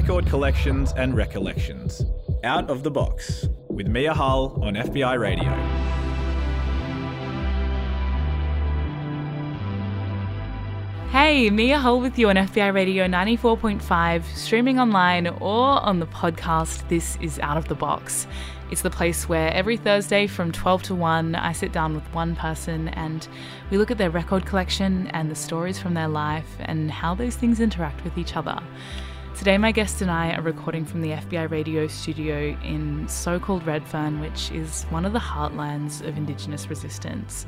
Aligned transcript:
record 0.00 0.26
collections 0.28 0.94
and 0.96 1.14
recollections. 1.14 2.02
Out 2.42 2.70
of 2.70 2.82
the 2.82 2.90
Box 2.90 3.46
with 3.68 3.86
Mia 3.86 4.14
Hull 4.14 4.58
on 4.64 4.72
FBI 4.72 5.20
Radio. 5.20 5.50
Hey, 11.10 11.50
Mia 11.50 11.78
Hull 11.78 12.00
with 12.00 12.18
you 12.18 12.30
on 12.30 12.36
FBI 12.36 12.72
Radio 12.72 13.06
94.5, 13.06 14.24
streaming 14.34 14.80
online 14.80 15.26
or 15.26 15.66
on 15.84 16.00
the 16.00 16.06
podcast. 16.06 16.88
This 16.88 17.18
is 17.20 17.38
Out 17.40 17.58
of 17.58 17.68
the 17.68 17.74
Box. 17.74 18.26
It's 18.70 18.80
the 18.80 18.88
place 18.88 19.28
where 19.28 19.52
every 19.52 19.76
Thursday 19.76 20.26
from 20.26 20.50
12 20.50 20.82
to 20.84 20.94
1, 20.94 21.34
I 21.34 21.52
sit 21.52 21.72
down 21.72 21.94
with 21.94 22.04
one 22.14 22.34
person 22.36 22.88
and 22.88 23.28
we 23.70 23.76
look 23.76 23.90
at 23.90 23.98
their 23.98 24.08
record 24.08 24.46
collection 24.46 25.08
and 25.08 25.30
the 25.30 25.34
stories 25.34 25.78
from 25.78 25.92
their 25.92 26.08
life 26.08 26.56
and 26.60 26.90
how 26.90 27.14
those 27.14 27.36
things 27.36 27.60
interact 27.60 28.02
with 28.02 28.16
each 28.16 28.34
other. 28.34 28.58
Today, 29.40 29.56
my 29.56 29.72
guest 29.72 30.02
and 30.02 30.10
I 30.10 30.34
are 30.34 30.42
recording 30.42 30.84
from 30.84 31.00
the 31.00 31.12
FBI 31.12 31.50
radio 31.50 31.86
studio 31.86 32.54
in 32.62 33.08
so 33.08 33.40
called 33.40 33.66
Redfern, 33.66 34.20
which 34.20 34.50
is 34.50 34.84
one 34.90 35.06
of 35.06 35.14
the 35.14 35.18
heartlands 35.18 36.06
of 36.06 36.18
Indigenous 36.18 36.68
resistance. 36.68 37.46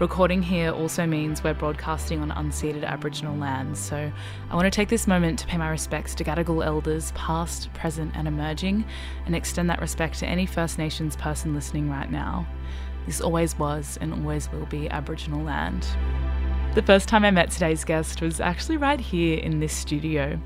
Recording 0.00 0.42
here 0.42 0.70
also 0.70 1.04
means 1.04 1.44
we're 1.44 1.52
broadcasting 1.52 2.22
on 2.22 2.30
unceded 2.30 2.82
Aboriginal 2.82 3.36
lands, 3.36 3.78
so 3.78 4.10
I 4.50 4.54
want 4.54 4.64
to 4.64 4.70
take 4.70 4.88
this 4.88 5.06
moment 5.06 5.38
to 5.40 5.46
pay 5.46 5.58
my 5.58 5.68
respects 5.68 6.14
to 6.14 6.24
Gadigal 6.24 6.64
elders, 6.64 7.12
past, 7.14 7.70
present, 7.74 8.16
and 8.16 8.26
emerging, 8.26 8.86
and 9.26 9.36
extend 9.36 9.68
that 9.68 9.82
respect 9.82 10.20
to 10.20 10.26
any 10.26 10.46
First 10.46 10.78
Nations 10.78 11.14
person 11.14 11.54
listening 11.54 11.90
right 11.90 12.10
now. 12.10 12.46
This 13.04 13.20
always 13.20 13.54
was 13.58 13.98
and 14.00 14.14
always 14.14 14.50
will 14.50 14.64
be 14.64 14.88
Aboriginal 14.88 15.44
land. 15.44 15.86
The 16.74 16.82
first 16.82 17.08
time 17.08 17.24
I 17.24 17.30
met 17.30 17.50
today's 17.50 17.82
guest 17.82 18.22
was 18.22 18.40
actually 18.40 18.76
right 18.76 19.00
here 19.00 19.38
in 19.38 19.58
this 19.58 19.72
studio. 19.72 20.38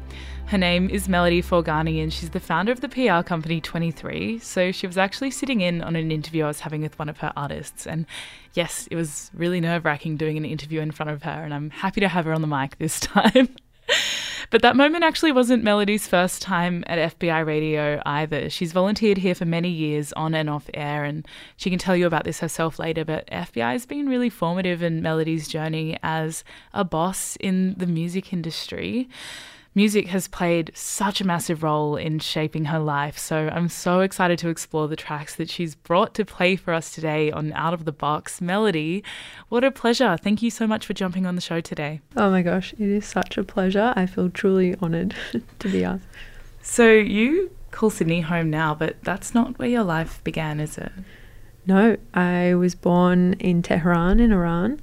Her 0.47 0.59
name 0.59 0.91
is 0.91 1.09
Melody 1.09 1.43
Forghani, 1.43 2.03
and 2.03 2.12
she's 2.12 2.31
the 2.31 2.41
founder 2.41 2.73
of 2.73 2.83
the 2.83 2.89
PR 2.89 3.23
company 3.27 3.61
23. 3.61 4.39
So 4.39 4.71
she 4.71 4.87
was 4.87 4.98
actually 4.98 5.31
sitting 5.31 5.62
in 5.62 5.83
on 5.83 5.97
an 5.97 6.11
interview 6.12 6.45
I 6.45 6.48
was 6.48 6.61
having 6.61 6.83
with 6.83 6.98
one 6.98 7.09
of 7.09 7.19
her 7.19 7.33
artists. 7.37 7.87
And 7.87 8.05
yes, 8.53 8.87
it 8.91 8.97
was 8.97 9.31
really 9.33 9.61
nerve 9.61 9.85
wracking 9.85 10.19
doing 10.19 10.37
an 10.37 10.45
interview 10.45 10.81
in 10.81 10.91
front 10.91 11.11
of 11.11 11.23
her, 11.23 11.31
and 11.45 11.55
I'm 11.55 11.70
happy 11.70 12.01
to 12.03 12.09
have 12.09 12.27
her 12.27 12.33
on 12.33 12.43
the 12.43 12.47
mic 12.47 12.77
this 12.79 13.01
time. 13.01 13.48
But 14.53 14.61
that 14.61 14.77
moment 14.77 15.03
actually 15.03 15.33
wasn't 15.33 15.65
Melody's 15.65 16.07
first 16.07 16.43
time 16.43 16.85
at 16.87 17.19
FBI 17.19 17.47
radio 17.47 18.03
either. 18.05 18.51
She's 18.51 18.73
volunteered 18.73 19.17
here 19.17 19.35
for 19.35 19.47
many 19.47 19.70
years 19.70 20.13
on 20.13 20.35
and 20.35 20.51
off 20.51 20.69
air, 20.75 21.05
and 21.05 21.27
she 21.57 21.70
can 21.70 21.79
tell 21.79 21.97
you 21.97 22.07
about 22.07 22.25
this 22.25 22.41
herself 22.41 22.79
later. 22.79 23.03
But 23.03 23.27
FBI 23.29 23.73
has 23.73 23.87
been 23.87 24.11
really 24.11 24.29
formative 24.29 24.83
in 24.83 25.01
Melody's 25.01 25.48
journey 25.48 25.97
as 26.03 26.45
a 26.75 26.85
boss 26.85 27.37
in 27.41 27.73
the 27.79 27.87
music 27.87 28.35
industry 28.35 29.09
music 29.75 30.09
has 30.09 30.28
played 30.28 30.70
such 30.75 31.20
a 31.20 31.27
massive 31.27 31.62
role 31.62 31.97
in 31.97 32.19
shaping 32.19 32.67
her 32.67 32.78
life. 32.78 33.19
So 33.19 33.48
I'm 33.53 33.69
so 33.69 34.01
excited 34.01 34.39
to 34.41 34.48
explore 34.48 34.89
the 34.89 34.97
tracks 34.97 35.34
that 35.37 35.48
she's 35.48 35.75
brought 35.75 36.14
to 36.14 36.25
play 36.25 36.56
for 36.56 36.75
us 36.75 36.92
today 36.95 37.31
on 37.31 37.53
Out 37.53 37.73
of 37.73 37.84
the 37.84 37.92
Box 37.92 38.41
Melody. 38.41 39.03
What 39.48 39.64
a 39.64 39.70
pleasure. 39.70 40.17
Thank 40.17 40.42
you 40.42 40.51
so 40.51 40.67
much 40.67 40.87
for 40.87 40.92
jumping 40.92 41.27
on 41.27 41.34
the 41.34 41.41
show 41.41 41.61
today. 41.61 42.01
Oh 42.17 42.31
my 42.31 42.42
gosh, 42.42 42.73
it 42.75 42.89
is 42.89 43.06
such 43.06 43.39
a 43.39 43.45
pleasure. 43.45 43.92
I 43.97 44.06
feel 44.06 44.29
truly 44.29 44.77
honoured 44.77 45.14
to 45.59 45.69
be 45.69 45.84
asked. 45.84 46.05
So 46.62 46.91
you 46.91 47.51
call 47.70 47.91
Sydney 47.91 48.20
home 48.20 48.51
now, 48.51 48.75
but 48.75 49.03
that's 49.03 49.34
not 49.34 49.59
where 49.59 49.69
your 49.69 49.84
life 49.84 50.23
began, 50.23 50.61
is 50.61 50.79
it? 50.79 50.92
No, 51.67 51.97
I 52.12 52.55
was 52.55 52.75
born 52.75 53.34
in 53.34 53.62
Tehran 53.62 54.20
in 54.20 54.33
Iran 54.33 54.81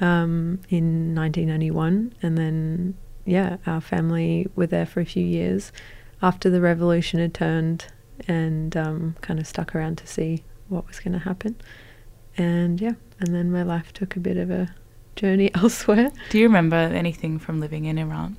um, 0.00 0.60
in 0.68 1.14
1991 1.14 2.14
and 2.22 2.38
then 2.38 2.94
yeah, 3.24 3.58
our 3.66 3.80
family 3.80 4.48
were 4.54 4.66
there 4.66 4.86
for 4.86 5.00
a 5.00 5.04
few 5.04 5.24
years 5.24 5.72
after 6.20 6.50
the 6.50 6.60
revolution 6.60 7.20
had 7.20 7.34
turned 7.34 7.86
and 8.28 8.76
um, 8.76 9.16
kind 9.20 9.40
of 9.40 9.46
stuck 9.46 9.74
around 9.74 9.98
to 9.98 10.06
see 10.06 10.44
what 10.68 10.86
was 10.86 11.00
going 11.00 11.12
to 11.12 11.18
happen. 11.18 11.56
And 12.36 12.80
yeah, 12.80 12.92
and 13.20 13.34
then 13.34 13.50
my 13.50 13.62
life 13.62 13.92
took 13.92 14.16
a 14.16 14.20
bit 14.20 14.36
of 14.36 14.50
a 14.50 14.74
journey 15.16 15.50
elsewhere. 15.54 16.10
Do 16.30 16.38
you 16.38 16.44
remember 16.44 16.76
anything 16.76 17.38
from 17.38 17.60
living 17.60 17.84
in 17.84 17.98
Iran? 17.98 18.36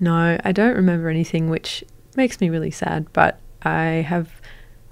No, 0.00 0.38
I 0.42 0.52
don't 0.52 0.76
remember 0.76 1.08
anything, 1.08 1.48
which 1.48 1.84
makes 2.16 2.40
me 2.40 2.50
really 2.50 2.70
sad. 2.70 3.06
But 3.12 3.38
I 3.62 4.04
have 4.08 4.40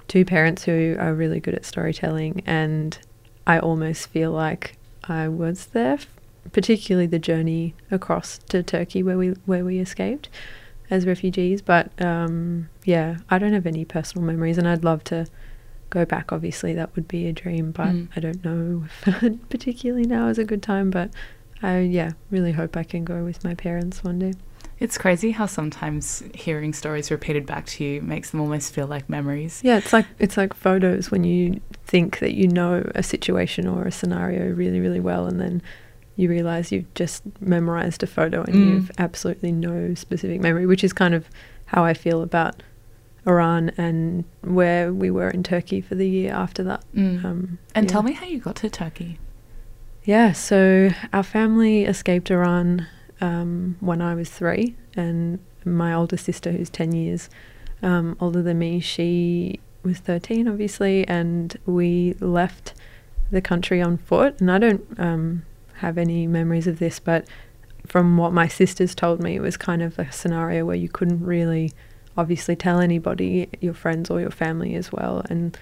two 0.07 0.25
parents 0.25 0.63
who 0.63 0.95
are 0.99 1.13
really 1.13 1.39
good 1.39 1.55
at 1.55 1.65
storytelling, 1.65 2.43
and 2.45 2.97
I 3.45 3.59
almost 3.59 4.07
feel 4.07 4.31
like 4.31 4.77
I 5.03 5.27
was 5.27 5.67
there 5.67 5.99
particularly 6.51 7.07
the 7.07 7.19
journey 7.19 7.75
across 7.89 8.37
to 8.49 8.63
Turkey 8.63 9.03
where 9.03 9.17
we 9.17 9.29
where 9.45 9.63
we 9.63 9.79
escaped 9.79 10.29
as 10.89 11.07
refugees. 11.07 11.61
But 11.61 11.99
um, 12.01 12.69
yeah, 12.83 13.17
I 13.29 13.39
don't 13.39 13.53
have 13.53 13.65
any 13.65 13.85
personal 13.85 14.25
memories, 14.25 14.57
and 14.57 14.67
I'd 14.67 14.83
love 14.83 15.03
to 15.05 15.27
go 15.89 16.05
back. 16.05 16.31
Obviously, 16.31 16.73
that 16.73 16.95
would 16.95 17.07
be 17.07 17.27
a 17.27 17.33
dream, 17.33 17.71
but 17.71 17.87
mm. 17.87 18.09
I 18.15 18.19
don't 18.19 18.43
know 18.43 18.83
if 19.05 19.39
particularly 19.49 20.05
now 20.05 20.27
is 20.27 20.37
a 20.37 20.43
good 20.43 20.61
time. 20.61 20.91
But 20.91 21.11
I 21.63 21.79
yeah, 21.79 22.11
really 22.29 22.51
hope 22.51 22.77
I 22.77 22.83
can 22.83 23.05
go 23.05 23.23
with 23.23 23.43
my 23.43 23.55
parents 23.55 24.03
one 24.03 24.19
day. 24.19 24.33
It's 24.79 24.97
crazy 24.97 25.29
how 25.29 25.45
sometimes 25.45 26.23
hearing 26.33 26.73
stories 26.73 27.11
repeated 27.11 27.45
back 27.45 27.67
to 27.67 27.83
you 27.83 28.01
makes 28.01 28.31
them 28.31 28.41
almost 28.41 28.73
feel 28.73 28.87
like 28.87 29.07
memories. 29.09 29.61
Yeah, 29.63 29.77
it's 29.77 29.93
like 29.93 30.07
it's 30.19 30.37
like 30.37 30.55
photos 30.55 31.11
when 31.11 31.23
you 31.23 31.61
think 31.85 32.19
that 32.19 32.33
you 32.33 32.47
know 32.47 32.89
a 32.95 33.03
situation 33.03 33.67
or 33.67 33.83
a 33.85 33.91
scenario 33.91 34.51
really 34.53 34.79
really 34.79 34.99
well 34.99 35.25
and 35.25 35.39
then 35.39 35.61
you 36.15 36.29
realize 36.29 36.71
you've 36.71 36.93
just 36.93 37.23
memorized 37.39 38.03
a 38.03 38.07
photo 38.07 38.43
and 38.43 38.55
mm. 38.55 38.65
you've 38.67 38.91
absolutely 38.97 39.51
no 39.51 39.93
specific 39.93 40.41
memory, 40.41 40.65
which 40.65 40.83
is 40.83 40.93
kind 40.93 41.13
of 41.13 41.29
how 41.65 41.83
I 41.83 41.93
feel 41.93 42.21
about 42.21 42.61
Iran 43.25 43.71
and 43.77 44.23
where 44.41 44.93
we 44.93 45.11
were 45.11 45.29
in 45.29 45.43
Turkey 45.43 45.81
for 45.81 45.95
the 45.95 46.07
year 46.07 46.33
after 46.33 46.63
that. 46.63 46.83
Mm. 46.95 47.23
Um, 47.23 47.59
and 47.75 47.85
yeah. 47.85 47.91
tell 47.91 48.03
me 48.03 48.13
how 48.13 48.25
you 48.25 48.39
got 48.39 48.55
to 48.57 48.69
Turkey. 48.69 49.19
Yeah, 50.03 50.31
so 50.31 50.89
our 51.13 51.23
family 51.23 51.85
escaped 51.85 52.31
Iran 52.31 52.87
um, 53.21 53.77
when 53.79 54.01
I 54.01 54.15
was 54.15 54.29
three, 54.29 54.75
and 54.95 55.39
my 55.63 55.93
older 55.93 56.17
sister, 56.17 56.51
who's 56.51 56.71
10 56.71 56.93
years 56.93 57.29
um, 57.83 58.17
older 58.19 58.41
than 58.41 58.57
me, 58.57 58.79
she 58.79 59.59
was 59.83 59.99
13, 59.99 60.47
obviously, 60.47 61.07
and 61.07 61.57
we 61.67 62.15
left 62.19 62.73
the 63.29 63.41
country 63.41 63.79
on 63.81 63.97
foot. 63.97 64.41
And 64.41 64.51
I 64.51 64.57
don't 64.57 64.99
um, 64.99 65.43
have 65.81 65.97
any 65.97 66.27
memories 66.27 66.67
of 66.67 66.79
this, 66.79 66.99
but 66.99 67.27
from 67.85 68.17
what 68.17 68.33
my 68.33 68.47
sisters 68.47 68.93
told 68.95 69.21
me, 69.21 69.35
it 69.35 69.41
was 69.41 69.57
kind 69.57 69.81
of 69.81 69.97
a 69.97 70.11
scenario 70.11 70.63
where 70.65 70.75
you 70.75 70.87
couldn't 70.87 71.25
really 71.25 71.73
obviously 72.15 72.55
tell 72.55 72.79
anybody, 72.79 73.49
your 73.59 73.73
friends 73.73 74.09
or 74.09 74.19
your 74.19 74.31
family 74.31 74.75
as 74.75 74.91
well. 74.91 75.25
And 75.29 75.57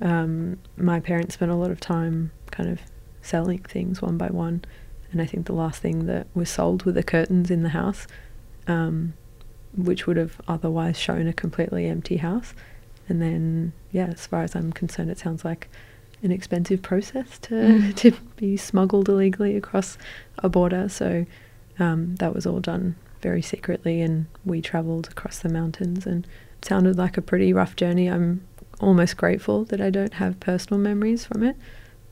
um, 0.00 0.58
my 0.76 1.00
parents 1.00 1.34
spent 1.34 1.50
a 1.50 1.56
lot 1.56 1.70
of 1.70 1.80
time 1.80 2.32
kind 2.50 2.68
of 2.68 2.80
selling 3.22 3.62
things 3.62 4.02
one 4.02 4.18
by 4.18 4.28
one. 4.28 4.64
And 5.10 5.22
I 5.22 5.26
think 5.26 5.46
the 5.46 5.54
last 5.54 5.80
thing 5.80 6.06
that 6.06 6.26
was 6.34 6.50
sold 6.50 6.84
were 6.84 6.92
the 6.92 7.02
curtains 7.02 7.50
in 7.50 7.62
the 7.62 7.70
house, 7.70 8.06
um, 8.66 9.14
which 9.74 10.06
would 10.06 10.16
have 10.16 10.40
otherwise 10.46 10.98
shown 10.98 11.26
a 11.26 11.32
completely 11.32 11.86
empty 11.86 12.18
house. 12.18 12.54
And 13.08 13.22
then, 13.22 13.72
yeah, 13.90 14.06
as 14.06 14.26
far 14.26 14.42
as 14.42 14.54
I'm 14.54 14.72
concerned, 14.72 15.10
it 15.10 15.18
sounds 15.18 15.44
like 15.44 15.68
an 16.22 16.30
expensive 16.30 16.82
process 16.82 17.38
to 17.40 17.54
mm. 17.54 17.96
to 17.96 18.12
be 18.36 18.56
smuggled 18.56 19.08
illegally 19.08 19.56
across 19.56 19.98
a 20.38 20.48
border. 20.48 20.88
So 20.88 21.26
um, 21.78 22.16
that 22.16 22.34
was 22.34 22.46
all 22.46 22.60
done 22.60 22.96
very 23.20 23.42
secretly, 23.42 24.00
and 24.00 24.26
we 24.44 24.60
travelled 24.60 25.08
across 25.08 25.38
the 25.38 25.48
mountains, 25.48 26.06
and 26.06 26.26
it 26.58 26.64
sounded 26.64 26.96
like 26.96 27.16
a 27.16 27.22
pretty 27.22 27.52
rough 27.52 27.76
journey. 27.76 28.08
I'm 28.08 28.46
almost 28.80 29.16
grateful 29.16 29.64
that 29.66 29.80
I 29.80 29.90
don't 29.90 30.14
have 30.14 30.40
personal 30.40 30.80
memories 30.80 31.24
from 31.24 31.42
it, 31.42 31.56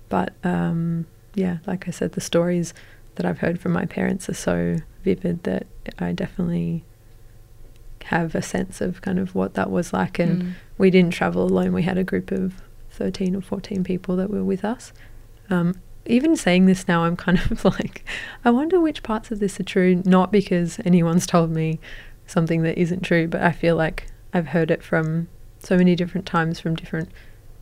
but 0.08 0.34
um, 0.44 1.06
yeah, 1.34 1.58
like 1.66 1.88
I 1.88 1.90
said, 1.90 2.12
the 2.12 2.20
stories 2.20 2.74
that 3.16 3.26
I've 3.26 3.38
heard 3.38 3.60
from 3.60 3.72
my 3.72 3.86
parents 3.86 4.28
are 4.28 4.34
so 4.34 4.76
vivid 5.02 5.42
that 5.44 5.66
I 5.98 6.12
definitely 6.12 6.84
have 8.04 8.34
a 8.34 8.42
sense 8.42 8.80
of 8.80 9.02
kind 9.02 9.18
of 9.18 9.34
what 9.34 9.54
that 9.54 9.70
was 9.70 9.92
like. 9.92 10.18
And 10.18 10.42
mm. 10.42 10.52
we 10.78 10.90
didn't 10.90 11.12
travel 11.12 11.44
alone. 11.44 11.72
We 11.72 11.82
had 11.82 11.98
a 11.98 12.04
group 12.04 12.30
of 12.30 12.54
13 13.00 13.34
or 13.34 13.40
14 13.40 13.82
people 13.82 14.14
that 14.16 14.28
were 14.28 14.44
with 14.44 14.62
us. 14.62 14.92
Um, 15.48 15.74
even 16.04 16.36
saying 16.36 16.66
this 16.66 16.86
now, 16.86 17.04
I'm 17.04 17.16
kind 17.16 17.38
of 17.38 17.64
like, 17.78 18.04
I 18.44 18.50
wonder 18.50 18.78
which 18.78 19.02
parts 19.02 19.30
of 19.30 19.40
this 19.40 19.58
are 19.58 19.64
true, 19.64 20.02
not 20.04 20.30
because 20.30 20.78
anyone's 20.84 21.26
told 21.26 21.50
me 21.50 21.80
something 22.26 22.62
that 22.62 22.78
isn't 22.78 23.00
true, 23.00 23.26
but 23.26 23.40
I 23.40 23.52
feel 23.52 23.74
like 23.74 24.08
I've 24.34 24.48
heard 24.48 24.70
it 24.70 24.82
from 24.82 25.28
so 25.60 25.78
many 25.78 25.96
different 25.96 26.26
times 26.26 26.60
from 26.60 26.74
different, 26.76 27.08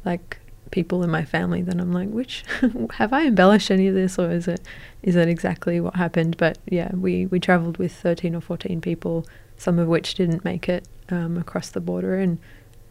like, 0.05 0.41
people 0.73 1.05
in 1.05 1.11
my 1.11 1.25
family 1.25 1.63
that 1.63 1.81
I'm 1.81 1.93
like, 1.93 2.09
which 2.09 2.45
have 2.95 3.13
I 3.13 3.27
embellished 3.27 3.71
any 3.71 3.87
of 3.87 3.95
this 3.95 4.19
or 4.19 4.31
is 4.31 4.47
it 4.49 4.61
is 5.03 5.15
that 5.15 5.29
exactly 5.29 5.81
what 5.81 5.97
happened? 5.97 6.37
But 6.37 6.59
yeah, 6.67 6.95
we 6.95 7.25
we 7.25 7.41
traveled 7.41 7.79
with 7.79 7.93
13 7.93 8.35
or 8.35 8.43
14 8.43 8.83
people, 8.83 9.25
some 9.57 9.79
of 9.79 9.89
which 9.89 10.15
didn't 10.15 10.45
make 10.45 10.69
it 10.69 10.87
um, 11.09 11.39
across 11.39 11.71
the 11.71 11.81
border, 11.81 12.17
and 12.17 12.39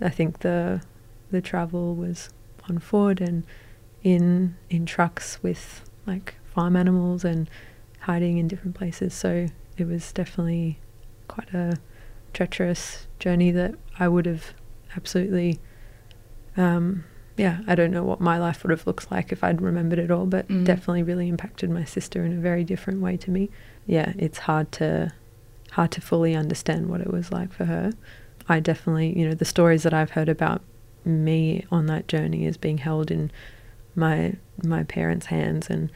I 0.01 0.09
think 0.09 0.39
the 0.39 0.81
the 1.31 1.41
travel 1.41 1.95
was 1.95 2.29
on 2.69 2.79
foot 2.79 3.19
and 3.21 3.45
in 4.03 4.55
in 4.69 4.85
trucks 4.85 5.41
with 5.43 5.83
like 6.05 6.35
farm 6.45 6.75
animals 6.75 7.25
and 7.25 7.49
hiding 8.01 8.37
in 8.37 8.47
different 8.47 8.75
places. 8.75 9.13
So 9.13 9.47
it 9.77 9.85
was 9.87 10.11
definitely 10.11 10.79
quite 11.27 11.53
a 11.53 11.77
treacherous 12.33 13.07
journey 13.19 13.51
that 13.51 13.75
I 13.99 14.07
would 14.07 14.25
have 14.25 14.53
absolutely, 14.95 15.59
um, 16.55 17.03
yeah, 17.35 17.59
I 17.67 17.75
don't 17.75 17.91
know 17.91 18.03
what 18.03 18.19
my 18.19 18.37
life 18.37 18.63
would 18.63 18.71
have 18.71 18.87
looked 18.87 19.11
like 19.11 19.31
if 19.31 19.43
I'd 19.43 19.61
remembered 19.61 19.99
it 19.99 20.09
all, 20.11 20.25
but 20.25 20.47
Mm. 20.47 20.65
definitely 20.65 21.03
really 21.03 21.27
impacted 21.27 21.69
my 21.69 21.83
sister 21.83 22.23
in 22.23 22.33
a 22.33 22.39
very 22.39 22.63
different 22.63 23.01
way 23.01 23.17
to 23.17 23.31
me. 23.31 23.49
Yeah, 23.85 24.13
it's 24.17 24.39
hard 24.39 24.71
to 24.73 25.11
hard 25.71 25.91
to 25.91 26.01
fully 26.01 26.33
understand 26.35 26.87
what 26.87 27.01
it 27.01 27.11
was 27.11 27.31
like 27.31 27.51
for 27.51 27.65
her. 27.65 27.91
I 28.47 28.59
definitely, 28.61 29.17
you 29.19 29.27
know, 29.27 29.35
the 29.35 29.45
stories 29.45 29.83
that 29.83 29.93
I've 29.93 30.11
heard 30.11 30.29
about 30.29 30.61
me 31.07 31.65
on 31.71 31.85
that 31.87 32.07
journey 32.07 32.45
is 32.45 32.57
being 32.57 32.79
held 32.79 33.11
in 33.11 33.31
my 33.95 34.33
my 34.63 34.83
parents' 34.83 35.27
hands 35.27 35.69
and 35.69 35.89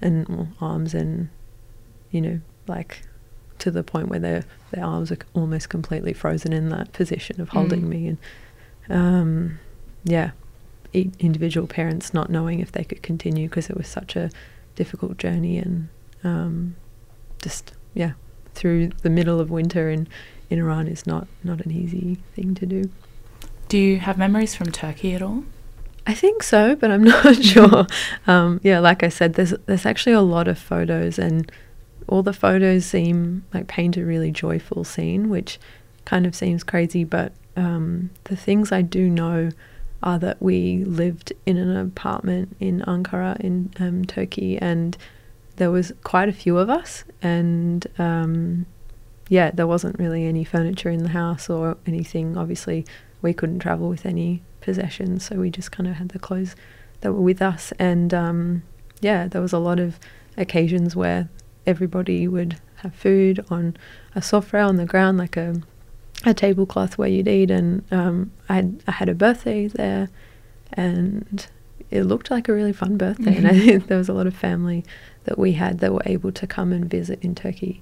and 0.00 0.26
well, 0.28 0.48
arms 0.60 0.94
and 0.94 1.28
you 2.10 2.20
know 2.20 2.40
like 2.66 3.02
to 3.58 3.70
the 3.70 3.82
point 3.82 4.08
where 4.08 4.18
their 4.20 4.44
their 4.72 4.84
arms 4.84 5.12
are 5.12 5.18
almost 5.34 5.68
completely 5.68 6.12
frozen 6.12 6.52
in 6.52 6.68
that 6.70 6.92
position 6.92 7.40
of 7.40 7.50
holding 7.50 7.82
Mm. 7.82 7.88
me 7.88 8.06
and 8.08 8.18
um, 8.90 9.58
yeah 10.04 10.30
individual 10.92 11.66
parents 11.66 12.12
not 12.12 12.28
knowing 12.28 12.60
if 12.60 12.72
they 12.72 12.84
could 12.84 13.02
continue 13.02 13.48
because 13.48 13.70
it 13.70 13.76
was 13.76 13.88
such 13.88 14.14
a 14.16 14.30
difficult 14.74 15.16
journey 15.16 15.56
and 15.58 15.88
um, 16.24 16.76
just 17.40 17.72
yeah 17.94 18.12
through 18.54 18.88
the 19.02 19.08
middle 19.10 19.40
of 19.40 19.50
winter 19.50 19.88
in 19.90 20.06
in 20.50 20.58
Iran 20.58 20.86
is 20.88 21.06
not 21.06 21.26
not 21.42 21.64
an 21.64 21.70
easy 21.72 22.18
thing 22.34 22.54
to 22.56 22.66
do. 22.66 22.90
Do 23.72 23.78
you 23.78 24.00
have 24.00 24.18
memories 24.18 24.54
from 24.54 24.70
Turkey 24.70 25.14
at 25.14 25.22
all? 25.22 25.44
I 26.06 26.12
think 26.12 26.42
so, 26.42 26.76
but 26.76 26.90
I'm 26.90 27.04
not 27.04 27.42
sure. 27.42 27.86
Um, 28.26 28.60
yeah, 28.62 28.80
like 28.80 29.02
I 29.02 29.08
said, 29.08 29.32
there's 29.32 29.54
there's 29.64 29.86
actually 29.86 30.12
a 30.12 30.20
lot 30.20 30.46
of 30.46 30.58
photos, 30.58 31.18
and 31.18 31.50
all 32.06 32.22
the 32.22 32.34
photos 32.34 32.84
seem 32.84 33.46
like 33.54 33.68
paint 33.68 33.96
a 33.96 34.04
really 34.04 34.30
joyful 34.30 34.84
scene, 34.84 35.30
which 35.30 35.58
kind 36.04 36.26
of 36.26 36.34
seems 36.34 36.62
crazy. 36.62 37.02
But 37.02 37.32
um, 37.56 38.10
the 38.24 38.36
things 38.36 38.72
I 38.72 38.82
do 38.82 39.08
know 39.08 39.48
are 40.02 40.18
that 40.18 40.42
we 40.42 40.84
lived 40.84 41.32
in 41.46 41.56
an 41.56 41.74
apartment 41.74 42.54
in 42.60 42.82
Ankara 42.82 43.40
in 43.40 43.72
um, 43.78 44.04
Turkey, 44.04 44.58
and 44.58 44.98
there 45.56 45.70
was 45.70 45.94
quite 46.04 46.28
a 46.28 46.34
few 46.34 46.58
of 46.58 46.68
us, 46.68 47.04
and 47.22 47.86
um, 47.96 48.66
yeah, 49.30 49.50
there 49.50 49.66
wasn't 49.66 49.98
really 49.98 50.26
any 50.26 50.44
furniture 50.44 50.90
in 50.90 51.04
the 51.04 51.08
house 51.08 51.48
or 51.48 51.78
anything. 51.86 52.36
Obviously, 52.36 52.84
we 53.22 53.32
couldn't 53.32 53.60
travel 53.60 53.88
with 53.88 54.04
any 54.04 54.42
possessions, 54.60 55.24
so 55.24 55.36
we 55.36 55.50
just 55.50 55.72
kind 55.72 55.88
of 55.88 55.94
had 55.94 56.10
the 56.10 56.18
clothes 56.18 56.54
that 57.00 57.12
were 57.12 57.20
with 57.20 57.40
us. 57.40 57.72
And 57.78 58.12
um, 58.12 58.62
yeah, 59.00 59.28
there 59.28 59.40
was 59.40 59.52
a 59.52 59.58
lot 59.58 59.78
of 59.78 59.98
occasions 60.36 60.96
where 60.96 61.28
everybody 61.66 62.26
would 62.26 62.58
have 62.76 62.94
food 62.94 63.44
on 63.50 63.76
a 64.14 64.20
sofra 64.20 64.66
on 64.66 64.76
the 64.76 64.86
ground, 64.86 65.18
like 65.18 65.36
a 65.36 65.60
a 66.24 66.32
tablecloth 66.32 66.98
where 66.98 67.08
you'd 67.08 67.26
eat. 67.26 67.50
And 67.50 67.84
um, 67.92 68.32
I 68.48 68.54
had 68.54 68.82
I 68.86 68.92
had 68.92 69.08
a 69.08 69.14
birthday 69.14 69.66
there, 69.68 70.08
and 70.72 71.46
it 71.90 72.04
looked 72.04 72.30
like 72.30 72.48
a 72.48 72.52
really 72.52 72.72
fun 72.72 72.96
birthday. 72.96 73.36
And 73.36 73.46
I 73.46 73.58
think 73.58 73.86
there 73.86 73.98
was 73.98 74.08
a 74.08 74.14
lot 74.14 74.26
of 74.26 74.34
family 74.34 74.84
that 75.24 75.38
we 75.38 75.52
had 75.52 75.80
that 75.80 75.92
were 75.92 76.02
able 76.06 76.32
to 76.32 76.46
come 76.46 76.72
and 76.72 76.90
visit 76.90 77.18
in 77.22 77.34
Turkey. 77.34 77.80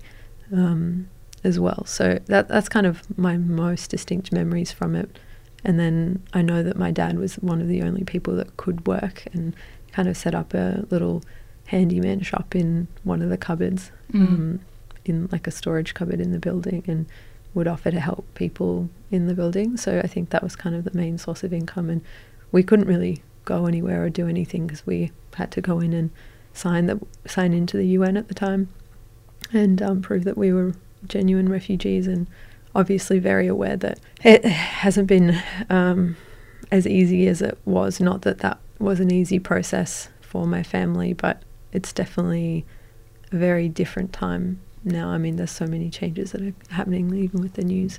Um, 0.53 1.09
as 1.43 1.59
well, 1.59 1.87
so 1.87 2.19
that 2.27 2.49
that's 2.49 2.69
kind 2.69 2.85
of 2.87 3.03
my 3.17 3.39
most 3.39 3.91
distinct 3.91 4.31
memories 4.31 4.73
from 4.73 4.95
it 4.95 5.19
and 5.65 5.79
then 5.79 6.23
I 6.33 6.43
know 6.43 6.63
that 6.63 6.77
my 6.77 6.91
dad 6.91 7.19
was 7.19 7.35
one 7.37 7.61
of 7.61 7.69
the 7.69 7.83
only 7.83 8.05
people 8.05 8.35
that 8.37 8.57
could 8.57 8.87
work 8.87 9.25
and 9.33 9.55
kind 9.93 10.09
of 10.09 10.17
set 10.17 10.35
up 10.35 10.55
a 10.55 10.87
little 10.91 11.23
handyman 11.67 12.21
shop 12.23 12.55
in 12.55 12.89
one 13.05 13.23
of 13.23 13.29
the 13.31 13.37
cupboards, 13.39 13.91
Mm. 14.13 14.27
um, 14.29 14.61
in 15.05 15.29
like 15.33 15.47
a 15.47 15.51
storage 15.51 15.95
cupboard 15.95 16.21
in 16.21 16.33
the 16.33 16.39
building, 16.39 16.83
and 16.87 17.07
would 17.55 17.67
offer 17.69 17.91
to 17.91 18.01
help 18.01 18.25
people 18.35 18.89
in 19.11 19.27
the 19.27 19.35
building. 19.35 19.77
So 19.77 19.99
I 19.99 20.07
think 20.07 20.31
that 20.31 20.43
was 20.43 20.55
kind 20.57 20.75
of 20.77 20.85
the 20.85 20.97
main 20.97 21.19
source 21.19 21.43
of 21.43 21.53
income. 21.53 21.89
And 21.91 22.01
we 22.53 22.63
couldn't 22.63 22.87
really 22.87 23.23
go 23.45 23.67
anywhere 23.67 24.05
or 24.05 24.11
do 24.11 24.29
anything 24.29 24.67
because 24.67 24.87
we 24.87 25.11
had 25.35 25.51
to 25.53 25.61
go 25.61 25.81
in 25.81 25.93
and 25.93 26.11
sign 26.53 26.87
that 26.87 26.99
sign 27.27 27.53
into 27.53 27.77
the 27.77 27.87
UN 27.87 28.17
at 28.17 28.29
the 28.29 28.35
time 28.35 28.69
and 29.53 29.81
um, 29.83 30.03
prove 30.03 30.25
that 30.25 30.37
we 30.39 30.53
were 30.53 30.75
genuine 31.07 31.49
refugees 31.49 32.07
and 32.07 32.27
obviously 32.75 33.19
very 33.19 33.47
aware 33.47 33.77
that 33.77 33.99
it 34.25 34.45
hasn't 34.45 35.07
been 35.09 35.41
um, 35.69 36.17
as 36.71 36.87
easy 36.87 37.27
as 37.27 37.43
it 37.43 37.59
was. 37.65 38.01
Not 38.01 38.23
that 38.23 38.39
that 38.39 38.59
was 38.79 39.01
an 39.01 39.11
easy 39.13 39.39
process 39.39 40.09
for 40.21 40.47
my 40.47 40.63
family, 40.63 41.13
but 41.13 41.43
it's 41.73 41.93
definitely 41.93 42.65
a 43.33 43.37
very 43.37 43.69
different 43.69 44.13
time 44.13 44.61
now. 44.85 45.09
I 45.11 45.19
mean, 45.19 45.37
there's 45.37 45.51
so 45.51 45.67
many 45.67 45.91
changes 45.91 46.33
that 46.33 46.43
are 46.43 46.55
happening, 46.71 47.15
even 47.15 47.41
with 47.43 47.55
the 47.55 47.65
news 47.65 47.99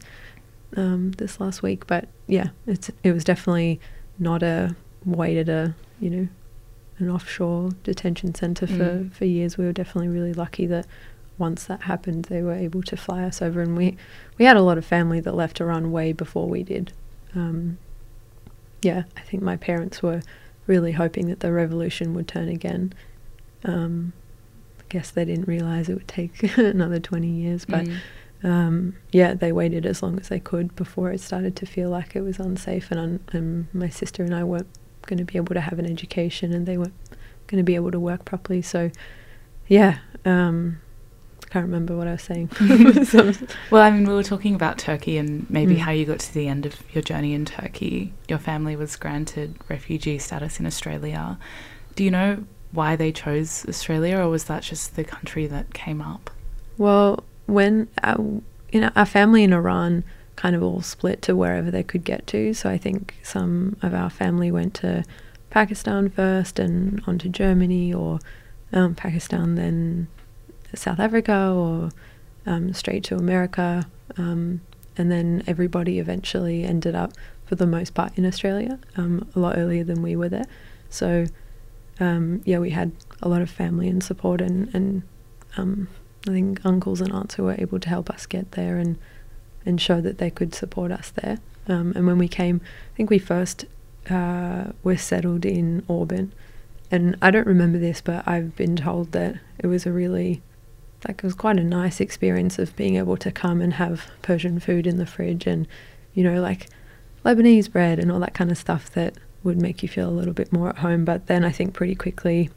um, 0.77 1.12
this 1.13 1.39
last 1.39 1.62
week. 1.62 1.85
But 1.88 2.07
yeah, 2.27 2.50
it's 2.67 2.89
it 3.03 3.12
was 3.12 3.24
definitely 3.24 3.79
not 4.19 4.44
a 4.44 4.75
wait 5.06 5.38
at 5.38 5.50
a 5.50 5.74
you 6.00 6.09
know 6.09 6.27
an 7.00 7.09
offshore 7.09 7.71
detention 7.83 8.33
center 8.35 8.67
for 8.67 8.74
Mm. 8.74 9.13
for 9.13 9.25
years. 9.25 9.57
We 9.57 9.65
were 9.65 9.74
definitely 9.74 10.09
really 10.09 10.33
lucky 10.33 10.65
that 10.67 10.85
once 11.41 11.65
that 11.65 11.81
happened, 11.83 12.25
they 12.25 12.41
were 12.41 12.53
able 12.53 12.81
to 12.83 12.95
fly 12.95 13.23
us 13.23 13.41
over, 13.41 13.59
and 13.61 13.75
we 13.75 13.97
we 14.38 14.45
had 14.45 14.55
a 14.57 14.61
lot 14.61 14.77
of 14.77 14.85
family 14.85 15.19
that 15.21 15.35
left 15.35 15.59
Iran 15.59 15.91
way 15.91 16.13
before 16.13 16.47
we 16.47 16.63
did. 16.63 16.93
Um, 17.35 17.77
yeah, 18.81 19.03
I 19.17 19.21
think 19.21 19.43
my 19.43 19.57
parents 19.57 20.01
were 20.01 20.21
really 20.67 20.93
hoping 20.93 21.27
that 21.27 21.39
the 21.41 21.51
revolution 21.51 22.13
would 22.13 22.27
turn 22.27 22.47
again. 22.47 22.93
Um, 23.65 24.13
I 24.79 24.83
guess 24.89 25.11
they 25.11 25.25
didn't 25.25 25.47
realize 25.47 25.89
it 25.89 25.95
would 25.95 26.07
take 26.07 26.57
another 26.57 26.99
20 26.99 27.27
years, 27.27 27.65
but 27.65 27.85
Mm. 27.85 27.97
um, 28.43 28.95
yeah, 29.11 29.33
they 29.33 29.51
waited 29.51 29.85
as 29.85 30.01
long 30.01 30.19
as 30.19 30.29
they 30.29 30.39
could 30.39 30.75
before 30.75 31.11
it 31.11 31.19
started 31.21 31.55
to 31.57 31.65
feel 31.65 31.89
like 31.89 32.15
it 32.15 32.21
was 32.21 32.39
unsafe, 32.39 32.89
and, 32.91 32.99
un- 32.99 33.19
and 33.33 33.67
my 33.73 33.89
sister 33.89 34.23
and 34.23 34.33
I 34.33 34.43
weren't 34.43 34.67
going 35.05 35.19
to 35.19 35.25
be 35.25 35.38
able 35.38 35.53
to 35.55 35.61
have 35.61 35.77
an 35.79 35.85
education, 35.89 36.53
and 36.53 36.65
they 36.65 36.77
weren't 36.77 36.93
going 37.47 37.59
to 37.59 37.63
be 37.63 37.75
able 37.75 37.91
to 37.91 37.99
work 37.99 38.25
properly. 38.25 38.61
So, 38.61 38.89
yeah, 39.67 39.99
um, 40.25 40.79
can't 41.51 41.65
remember 41.65 41.98
what 41.98 42.07
I 42.07 42.13
was 42.13 42.24
saying. 42.24 42.50
So- 43.06 43.33
Well, 43.71 43.81
I 43.81 43.92
mean, 43.92 44.06
we 44.07 44.13
were 44.13 44.24
talking 44.24 44.56
about 44.56 44.77
Turkey 44.77 45.18
and 45.18 45.50
maybe 45.50 45.75
Mm. 45.75 45.80
how 45.80 45.92
you 45.92 46.06
got 46.06 46.19
to 46.19 46.33
the 46.33 46.48
end 46.48 46.65
of 46.65 46.75
your 46.94 47.01
journey 47.01 47.33
in 47.33 47.45
Turkey. 47.45 48.13
Your 48.30 48.39
family 48.39 48.75
was 48.75 48.95
granted 48.95 49.56
refugee 49.69 50.18
status 50.18 50.59
in 50.59 50.65
Australia. 50.65 51.38
Do 51.96 52.03
you 52.03 52.12
know 52.12 52.46
why 52.72 52.96
they 52.96 53.12
chose 53.12 53.65
Australia, 53.67 54.17
or 54.17 54.29
was 54.29 54.46
that 54.46 54.63
just 54.63 54.96
the 54.96 55.03
country 55.03 55.46
that 55.48 55.74
came 55.74 56.01
up? 56.01 56.29
Well, 56.77 57.24
when 57.48 57.89
our, 58.01 58.17
you 58.72 58.79
know 58.79 58.91
our 58.96 59.05
family 59.05 59.43
in 59.43 59.51
Iran 59.51 60.03
kind 60.38 60.55
of 60.55 60.63
all 60.63 60.81
split 60.81 61.22
to 61.24 61.36
wherever 61.36 61.70
they 61.70 61.84
could 61.84 62.05
get 62.05 62.25
to. 62.27 62.53
So 62.53 62.70
I 62.70 62.77
think 62.77 63.15
some 63.24 63.75
of 63.81 63.93
our 63.93 64.10
family 64.10 64.50
went 64.51 64.74
to 64.75 65.03
Pakistan 65.50 66.10
first 66.10 66.58
and 66.60 67.01
on 67.05 67.17
to 67.20 67.27
Germany, 67.27 67.93
or 67.93 68.20
um, 68.72 68.96
Pakistan 68.96 69.55
then 69.55 70.08
South 70.73 70.99
Africa, 70.99 71.51
or 71.51 71.89
um, 72.45 72.73
straight 72.73 73.03
to 73.05 73.15
America, 73.15 73.85
um, 74.17 74.61
and 74.97 75.11
then 75.11 75.43
everybody 75.47 75.99
eventually 75.99 76.63
ended 76.63 76.95
up, 76.95 77.13
for 77.45 77.55
the 77.55 77.67
most 77.67 77.93
part, 77.93 78.17
in 78.17 78.25
Australia 78.25 78.79
um, 78.97 79.27
a 79.35 79.39
lot 79.39 79.57
earlier 79.57 79.83
than 79.83 80.01
we 80.01 80.15
were 80.15 80.29
there. 80.29 80.45
So 80.89 81.25
um, 82.01 82.41
yeah, 82.45 82.59
we 82.59 82.71
had 82.71 82.91
a 83.21 83.29
lot 83.29 83.41
of 83.41 83.49
family 83.49 83.87
and 83.87 84.03
support 84.03 84.41
and 84.41 84.73
and 84.73 85.03
um, 85.57 85.87
I 86.27 86.31
think 86.31 86.65
uncles 86.65 87.01
and 87.01 87.11
aunts 87.11 87.35
who 87.35 87.43
were 87.43 87.55
able 87.57 87.79
to 87.79 87.89
help 87.89 88.09
us 88.09 88.25
get 88.25 88.51
there 88.53 88.77
and 88.77 88.97
and 89.65 89.79
show 89.79 90.01
that 90.01 90.17
they 90.17 90.31
could 90.31 90.55
support 90.55 90.91
us 90.91 91.11
there. 91.11 91.37
Um, 91.67 91.93
and 91.95 92.07
when 92.07 92.17
we 92.17 92.27
came, 92.27 92.61
I 92.93 92.97
think 92.97 93.11
we 93.11 93.19
first 93.19 93.65
uh, 94.09 94.71
were 94.83 94.97
settled 94.97 95.45
in 95.45 95.85
Auburn, 95.87 96.33
and 96.89 97.15
I 97.21 97.29
don't 97.29 97.45
remember 97.45 97.77
this, 97.77 98.01
but 98.01 98.27
I've 98.27 98.55
been 98.55 98.75
told 98.75 99.11
that 99.11 99.35
it 99.59 99.67
was 99.67 99.85
a 99.85 99.91
really 99.91 100.41
like 101.08 101.20
it 101.20 101.24
was 101.24 101.36
quite 101.36 101.58
a 101.58 101.63
nice 101.63 102.00
experience 102.00 102.60
of 102.60 102.75
being 102.75 102.96
able 102.96 103.17
to 103.17 103.31
come 103.31 103.62
and 103.62 103.74
have 103.74 104.05
Persian 104.22 104.60
food 104.60 104.86
in 104.86 104.98
the 104.98 105.05
fridge 105.05 105.48
and 105.48 105.67
you 106.13 106.24
know 106.24 106.41
like 106.41 106.67
Lebanese 107.25 107.72
bread 107.72 108.00
and 108.00 108.12
all 108.12 108.20
that 108.20 108.34
kind 108.34 108.51
of 108.51 108.58
stuff 108.58 108.91
that 108.91 109.15
would 109.43 109.62
make 109.62 109.81
you 109.81 109.89
feel 109.89 110.10
a 110.10 110.12
little 110.12 110.34
bit 110.34 110.53
more 110.53 110.70
at 110.70 110.79
home. 110.79 111.05
But 111.05 111.27
then 111.27 111.43
I 111.43 111.51
think 111.51 111.74
pretty 111.74 111.96
quickly 111.96 112.50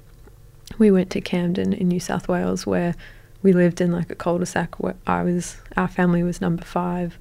we 0.78 0.90
went 0.90 1.10
to 1.10 1.20
Camden 1.20 1.72
in 1.72 1.88
New 1.88 2.00
South 2.00 2.28
Wales 2.28 2.66
where 2.66 2.94
we 3.42 3.52
lived 3.52 3.80
in 3.80 3.92
like 3.92 4.10
a 4.10 4.14
cul-de-sac 4.14 4.80
where 4.80 4.96
I 5.06 5.22
was 5.22 5.58
our 5.76 5.88
family 5.88 6.22
was 6.22 6.40
number 6.40 6.64
five 6.64 7.18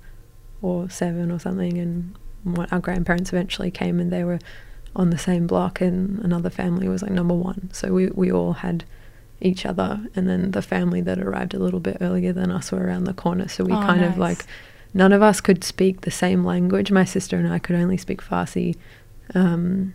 or 0.62 0.90
seven 0.90 1.32
or 1.32 1.40
something 1.40 1.78
and 1.78 2.16
our 2.72 2.80
grandparents 2.80 3.32
eventually 3.32 3.72
came 3.72 4.00
and 4.00 4.12
they 4.12 4.24
were 4.24 4.40
on 4.96 5.10
the 5.10 5.18
same 5.18 5.48
block 5.48 5.82
and 5.82 6.20
another 6.20 6.50
family 6.50 6.88
was 6.88 7.02
like 7.02 7.12
number 7.12 7.34
one 7.34 7.70
so 7.74 7.92
we, 7.92 8.08
we 8.08 8.32
all 8.32 8.54
had 8.54 8.86
each 9.42 9.66
other 9.66 10.06
and 10.16 10.28
then 10.30 10.52
the 10.52 10.62
family 10.62 11.02
that 11.02 11.20
arrived 11.20 11.54
a 11.54 11.60
little 11.60 11.80
bit 11.80 11.98
earlier 12.00 12.32
than 12.32 12.50
us 12.52 12.72
were 12.72 12.80
around 12.86 13.04
the 13.06 13.14
corner 13.14 13.48
so 13.48 13.64
we 13.64 13.74
Oh, 13.74 13.78
kind 13.78 14.04
of 14.04 14.18
like 14.18 14.46
none 14.94 15.12
of 15.12 15.22
us 15.22 15.42
could 15.42 15.64
speak 15.64 16.02
the 16.02 16.12
same 16.12 16.46
language 16.46 16.92
my 16.92 17.04
sister 17.04 17.38
and 17.38 17.52
i 17.52 17.60
could 17.60 17.76
only 17.76 17.98
speak 17.98 18.22
farsi 18.22 18.76
um, 19.36 19.94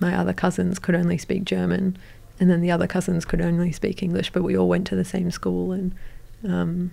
my 0.00 0.14
other 0.14 0.32
cousins 0.32 0.78
could 0.78 0.94
only 0.94 1.16
speak 1.18 1.44
german 1.44 1.96
and 2.38 2.50
then 2.50 2.60
the 2.60 2.70
other 2.70 2.86
cousins 2.86 3.24
could 3.24 3.40
only 3.40 3.72
speak 3.72 4.02
english 4.02 4.30
but 4.30 4.42
we 4.42 4.56
all 4.56 4.68
went 4.68 4.86
to 4.86 4.96
the 4.96 5.04
same 5.04 5.30
school 5.30 5.72
and 5.72 5.94
um, 6.46 6.90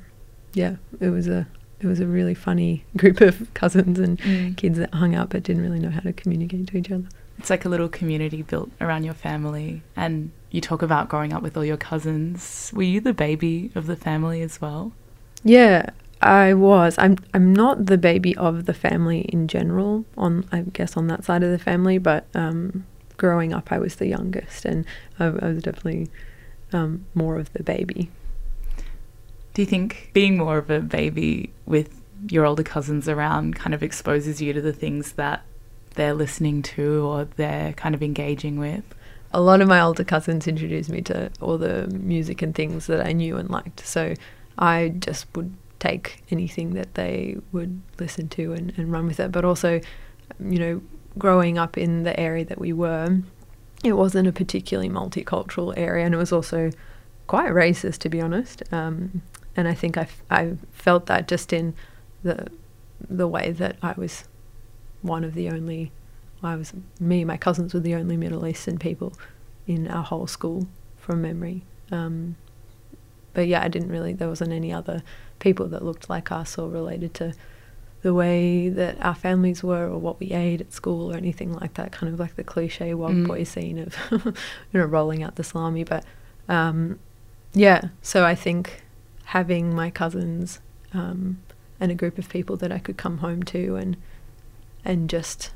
yeah 0.54 0.76
it 1.02 1.10
was 1.10 1.28
a 1.28 1.48
it 1.82 1.88
was 1.88 2.00
a 2.00 2.06
really 2.08 2.34
funny 2.34 2.86
group 2.98 3.20
of 3.20 3.54
cousins 3.54 4.00
and 4.00 4.18
Mm. 4.22 4.56
kids 4.56 4.78
that 4.78 4.94
hung 4.94 5.16
out 5.16 5.30
but 5.32 5.44
didn't 5.44 5.64
really 5.64 5.80
know 5.80 5.90
how 5.90 6.00
to 6.00 6.14
communicate 6.14 6.68
to 6.68 6.78
each 6.78 6.90
other. 6.92 7.04
It's 7.40 7.50
like 7.50 7.66
a 7.66 7.70
little 7.70 7.90
community 7.90 8.42
built 8.42 8.70
around 8.80 9.04
your 9.04 9.16
family. 9.16 9.82
And 9.98 10.32
you 10.54 10.62
talk 10.62 10.84
about 10.84 11.10
growing 11.10 11.34
up 11.34 11.42
with 11.42 11.58
all 11.58 11.66
your 11.66 11.78
cousins. 11.78 12.72
Were 12.76 12.84
you 12.84 13.02
the 13.02 13.12
baby 13.12 13.72
of 13.74 13.88
the 13.88 13.96
family 13.96 14.44
as 14.44 14.62
well? 14.62 14.94
Yeah, 15.44 15.90
I 16.22 16.54
was. 16.54 16.96
I'm 17.00 17.18
I'm 17.34 17.54
not 17.54 17.88
the 17.88 17.98
baby 17.98 18.38
of 18.38 18.66
the 18.66 18.74
family 18.74 19.22
in 19.22 19.48
general 19.48 20.06
on 20.16 20.48
I 20.52 20.62
guess 20.62 20.96
on 20.96 21.08
that 21.08 21.26
side 21.26 21.42
of 21.42 21.50
the 21.50 21.58
family, 21.58 21.98
but 21.98 22.28
um, 22.36 22.86
growing 23.18 23.52
up 23.52 23.72
I 23.72 23.80
was 23.80 23.96
the 23.96 24.06
youngest 24.08 24.64
and 24.64 24.86
I, 25.20 25.26
I 25.26 25.48
was 25.48 25.64
definitely 25.64 26.10
um, 26.72 27.08
more 27.16 27.38
of 27.40 27.52
the 27.54 27.64
baby. 27.64 28.12
Do 29.56 29.64
you 29.64 29.66
think 29.66 30.12
being 30.14 30.38
more 30.38 30.60
of 30.60 30.70
a 30.70 30.80
baby 30.80 31.52
with 31.66 32.00
your 32.30 32.46
older 32.46 32.64
cousins 32.64 33.10
around 33.10 33.56
kind 33.56 33.74
of 33.74 33.82
exposes 33.82 34.40
you 34.40 34.54
to 34.54 34.62
the 34.62 34.72
things 34.72 35.14
that 35.14 35.44
they're 35.96 36.14
listening 36.14 36.62
to 36.62 37.08
or 37.08 37.26
they're 37.26 37.74
kind 37.74 37.96
of 37.96 38.04
engaging 38.04 38.60
with? 38.60 38.84
A 39.34 39.42
lot 39.42 39.62
of 39.62 39.68
my 39.68 39.82
older 39.82 40.04
cousins 40.04 40.48
introduced 40.48 40.90
me 40.90 41.02
to 41.02 41.32
all 41.42 41.58
the 41.58 41.88
music 41.88 42.42
and 42.42 42.54
things 42.54 42.88
that 42.88 43.06
I 43.06 43.12
knew 43.12 43.38
and 43.38 43.50
liked. 43.50 43.86
So 43.86 44.14
I 44.58 44.90
just 45.00 45.26
would 45.36 45.54
take 45.80 46.24
anything 46.30 46.76
that 46.76 46.94
they 46.94 47.38
would 47.52 47.82
listen 48.00 48.30
to 48.30 48.54
and, 48.54 48.74
and 48.78 48.92
run 48.92 49.08
with 49.08 49.20
it. 49.20 49.32
But 49.32 49.44
also, 49.44 49.82
you 50.40 50.60
know, 50.60 50.82
growing 51.18 51.58
up 51.58 51.78
in 51.78 52.04
the 52.04 52.18
area 52.20 52.46
that 52.46 52.60
we 52.60 52.74
were, 52.74 53.20
it 53.84 53.94
wasn't 53.94 54.28
a 54.28 54.32
particularly 54.32 54.90
multicultural 54.90 55.74
area, 55.76 56.06
and 56.06 56.14
it 56.14 56.18
was 56.18 56.32
also 56.32 56.72
quite 57.28 57.52
racist, 57.52 57.98
to 58.00 58.10
be 58.10 58.22
honest. 58.22 58.64
Um, 58.72 59.22
and 59.56 59.68
I 59.68 59.74
think 59.74 59.98
I, 59.98 60.02
f- 60.02 60.24
I 60.30 60.54
felt 60.72 61.08
that 61.08 61.28
just 61.28 61.52
in 61.52 61.74
the 62.24 62.48
the 63.10 63.28
way 63.28 63.52
that 63.52 63.76
I 63.82 63.94
was 63.98 64.24
one 65.02 65.26
of 65.26 65.34
the 65.34 65.50
only 65.50 65.92
I 66.46 66.56
was 66.56 66.74
me 67.00 67.22
and 67.22 67.28
my 67.28 67.38
cousins 67.38 67.74
were 67.74 67.80
the 67.80 67.96
only 67.96 68.18
Middle 68.18 68.46
Eastern 68.48 68.78
people 68.78 69.14
in 69.68 69.88
our 69.88 70.04
whole 70.04 70.28
school 70.28 70.68
from 70.98 71.22
memory. 71.22 71.64
Um, 71.92 72.36
but 73.34 73.48
yeah, 73.48 73.64
I 73.64 73.68
didn't 73.68 73.90
really. 73.90 74.14
There 74.14 74.28
wasn't 74.30 74.52
any 74.54 74.72
other 74.72 75.04
people 75.40 75.68
that 75.70 75.84
looked 75.84 76.10
like 76.10 76.32
us 76.32 76.58
or 76.58 76.70
related 76.70 77.14
to 77.16 77.34
the 78.02 78.14
way 78.14 78.70
that 78.70 78.98
our 79.00 79.16
families 79.16 79.64
were 79.64 79.86
or 79.88 79.98
what 79.98 80.20
we 80.20 80.32
ate 80.32 80.60
at 80.62 80.74
school 80.74 81.12
or 81.14 81.18
anything 81.18 81.54
like 81.54 81.74
that. 81.76 81.92
Kind 81.92 82.14
of 82.14 82.20
like 82.20 82.36
the 82.36 82.44
cliche 82.44 82.94
wild 82.94 83.14
Mm. 83.16 83.28
boy 83.28 83.44
scene 83.44 83.80
of 83.80 83.96
you 84.12 84.34
know 84.74 84.86
rolling 84.86 85.24
out 85.24 85.36
the 85.36 85.44
salami. 85.44 85.84
But 85.84 86.04
um, 86.50 87.00
yeah, 87.54 87.90
so 88.02 88.26
I 88.26 88.36
think 88.36 88.84
having 89.26 89.74
my 89.74 89.90
cousins 89.90 90.60
um, 90.94 91.40
and 91.80 91.92
a 91.92 91.96
group 91.96 92.18
of 92.18 92.30
people 92.30 92.58
that 92.58 92.72
I 92.72 92.78
could 92.80 92.98
come 92.98 93.20
home 93.20 93.44
to 93.44 93.76
and 93.78 93.98
and 94.86 95.10
just 95.10 95.52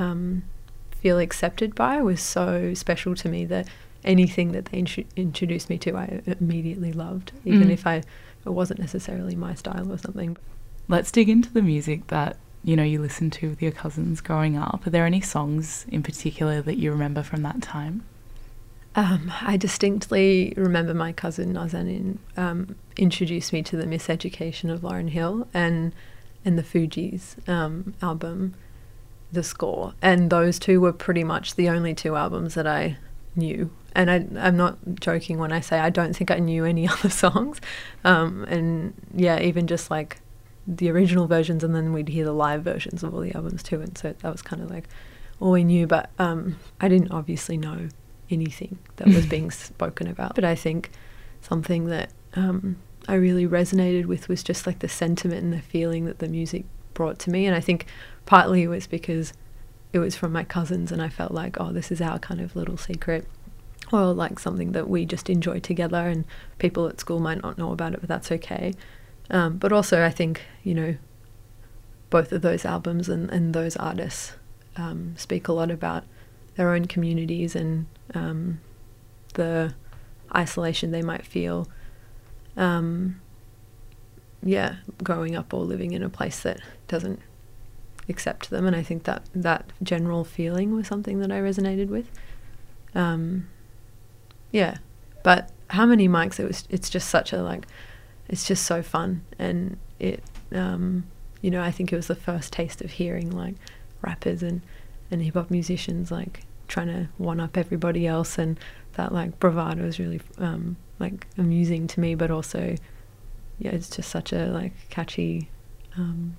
um, 0.00 0.42
feel 0.90 1.18
accepted 1.18 1.74
by 1.74 2.00
was 2.02 2.20
so 2.20 2.74
special 2.74 3.14
to 3.16 3.28
me 3.28 3.44
that 3.46 3.66
anything 4.04 4.52
that 4.52 4.66
they 4.66 4.78
intro- 4.78 5.04
introduced 5.16 5.68
me 5.70 5.78
to, 5.78 5.96
I 5.96 6.20
immediately 6.40 6.92
loved, 6.92 7.32
even 7.44 7.68
Mm. 7.68 7.72
if 7.72 7.86
I 7.86 7.96
it 8.46 8.50
wasn't 8.60 8.80
necessarily 8.80 9.36
my 9.36 9.54
style 9.54 9.92
or 9.92 9.98
something. 9.98 10.36
Let's 10.88 11.12
dig 11.12 11.28
into 11.28 11.52
the 11.52 11.60
music 11.62 12.06
that 12.08 12.36
you 12.64 12.74
know 12.76 12.82
you 12.82 13.00
listened 13.00 13.32
to 13.34 13.50
with 13.50 13.60
your 13.62 13.72
cousins 13.72 14.20
growing 14.22 14.56
up. 14.56 14.86
Are 14.86 14.90
there 14.90 15.04
any 15.06 15.20
songs 15.20 15.84
in 15.90 16.02
particular 16.02 16.62
that 16.62 16.78
you 16.78 16.90
remember 16.90 17.22
from 17.22 17.42
that 17.42 17.60
time? 17.62 18.02
Um, 18.96 19.30
I 19.42 19.56
distinctly 19.56 20.52
remember 20.56 20.94
my 20.94 21.12
cousin 21.12 21.52
Nazanin 21.54 22.18
um, 22.36 22.74
introduced 22.96 23.52
me 23.52 23.62
to 23.62 23.76
the 23.76 23.84
Miseducation 23.84 24.70
of 24.72 24.80
Lauryn 24.80 25.10
Hill 25.10 25.46
and 25.54 25.92
and 26.44 26.58
the 26.58 26.62
Fugees 26.62 27.36
um, 27.48 27.94
album, 28.02 28.54
The 29.32 29.42
Score, 29.42 29.94
and 30.02 30.30
those 30.30 30.58
two 30.58 30.80
were 30.80 30.92
pretty 30.92 31.24
much 31.24 31.54
the 31.54 31.68
only 31.68 31.94
two 31.94 32.16
albums 32.16 32.54
that 32.54 32.66
I 32.66 32.96
knew. 33.36 33.70
And 33.94 34.10
I, 34.10 34.26
I'm 34.38 34.56
not 34.56 34.78
joking 35.00 35.38
when 35.38 35.52
I 35.52 35.60
say 35.60 35.78
I 35.78 35.90
don't 35.90 36.14
think 36.14 36.30
I 36.30 36.38
knew 36.38 36.64
any 36.64 36.88
other 36.92 37.10
songs. 37.10 37.60
Um, 38.04 38.44
and 38.44 38.94
yeah, 39.14 39.40
even 39.40 39.66
just 39.66 39.90
like 39.90 40.18
the 40.66 40.90
original 40.90 41.26
versions, 41.26 41.64
and 41.64 41.74
then 41.74 41.92
we'd 41.92 42.08
hear 42.08 42.24
the 42.24 42.32
live 42.32 42.62
versions 42.62 43.02
of 43.02 43.14
all 43.14 43.20
the 43.20 43.34
albums 43.34 43.62
too. 43.62 43.80
And 43.80 43.96
so 43.96 44.14
that 44.20 44.30
was 44.30 44.42
kind 44.42 44.62
of 44.62 44.70
like 44.70 44.88
all 45.38 45.52
we 45.52 45.64
knew. 45.64 45.86
But 45.86 46.10
um, 46.18 46.56
I 46.80 46.88
didn't 46.88 47.12
obviously 47.12 47.56
know 47.56 47.88
anything 48.30 48.78
that 48.96 49.08
was 49.08 49.26
being 49.34 49.50
spoken 49.50 50.06
about. 50.06 50.34
But 50.34 50.44
I 50.44 50.54
think 50.54 50.90
something 51.40 51.86
that 51.86 52.10
um, 52.34 52.76
I 53.08 53.14
really 53.14 53.46
resonated 53.46 54.06
with 54.06 54.28
was 54.28 54.42
just 54.42 54.66
like 54.66 54.80
the 54.80 54.88
sentiment 54.88 55.42
and 55.42 55.52
the 55.52 55.60
feeling 55.60 56.04
that 56.04 56.18
the 56.18 56.28
music 56.28 56.64
brought 57.00 57.18
to 57.18 57.30
me. 57.30 57.46
And 57.46 57.56
I 57.56 57.60
think 57.60 57.86
partly 58.26 58.64
it 58.64 58.68
was 58.68 58.86
because 58.86 59.32
it 59.94 59.98
was 60.00 60.14
from 60.14 60.32
my 60.32 60.44
cousins, 60.44 60.92
and 60.92 61.00
I 61.00 61.08
felt 61.08 61.32
like, 61.32 61.58
oh, 61.58 61.72
this 61.72 61.90
is 61.90 62.02
our 62.02 62.18
kind 62.18 62.42
of 62.42 62.54
little 62.54 62.76
secret. 62.76 63.26
Or 63.90 64.12
like 64.12 64.38
something 64.38 64.72
that 64.72 64.86
we 64.86 65.06
just 65.06 65.30
enjoy 65.30 65.60
together, 65.60 66.08
and 66.08 66.26
people 66.58 66.86
at 66.88 67.00
school 67.00 67.18
might 67.18 67.42
not 67.42 67.56
know 67.56 67.72
about 67.72 67.94
it, 67.94 68.00
but 68.00 68.08
that's 68.08 68.30
okay. 68.30 68.74
Um, 69.30 69.56
but 69.56 69.72
also, 69.72 70.04
I 70.04 70.10
think, 70.10 70.42
you 70.62 70.74
know, 70.74 70.96
both 72.10 72.32
of 72.32 72.42
those 72.42 72.66
albums 72.66 73.08
and, 73.08 73.30
and 73.30 73.54
those 73.54 73.76
artists 73.78 74.34
um, 74.76 75.14
speak 75.16 75.48
a 75.48 75.54
lot 75.54 75.70
about 75.70 76.04
their 76.56 76.74
own 76.74 76.84
communities 76.84 77.56
and 77.56 77.86
um, 78.12 78.60
the 79.34 79.72
isolation 80.34 80.90
they 80.90 81.02
might 81.02 81.24
feel. 81.24 81.66
Um, 82.58 83.22
yeah, 84.42 84.76
growing 85.02 85.36
up 85.36 85.52
or 85.52 85.64
living 85.64 85.92
in 85.92 86.02
a 86.02 86.08
place 86.08 86.40
that 86.40 86.60
doesn't 86.88 87.20
accept 88.08 88.50
them, 88.50 88.66
and 88.66 88.74
I 88.74 88.82
think 88.82 89.04
that 89.04 89.24
that 89.34 89.72
general 89.82 90.24
feeling 90.24 90.74
was 90.74 90.86
something 90.86 91.20
that 91.20 91.30
I 91.30 91.40
resonated 91.40 91.88
with. 91.88 92.10
Um, 92.94 93.48
yeah, 94.50 94.78
but 95.22 95.50
how 95.68 95.86
many 95.86 96.08
mics? 96.08 96.40
It 96.40 96.46
was. 96.46 96.64
It's 96.70 96.90
just 96.90 97.08
such 97.08 97.32
a 97.32 97.42
like. 97.42 97.66
It's 98.28 98.46
just 98.46 98.64
so 98.64 98.82
fun, 98.82 99.22
and 99.38 99.78
it. 99.98 100.22
Um, 100.52 101.04
you 101.40 101.50
know, 101.50 101.62
I 101.62 101.70
think 101.70 101.92
it 101.92 101.96
was 101.96 102.08
the 102.08 102.14
first 102.14 102.52
taste 102.52 102.82
of 102.82 102.90
hearing 102.92 103.30
like 103.30 103.54
rappers 104.02 104.42
and 104.42 104.62
and 105.10 105.22
hip 105.22 105.34
hop 105.34 105.50
musicians 105.50 106.10
like 106.10 106.42
trying 106.68 106.86
to 106.86 107.08
one 107.18 107.40
up 107.40 107.56
everybody 107.56 108.06
else, 108.06 108.38
and 108.38 108.58
that 108.94 109.12
like 109.12 109.38
bravado 109.38 109.84
is 109.84 109.98
really 109.98 110.20
um, 110.38 110.76
like 110.98 111.26
amusing 111.38 111.86
to 111.88 112.00
me, 112.00 112.14
but 112.14 112.30
also, 112.30 112.76
yeah, 113.60 113.70
it's 113.70 113.90
just 113.90 114.10
such 114.10 114.32
a 114.32 114.46
like 114.46 114.72
catchy, 114.88 115.48
um, 115.96 116.36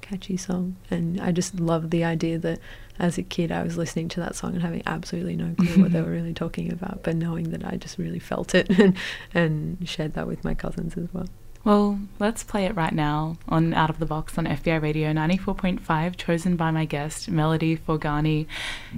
catchy 0.00 0.36
song, 0.36 0.76
and 0.90 1.20
I 1.20 1.30
just 1.30 1.60
love 1.60 1.90
the 1.90 2.02
idea 2.02 2.38
that 2.38 2.58
as 2.98 3.18
a 3.18 3.22
kid 3.22 3.52
I 3.52 3.62
was 3.62 3.76
listening 3.76 4.08
to 4.10 4.20
that 4.20 4.34
song 4.34 4.54
and 4.54 4.62
having 4.62 4.82
absolutely 4.86 5.36
no 5.36 5.54
clue 5.54 5.82
what 5.82 5.92
they 5.92 6.00
were 6.02 6.10
really 6.10 6.34
talking 6.34 6.72
about, 6.72 7.02
but 7.02 7.14
knowing 7.14 7.50
that 7.50 7.64
I 7.64 7.76
just 7.76 7.98
really 7.98 8.18
felt 8.18 8.54
it 8.54 8.70
and 8.80 8.96
and 9.34 9.88
shared 9.88 10.14
that 10.14 10.26
with 10.26 10.42
my 10.42 10.54
cousins 10.54 10.96
as 10.96 11.12
well. 11.12 11.28
Well, 11.62 11.98
let's 12.20 12.44
play 12.44 12.64
it 12.66 12.76
right 12.76 12.92
now 12.92 13.38
on 13.48 13.74
Out 13.74 13.90
of 13.90 13.98
the 13.98 14.06
Box 14.06 14.38
on 14.38 14.46
FBI 14.46 14.80
Radio 14.80 15.12
94.5, 15.12 16.16
chosen 16.16 16.54
by 16.54 16.70
my 16.70 16.84
guest, 16.84 17.28
Melody 17.28 17.76
Forghani. 17.76 18.46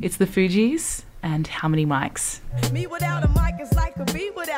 It's 0.02 0.18
the 0.18 0.26
Fugees 0.26 1.04
and 1.22 1.46
How 1.46 1.68
Many 1.68 1.86
Mics? 1.86 2.40
Me 2.70 2.86
without 2.86 3.24
a 3.24 3.28
mic 3.28 3.60
is 3.60 3.72
like 3.72 3.96
a 3.96 4.04
bee 4.04 4.07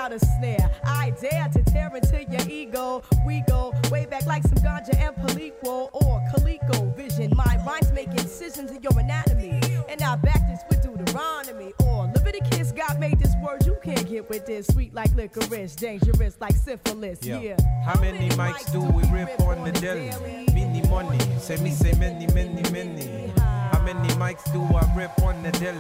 without 0.01 0.13
a 0.23 0.27
snare. 0.37 0.71
I 0.85 1.11
dare 1.21 1.49
to 1.49 1.63
tear 1.65 1.95
into 1.95 2.25
your 2.25 2.49
ego. 2.49 3.03
We 3.27 3.43
go 3.47 3.75
way 3.91 4.07
back 4.07 4.27
like 4.27 4.43
some 4.43 4.59
ganja 4.59 4.95
and 4.97 5.15
Palico 5.17 5.91
or 5.93 6.23
Calico 6.31 6.87
vision. 6.97 7.33
My 7.37 7.59
rhymes 7.67 7.93
make 7.93 8.09
incisions 8.09 8.71
in 8.71 8.83
your 8.83 8.99
anatomy. 8.99 9.61
And 9.89 10.01
I 10.03 10.17
back 10.17 10.41
this 10.49 10.61
with 10.69 10.83
Deuteronomy 10.83 11.73
or 11.85 12.11
Leviticus. 12.15 12.73
God 12.73 12.99
made 12.99 13.19
this 13.19 13.35
word 13.43 13.67
you 13.67 13.77
can't 13.83 14.09
get 14.09 14.29
with 14.31 14.47
this. 14.47 14.67
Sweet 14.69 14.95
like 14.95 15.15
licorice, 15.15 15.75
dangerous 15.75 16.37
like 16.41 16.55
syphilis. 16.55 17.23
Yo, 17.23 17.41
Yeah. 17.41 17.57
How 17.85 18.01
many 18.01 18.29
mics 18.31 18.73
do 18.73 18.81
we 18.81 19.03
rip 19.11 19.39
on 19.41 19.65
the 19.65 19.73
daily? 19.73 20.11
Many 20.55 20.83
money, 20.89 21.19
say 21.39 21.57
me 21.59 21.71
say 21.71 21.93
many, 21.99 22.27
many, 22.33 22.63
many. 22.71 23.33
How 23.73 23.83
many 23.83 24.09
mics 24.15 24.45
do 24.53 24.63
I 24.75 24.95
rip 24.97 25.21
on 25.23 25.43
the 25.43 25.53
daily? 25.53 25.79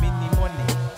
Many 0.00 0.36
money, 0.36 0.89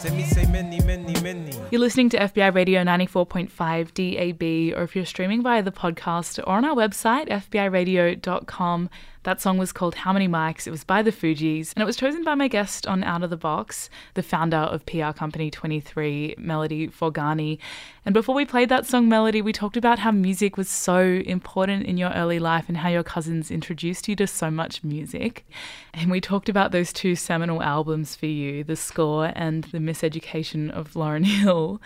You're 1.70 1.80
listening 1.80 2.08
to 2.08 2.18
FBI 2.18 2.52
Radio 2.54 2.82
94.5 2.82 3.52
DAB, 3.94 4.76
or 4.76 4.82
if 4.82 4.96
you're 4.96 5.04
streaming 5.04 5.42
via 5.42 5.62
the 5.62 5.70
podcast 5.70 6.40
or 6.40 6.48
on 6.48 6.64
our 6.64 6.74
website, 6.74 7.28
fbiradio.com. 7.28 8.90
That 9.24 9.40
song 9.40 9.56
was 9.56 9.70
called 9.70 9.94
How 9.94 10.12
Many 10.12 10.26
Mics? 10.26 10.66
It 10.66 10.72
was 10.72 10.82
by 10.82 11.00
the 11.00 11.12
Fugees, 11.12 11.72
and 11.74 11.82
it 11.82 11.86
was 11.86 11.96
chosen 11.96 12.24
by 12.24 12.34
my 12.34 12.48
guest 12.48 12.88
on 12.88 13.04
Out 13.04 13.22
of 13.22 13.30
the 13.30 13.36
Box, 13.36 13.88
the 14.14 14.22
founder 14.22 14.56
of 14.56 14.84
PR 14.84 15.12
Company 15.12 15.48
23, 15.48 16.34
Melody 16.38 16.88
Forghani. 16.88 17.58
And 18.04 18.14
before 18.14 18.34
we 18.34 18.44
played 18.44 18.68
that 18.70 18.84
song, 18.84 19.08
Melody, 19.08 19.40
we 19.40 19.52
talked 19.52 19.76
about 19.76 20.00
how 20.00 20.10
music 20.10 20.56
was 20.56 20.68
so 20.68 21.22
important 21.24 21.86
in 21.86 21.98
your 21.98 22.10
early 22.10 22.40
life 22.40 22.64
and 22.66 22.78
how 22.78 22.88
your 22.88 23.04
cousins 23.04 23.52
introduced 23.52 24.08
you 24.08 24.16
to 24.16 24.26
so 24.26 24.50
much 24.50 24.82
music. 24.82 25.46
And 25.94 26.10
we 26.10 26.20
talked 26.20 26.48
about 26.48 26.72
those 26.72 26.92
two 26.92 27.14
seminal 27.14 27.62
albums 27.62 28.16
for 28.16 28.26
you, 28.26 28.64
The 28.64 28.74
Score 28.74 29.30
and 29.36 29.62
The 29.64 29.78
Miseducation 29.92 30.70
of 30.70 30.92
Lauryn 30.94 31.24
Hill. 31.24 31.80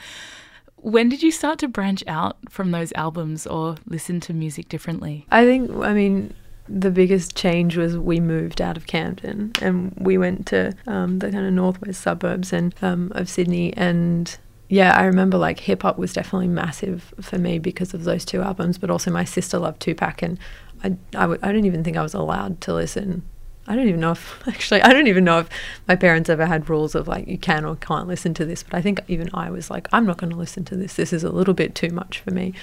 When 0.77 1.09
did 1.09 1.23
you 1.23 1.31
start 1.31 1.59
to 1.61 1.69
branch 1.69 2.05
out 2.07 2.37
from 2.49 2.71
those 2.71 2.93
albums 2.93 3.47
or 3.47 3.77
listen 3.87 4.21
to 4.21 4.35
music 4.35 4.69
differently? 4.69 5.27
I 5.31 5.45
think, 5.45 5.71
I 5.83 5.93
mean, 5.93 6.35
the 6.69 6.91
biggest 6.91 7.37
change 7.37 7.77
was 7.77 7.97
we 7.97 8.21
moved 8.21 8.61
out 8.61 8.77
of 8.77 8.87
Camden 8.87 9.53
and 9.63 9.93
we 9.97 10.19
went 10.19 10.47
to 10.47 10.75
um, 10.87 11.19
the 11.21 11.31
kind 11.31 11.47
of 11.47 11.53
northwest 11.53 12.01
suburbs 12.01 12.53
and 12.53 12.75
um, 12.83 13.13
of 13.15 13.29
Sydney 13.29 13.73
and 13.77 14.37
yeah, 14.69 14.99
I 14.99 15.05
remember 15.05 15.39
like 15.39 15.61
hip 15.61 15.83
hop 15.83 15.97
was 15.97 16.13
definitely 16.13 16.49
massive 16.49 17.15
for 17.21 17.39
me 17.39 17.61
because 17.61 17.95
of 17.95 18.03
those 18.03 18.25
two 18.25 18.43
albums, 18.43 18.79
but 18.79 18.91
also 18.91 19.13
my 19.13 19.25
sister 19.25 19.59
loved 19.61 19.81
Tupac 19.81 20.23
and 20.23 20.39
I, 20.83 20.89
I, 21.15 21.23
w- 21.23 21.41
I 21.41 21.53
don't 21.53 21.67
even 21.67 21.85
think 21.85 21.97
I 21.97 22.03
was 22.03 22.15
allowed 22.15 22.61
to 22.63 22.75
listen. 22.75 23.23
I 23.69 23.75
don't 23.77 23.89
even 23.89 24.01
know 24.01 24.13
if 24.13 24.47
actually 24.49 24.83
I 24.83 24.93
don't 24.93 25.07
even 25.09 25.25
know 25.25 25.41
if 25.41 25.49
my 25.89 25.97
parents 25.97 26.29
ever 26.31 26.47
had 26.47 26.69
rules 26.71 26.95
of 26.95 27.09
like 27.09 27.27
you 27.27 27.39
can 27.39 27.65
or 27.65 27.77
can't 27.77 28.07
listen 28.09 28.33
to 28.35 28.45
this, 28.45 28.63
but 28.63 28.75
I 28.75 28.83
think 28.83 29.01
even 29.09 29.29
I 29.35 29.51
was 29.51 29.71
like 29.71 29.89
I'm 29.93 30.07
not 30.07 30.17
going 30.19 30.31
to 30.31 30.37
listen 30.37 30.65
to 30.67 30.77
this. 30.77 30.95
This 30.95 31.13
is 31.13 31.25
a 31.25 31.31
little 31.31 31.55
bit 31.55 31.75
too 31.75 31.91
much 31.91 32.21
for 32.21 32.31
me. 32.33 32.55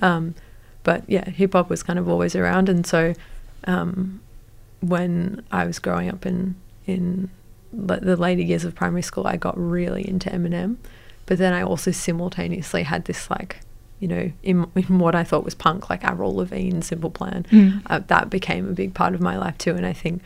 Um, 0.00 0.34
but 0.84 1.04
yeah, 1.08 1.28
hip 1.30 1.52
hop 1.52 1.68
was 1.70 1.82
kind 1.82 1.98
of 1.98 2.08
always 2.08 2.34
around, 2.34 2.68
and 2.68 2.86
so 2.86 3.14
um, 3.64 4.20
when 4.80 5.44
I 5.52 5.64
was 5.64 5.78
growing 5.78 6.08
up 6.08 6.26
in 6.26 6.56
in 6.86 7.30
the 7.72 8.16
later 8.16 8.42
years 8.42 8.64
of 8.64 8.74
primary 8.74 9.02
school, 9.02 9.26
I 9.26 9.36
got 9.36 9.56
really 9.56 10.06
into 10.06 10.28
Eminem, 10.28 10.76
but 11.26 11.38
then 11.38 11.52
I 11.54 11.62
also 11.62 11.90
simultaneously 11.90 12.82
had 12.82 13.06
this 13.06 13.30
like, 13.30 13.60
you 13.98 14.08
know, 14.08 14.30
in, 14.42 14.66
in 14.74 14.98
what 14.98 15.14
I 15.14 15.24
thought 15.24 15.42
was 15.44 15.54
punk, 15.54 15.88
like 15.88 16.04
Avril 16.04 16.34
Lavigne, 16.34 16.80
Simple 16.82 17.10
Plan, 17.10 17.46
Mm. 17.50 17.80
uh, 17.86 18.00
that 18.08 18.28
became 18.28 18.68
a 18.68 18.72
big 18.72 18.92
part 18.92 19.14
of 19.14 19.20
my 19.22 19.38
life 19.38 19.56
too. 19.56 19.74
And 19.74 19.86
I 19.86 19.92
think 19.94 20.20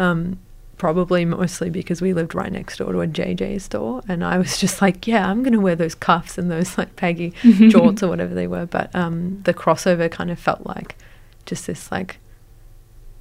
um, 0.00 0.38
probably 0.78 1.24
mostly 1.26 1.68
because 1.70 2.00
we 2.00 2.14
lived 2.14 2.34
right 2.34 2.50
next 2.50 2.78
door 2.78 2.90
to 2.92 3.00
a 3.02 3.06
JJ 3.06 3.60
store, 3.60 4.00
and 4.08 4.24
I 4.24 4.38
was 4.38 4.56
just 4.58 4.80
like, 4.82 5.06
yeah, 5.06 5.28
I'm 5.30 5.42
gonna 5.42 5.60
wear 5.60 5.76
those 5.76 5.94
cuffs 5.94 6.38
and 6.38 6.50
those 6.50 6.76
like 6.78 6.96
baggy 6.96 7.30
jorts 7.42 8.02
or 8.02 8.08
whatever 8.08 8.34
they 8.34 8.46
were. 8.46 8.66
But 8.66 8.94
um, 8.94 9.42
the 9.44 9.54
crossover 9.54 10.10
kind 10.10 10.30
of 10.30 10.38
felt 10.38 10.66
like 10.66 10.96
just 11.46 11.66
this 11.66 11.90
like 11.92 12.18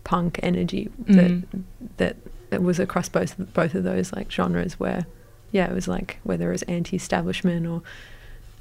punk 0.03 0.39
energy 0.41 0.89
that 1.07 1.29
Mm. 1.31 1.63
that 1.98 2.15
that 2.50 2.63
was 2.63 2.79
across 2.79 3.09
both 3.09 3.36
both 3.53 3.75
of 3.75 3.83
those 3.83 4.12
like 4.13 4.31
genres 4.31 4.79
where 4.79 5.05
yeah 5.51 5.65
it 5.69 5.74
was 5.74 5.88
like 5.88 6.17
whether 6.24 6.50
it 6.50 6.51
was 6.51 6.63
anti-establishment 6.63 7.67
or 7.67 7.81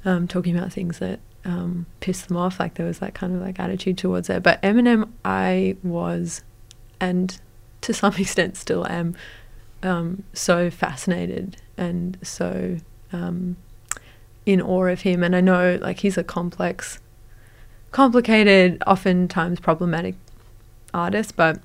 um, 0.05 0.27
talking 0.27 0.55
about 0.55 0.71
things 0.71 0.99
that 0.99 1.19
um, 1.45 1.85
pissed 2.01 2.27
them 2.27 2.37
off 2.37 2.59
like 2.59 2.75
there 2.75 2.85
was 2.85 2.99
that 2.99 3.13
kind 3.15 3.33
of 3.33 3.41
like 3.41 3.59
attitude 3.59 3.97
towards 3.97 4.29
it 4.29 4.43
but 4.43 4.61
Eminem 4.61 5.09
I 5.25 5.75
was 5.81 6.43
and 6.99 7.39
to 7.81 7.93
some 7.93 8.13
extent 8.17 8.57
still 8.57 8.85
am 8.87 9.15
um, 9.83 10.23
so 10.33 10.69
fascinated 10.69 11.57
and 11.77 12.17
so 12.21 12.77
um, 13.13 13.57
in 14.45 14.61
awe 14.61 14.87
of 14.87 15.01
him. 15.01 15.23
And 15.23 15.35
I 15.35 15.41
know 15.41 15.77
like 15.81 15.99
he's 15.99 16.17
a 16.17 16.23
complex 16.23 16.99
complicated 17.91 18.83
oftentimes 18.85 19.59
problematic 19.59 20.13
artist 20.93 21.35
but 21.35 21.59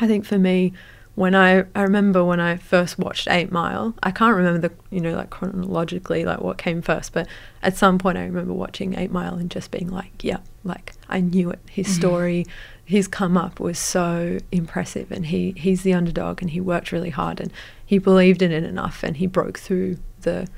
I 0.00 0.08
think 0.08 0.24
for 0.24 0.36
me 0.36 0.72
when 1.14 1.36
I 1.36 1.64
I 1.76 1.82
remember 1.82 2.24
when 2.24 2.40
I 2.40 2.56
first 2.56 2.98
watched 2.98 3.28
8 3.28 3.52
Mile 3.52 3.94
I 4.02 4.10
can't 4.10 4.34
remember 4.36 4.68
the 4.68 4.74
you 4.90 5.00
know 5.00 5.14
like 5.14 5.30
chronologically 5.30 6.24
like 6.24 6.40
what 6.40 6.58
came 6.58 6.82
first 6.82 7.12
but 7.12 7.28
at 7.62 7.76
some 7.76 7.98
point 7.98 8.18
I 8.18 8.24
remember 8.24 8.52
watching 8.52 8.98
8 8.98 9.12
Mile 9.12 9.34
and 9.34 9.50
just 9.52 9.70
being 9.70 9.88
like 9.88 10.24
yeah 10.24 10.38
like 10.64 10.94
I 11.08 11.20
knew 11.20 11.50
it. 11.50 11.60
His 11.70 11.92
story 11.94 12.46
his 12.84 13.08
come 13.08 13.36
up 13.36 13.60
was 13.60 13.78
so 13.78 14.38
impressive 14.50 15.10
and 15.10 15.26
he 15.26 15.52
he's 15.56 15.82
the 15.82 15.94
underdog 15.94 16.42
and 16.42 16.50
he 16.50 16.60
worked 16.60 16.92
really 16.92 17.10
hard 17.10 17.40
and 17.40 17.52
he 17.84 17.98
believed 17.98 18.42
in 18.42 18.52
it 18.52 18.64
enough 18.64 19.02
and 19.02 19.18
he 19.18 19.26
broke 19.26 19.58
through 19.58 19.96
the 20.22 20.48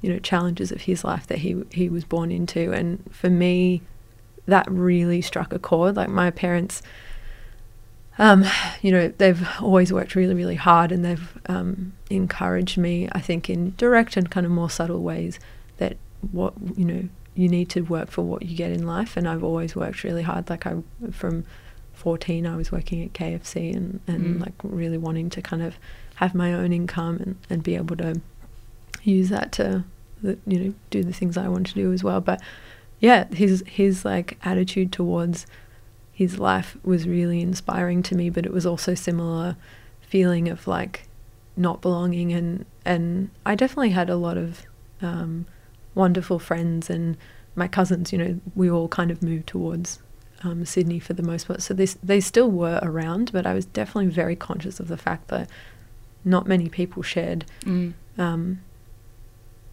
you 0.00 0.12
know 0.12 0.18
challenges 0.18 0.70
of 0.70 0.82
his 0.82 1.04
life 1.04 1.26
that 1.26 1.38
he 1.38 1.62
he 1.70 1.88
was 1.88 2.04
born 2.04 2.30
into. 2.30 2.72
And 2.72 3.02
for 3.10 3.30
me 3.30 3.82
that 4.46 4.70
really 4.70 5.22
struck 5.22 5.52
a 5.52 5.58
chord. 5.58 5.96
Like 5.96 6.10
my 6.10 6.30
parents 6.30 6.82
um, 8.18 8.44
you 8.80 8.92
know, 8.92 9.08
they've 9.08 9.46
always 9.60 9.92
worked 9.92 10.14
really, 10.14 10.34
really 10.34 10.54
hard 10.54 10.92
and 10.92 11.04
they've 11.04 11.38
um, 11.46 11.94
encouraged 12.10 12.78
me, 12.78 13.08
I 13.12 13.20
think, 13.20 13.50
in 13.50 13.74
direct 13.76 14.16
and 14.16 14.30
kind 14.30 14.46
of 14.46 14.52
more 14.52 14.70
subtle 14.70 15.02
ways 15.02 15.40
that 15.78 15.96
what, 16.30 16.54
you 16.76 16.84
know, 16.84 17.08
you 17.34 17.48
need 17.48 17.68
to 17.70 17.80
work 17.82 18.10
for 18.10 18.22
what 18.22 18.42
you 18.42 18.56
get 18.56 18.70
in 18.70 18.86
life. 18.86 19.16
And 19.16 19.26
I've 19.28 19.42
always 19.44 19.74
worked 19.74 20.04
really 20.04 20.22
hard. 20.22 20.48
Like, 20.48 20.66
I, 20.66 20.76
from 21.10 21.44
14, 21.94 22.46
I 22.46 22.56
was 22.56 22.70
working 22.70 23.02
at 23.04 23.12
KFC 23.12 23.74
and, 23.74 24.00
and 24.06 24.36
Mm. 24.36 24.40
like 24.40 24.54
really 24.62 24.98
wanting 24.98 25.30
to 25.30 25.42
kind 25.42 25.62
of 25.62 25.76
have 26.16 26.34
my 26.34 26.52
own 26.52 26.72
income 26.72 27.16
and, 27.16 27.36
and 27.50 27.62
be 27.62 27.74
able 27.76 27.96
to 27.96 28.20
use 29.02 29.28
that 29.30 29.52
to, 29.52 29.84
you 30.22 30.58
know, 30.58 30.74
do 30.90 31.02
the 31.02 31.12
things 31.12 31.36
I 31.36 31.48
want 31.48 31.66
to 31.68 31.74
do 31.74 31.92
as 31.92 32.04
well. 32.04 32.20
But 32.20 32.40
yeah, 33.00 33.26
his, 33.34 33.62
his 33.66 34.04
like 34.04 34.38
attitude 34.44 34.92
towards, 34.92 35.46
his 36.12 36.38
life 36.38 36.76
was 36.84 37.08
really 37.08 37.40
inspiring 37.40 38.02
to 38.04 38.14
me, 38.14 38.30
but 38.30 38.46
it 38.46 38.52
was 38.52 38.64
also 38.64 38.94
similar 38.94 39.56
feeling 40.00 40.48
of 40.48 40.66
like 40.68 41.08
not 41.56 41.80
belonging 41.80 42.32
and 42.32 42.64
and 42.84 43.30
I 43.46 43.54
definitely 43.54 43.90
had 43.90 44.10
a 44.10 44.16
lot 44.16 44.36
of 44.36 44.62
um, 45.00 45.46
wonderful 45.94 46.38
friends 46.38 46.90
and 46.90 47.16
my 47.56 47.68
cousins. 47.68 48.12
You 48.12 48.18
know, 48.18 48.40
we 48.54 48.70
all 48.70 48.88
kind 48.88 49.10
of 49.10 49.22
moved 49.22 49.46
towards 49.46 50.00
um, 50.42 50.64
Sydney 50.64 50.98
for 50.98 51.12
the 51.14 51.22
most 51.22 51.46
part, 51.46 51.62
so 51.62 51.72
they 51.74 51.86
they 52.02 52.20
still 52.20 52.50
were 52.50 52.78
around, 52.82 53.32
but 53.32 53.46
I 53.46 53.54
was 53.54 53.64
definitely 53.66 54.10
very 54.10 54.36
conscious 54.36 54.80
of 54.80 54.88
the 54.88 54.96
fact 54.98 55.28
that 55.28 55.48
not 56.24 56.46
many 56.46 56.68
people 56.68 57.02
shared 57.02 57.44
Mm. 57.64 57.92
um, 58.18 58.60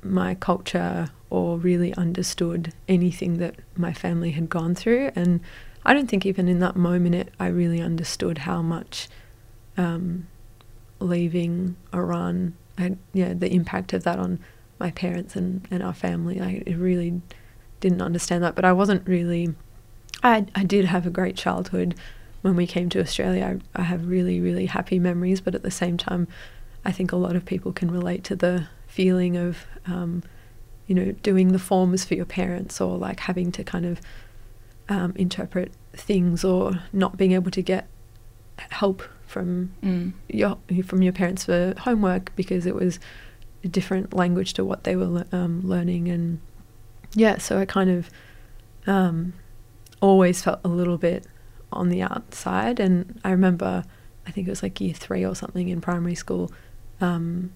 my 0.03 0.36
culture 0.36 1.10
or 1.29 1.57
really 1.57 1.93
understood 1.95 2.73
anything 2.88 3.38
that 3.38 3.55
my 3.77 3.93
family 3.93 4.31
had 4.31 4.49
gone 4.49 4.75
through. 4.75 5.12
And 5.15 5.39
I 5.86 5.93
don't 5.93 6.07
think 6.10 6.25
even 6.25 6.47
in 6.47 6.60
that 6.60 6.75
moment 6.75 7.15
it, 7.15 7.29
I 7.39 7.47
really 7.47 7.79
understood 7.81 8.39
how 8.39 8.62
much 8.62 9.07
um, 9.77 10.27
leaving 10.99 11.75
Iran, 11.93 12.55
had, 12.77 12.97
yeah, 13.13 13.34
the 13.34 13.53
impact 13.53 13.93
of 13.93 14.03
that 14.03 14.19
on 14.19 14.39
my 14.82 14.91
parents 14.91 15.36
and, 15.36 15.67
and 15.72 15.82
our 15.84 15.94
family. 15.94 16.41
I 16.41 16.63
really 16.74 17.22
didn't 17.80 18.02
understand 18.02 18.44
that, 18.44 18.56
but 18.56 18.65
I 18.65 18.74
wasn't 18.74 19.08
really. 19.08 19.54
I 20.24 20.46
I 20.62 20.63
did 20.63 20.86
have 20.86 21.06
a 21.08 21.10
great 21.20 21.36
childhood 21.38 21.96
when 22.41 22.56
we 22.56 22.67
came 22.67 22.89
to 22.89 23.00
Australia. 23.00 23.60
I, 23.76 23.82
I 23.82 23.84
have 23.84 24.02
really 24.08 24.39
really 24.41 24.65
happy 24.78 25.00
memories, 25.00 25.39
but 25.41 25.56
at 25.56 25.63
the 25.63 25.72
same 25.72 25.98
time, 25.98 26.28
I 26.84 26.91
think 26.91 27.12
a 27.12 27.15
lot 27.26 27.36
of 27.36 27.46
people 27.46 27.72
can 27.72 27.89
relate 27.91 28.24
to 28.26 28.36
the 28.36 28.67
feeling 28.88 29.38
of, 29.38 29.65
um, 29.86 30.22
you 30.88 30.96
know, 30.96 31.12
doing 31.24 31.48
the 31.54 31.60
forms 31.60 32.04
for 32.04 32.15
your 32.15 32.26
parents 32.26 32.82
or 32.82 32.98
like 32.98 33.20
having 33.22 33.52
to 33.54 33.63
kind 33.63 33.86
of 33.86 34.02
um, 34.89 35.13
interpret 35.15 35.72
things 35.94 36.44
or 36.44 36.82
not 36.91 37.17
being 37.17 37.32
able 37.32 37.52
to 37.52 37.62
get 37.62 37.88
help 38.70 39.02
from 39.28 39.72
Mm. 39.82 40.12
your 40.28 40.58
from 40.84 41.02
your 41.02 41.13
parents 41.13 41.46
for 41.46 41.74
homework 41.88 42.36
because 42.36 42.65
it 42.65 42.76
was 42.76 43.00
a 43.63 43.67
different 43.67 44.13
language 44.13 44.54
to 44.54 44.65
what 44.65 44.84
they 44.84 44.95
were 44.95 45.06
le- 45.08 45.26
um, 45.32 45.62
learning 45.63 46.08
and 46.10 46.39
yeah 47.13 47.38
so 47.38 47.60
I 47.60 47.65
kind 47.65 47.89
of 47.89 48.10
um, 48.88 49.34
always 50.02 50.41
felt 50.41 50.60
a 50.63 50.67
little 50.67 50.97
bit 50.97 51.26
on 51.71 51.89
the 51.89 52.02
outside 52.02 52.80
and 52.80 53.19
I 53.24 53.32
remember 53.32 53.84
I 54.28 54.32
think 54.32 54.47
it 54.47 54.50
was 54.50 54.63
like 54.63 54.80
year 54.82 54.93
three 54.93 55.26
or 55.26 55.36
something 55.36 55.69
in 55.69 55.82
primary 55.82 56.15
school 56.15 56.52
um, 57.00 57.52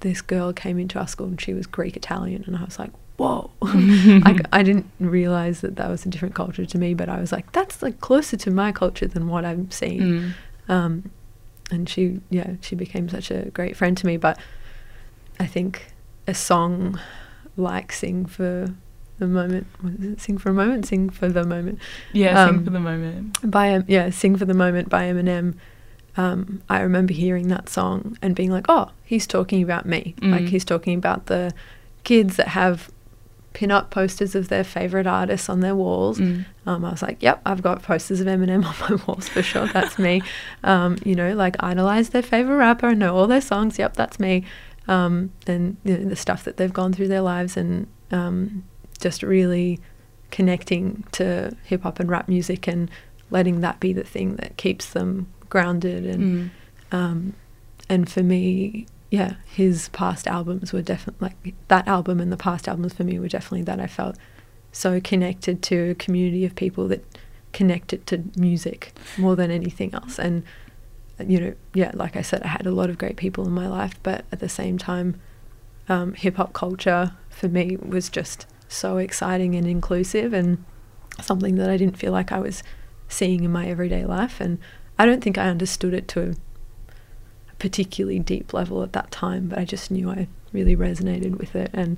this 0.00 0.20
girl 0.20 0.52
came 0.52 0.78
into 0.78 0.98
our 0.98 1.06
school 1.08 1.26
and 1.28 1.40
she 1.40 1.54
was 1.54 1.66
Greek 1.66 1.96
Italian 1.96 2.44
and 2.46 2.56
I 2.56 2.64
was 2.64 2.78
like 2.78 2.90
whoa 3.16 3.50
I, 3.62 4.38
I 4.52 4.62
didn't 4.62 4.90
realize 5.00 5.62
that 5.62 5.76
that 5.76 5.88
was 5.88 6.04
a 6.04 6.08
different 6.10 6.34
culture 6.34 6.66
to 6.66 6.78
me 6.78 6.92
but 6.92 7.08
I 7.08 7.18
was 7.20 7.32
like 7.32 7.50
that's 7.52 7.82
like 7.82 8.00
closer 8.00 8.36
to 8.36 8.50
my 8.50 8.72
culture 8.72 9.06
than 9.06 9.28
what 9.28 9.44
I'm 9.44 9.70
seeing 9.70 10.00
Mm. 10.00 10.32
um, 10.68 11.10
and 11.70 11.88
she 11.88 12.20
yeah 12.30 12.54
she 12.60 12.74
became 12.76 13.08
such 13.08 13.30
a 13.30 13.46
great 13.50 13.76
friend 13.76 13.96
to 13.96 14.06
me 14.06 14.16
but 14.18 14.38
i 15.40 15.46
think 15.46 15.92
a 16.26 16.34
song 16.34 16.98
like 17.56 17.92
sing 17.92 18.26
for 18.26 18.68
the 19.18 19.26
moment 19.26 19.66
was 19.82 19.94
it 19.94 20.20
sing 20.20 20.36
for 20.38 20.50
a 20.50 20.54
moment 20.54 20.86
sing 20.86 21.08
for 21.08 21.28
the 21.28 21.44
moment 21.44 21.78
Yeah, 22.12 22.46
sing 22.46 22.56
Um, 22.56 22.64
for 22.64 22.70
the 22.70 22.80
moment. 22.80 23.50
by 23.50 23.82
yeah 23.86 24.10
sing 24.10 24.36
for 24.36 24.44
the 24.44 24.54
moment 24.54 24.88
by 24.88 25.04
eminem 25.04 25.54
um, 26.18 26.62
i 26.68 26.80
remember 26.80 27.12
hearing 27.14 27.48
that 27.48 27.68
song 27.68 28.16
and 28.22 28.34
being 28.34 28.50
like 28.50 28.66
oh 28.68 28.90
he's 29.04 29.26
talking 29.26 29.62
about 29.62 29.86
me 29.86 30.14
like 30.20 30.42
Mm. 30.44 30.48
he's 30.48 30.64
talking 30.64 30.96
about 30.98 31.26
the 31.26 31.52
kids 32.04 32.36
that 32.36 32.48
have 32.48 32.90
pin-up 33.54 33.90
posters 33.90 34.34
of 34.34 34.48
their 34.48 34.62
favorite 34.64 35.06
artists 35.06 35.48
on 35.48 35.60
their 35.60 35.74
walls 35.74 36.18
Mm. 36.18 36.44
um, 36.66 36.84
I 36.84 36.90
was 36.90 37.00
like, 37.00 37.22
yep, 37.22 37.40
I've 37.46 37.62
got 37.62 37.82
posters 37.82 38.20
of 38.20 38.26
Eminem 38.26 38.64
on 38.70 38.74
my 38.98 39.02
walls 39.06 39.28
for 39.30 39.40
sure. 39.42 39.66
That's 39.68 39.98
me. 39.98 40.20
Um, 40.64 40.98
you 41.06 41.14
know, 41.14 41.32
like 41.32 41.56
idolize 41.60 42.10
their 42.10 42.22
favorite 42.22 42.56
rapper, 42.56 42.94
know 42.94 43.16
all 43.16 43.26
their 43.28 43.40
songs. 43.40 43.78
Yep, 43.78 43.94
that's 43.94 44.18
me. 44.20 44.44
Um, 44.88 45.32
and 45.46 45.76
you 45.84 45.98
know, 45.98 46.08
the 46.08 46.16
stuff 46.16 46.44
that 46.44 46.56
they've 46.58 46.72
gone 46.72 46.92
through 46.92 47.08
their 47.08 47.20
lives 47.22 47.56
and 47.56 47.86
um, 48.12 48.64
just 49.00 49.22
really 49.22 49.80
connecting 50.30 51.04
to 51.12 51.56
hip 51.64 51.82
hop 51.82 51.98
and 52.00 52.08
rap 52.10 52.28
music 52.28 52.66
and 52.68 52.90
letting 53.30 53.60
that 53.60 53.80
be 53.80 53.92
the 53.92 54.04
thing 54.04 54.36
that 54.36 54.56
keeps 54.56 54.86
them 54.90 55.26
grounded 55.48 56.04
and 56.06 56.50
Mm. 56.90 56.96
um, 56.96 57.32
and 57.88 58.08
for 58.10 58.22
me, 58.22 58.86
yeah, 59.10 59.34
his 59.44 59.88
past 59.90 60.26
albums 60.26 60.72
were 60.72 60.82
definitely 60.82 61.28
like 61.28 61.54
that 61.68 61.86
album 61.86 62.20
and 62.20 62.32
the 62.32 62.36
past 62.36 62.66
albums 62.68 62.94
for 62.94 63.04
me 63.04 63.18
were 63.18 63.28
definitely 63.28 63.62
that 63.62 63.78
I 63.80 63.86
felt 63.86 64.16
so 64.72 65.00
connected 65.00 65.62
to 65.62 65.90
a 65.90 65.94
community 65.94 66.44
of 66.44 66.54
people 66.56 66.88
that 66.88 67.04
connected 67.52 68.06
to 68.08 68.24
music 68.36 68.92
more 69.16 69.36
than 69.36 69.50
anything 69.50 69.94
else. 69.94 70.18
And 70.18 70.42
you 71.24 71.40
know, 71.40 71.54
yeah, 71.74 71.92
like 71.94 72.16
I 72.16 72.22
said, 72.22 72.42
I 72.42 72.48
had 72.48 72.66
a 72.66 72.70
lot 72.70 72.90
of 72.90 72.98
great 72.98 73.16
people 73.16 73.46
in 73.46 73.52
my 73.52 73.68
life, 73.68 73.94
but 74.02 74.24
at 74.32 74.40
the 74.40 74.48
same 74.48 74.76
time, 74.78 75.20
um, 75.88 76.14
hip 76.14 76.36
hop 76.36 76.52
culture 76.52 77.12
for 77.30 77.48
me 77.48 77.76
was 77.76 78.08
just 78.08 78.46
so 78.68 78.98
exciting 78.98 79.54
and 79.54 79.66
inclusive 79.66 80.32
and 80.32 80.64
something 81.22 81.54
that 81.56 81.70
I 81.70 81.76
didn't 81.76 81.96
feel 81.96 82.12
like 82.12 82.32
I 82.32 82.40
was 82.40 82.62
seeing 83.08 83.44
in 83.44 83.52
my 83.52 83.66
everyday 83.66 84.04
life. 84.04 84.40
And 84.40 84.58
I 84.98 85.06
don't 85.06 85.22
think 85.22 85.38
I 85.38 85.48
understood 85.48 85.94
it 85.94 86.08
to 86.08 86.34
a 87.50 87.54
particularly 87.58 88.18
deep 88.18 88.52
level 88.52 88.82
at 88.82 88.92
that 88.92 89.10
time, 89.10 89.48
but 89.48 89.58
I 89.58 89.64
just 89.64 89.90
knew 89.90 90.10
I 90.10 90.28
really 90.52 90.76
resonated 90.76 91.38
with 91.38 91.54
it. 91.54 91.70
And 91.72 91.96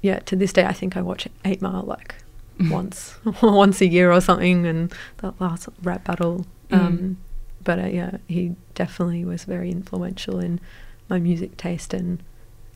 yeah, 0.00 0.20
to 0.20 0.36
this 0.36 0.52
day, 0.52 0.64
I 0.64 0.72
think 0.72 0.96
I 0.96 1.02
watch 1.02 1.28
Eight 1.44 1.60
Mile 1.62 1.82
like 1.82 2.16
once, 2.70 3.16
once 3.42 3.80
a 3.80 3.86
year 3.86 4.10
or 4.10 4.20
something, 4.20 4.66
and 4.66 4.92
that 5.18 5.40
last 5.40 5.68
rap 5.82 6.04
battle. 6.04 6.46
Um, 6.72 6.98
Mm. 6.98 7.16
But 7.66 7.78
uh, 7.80 7.86
yeah, 7.88 8.16
he 8.28 8.54
definitely 8.74 9.24
was 9.26 9.44
very 9.44 9.70
influential 9.70 10.38
in 10.40 10.60
my 11.10 11.18
music 11.18 11.56
taste 11.58 11.92
and 11.92 12.22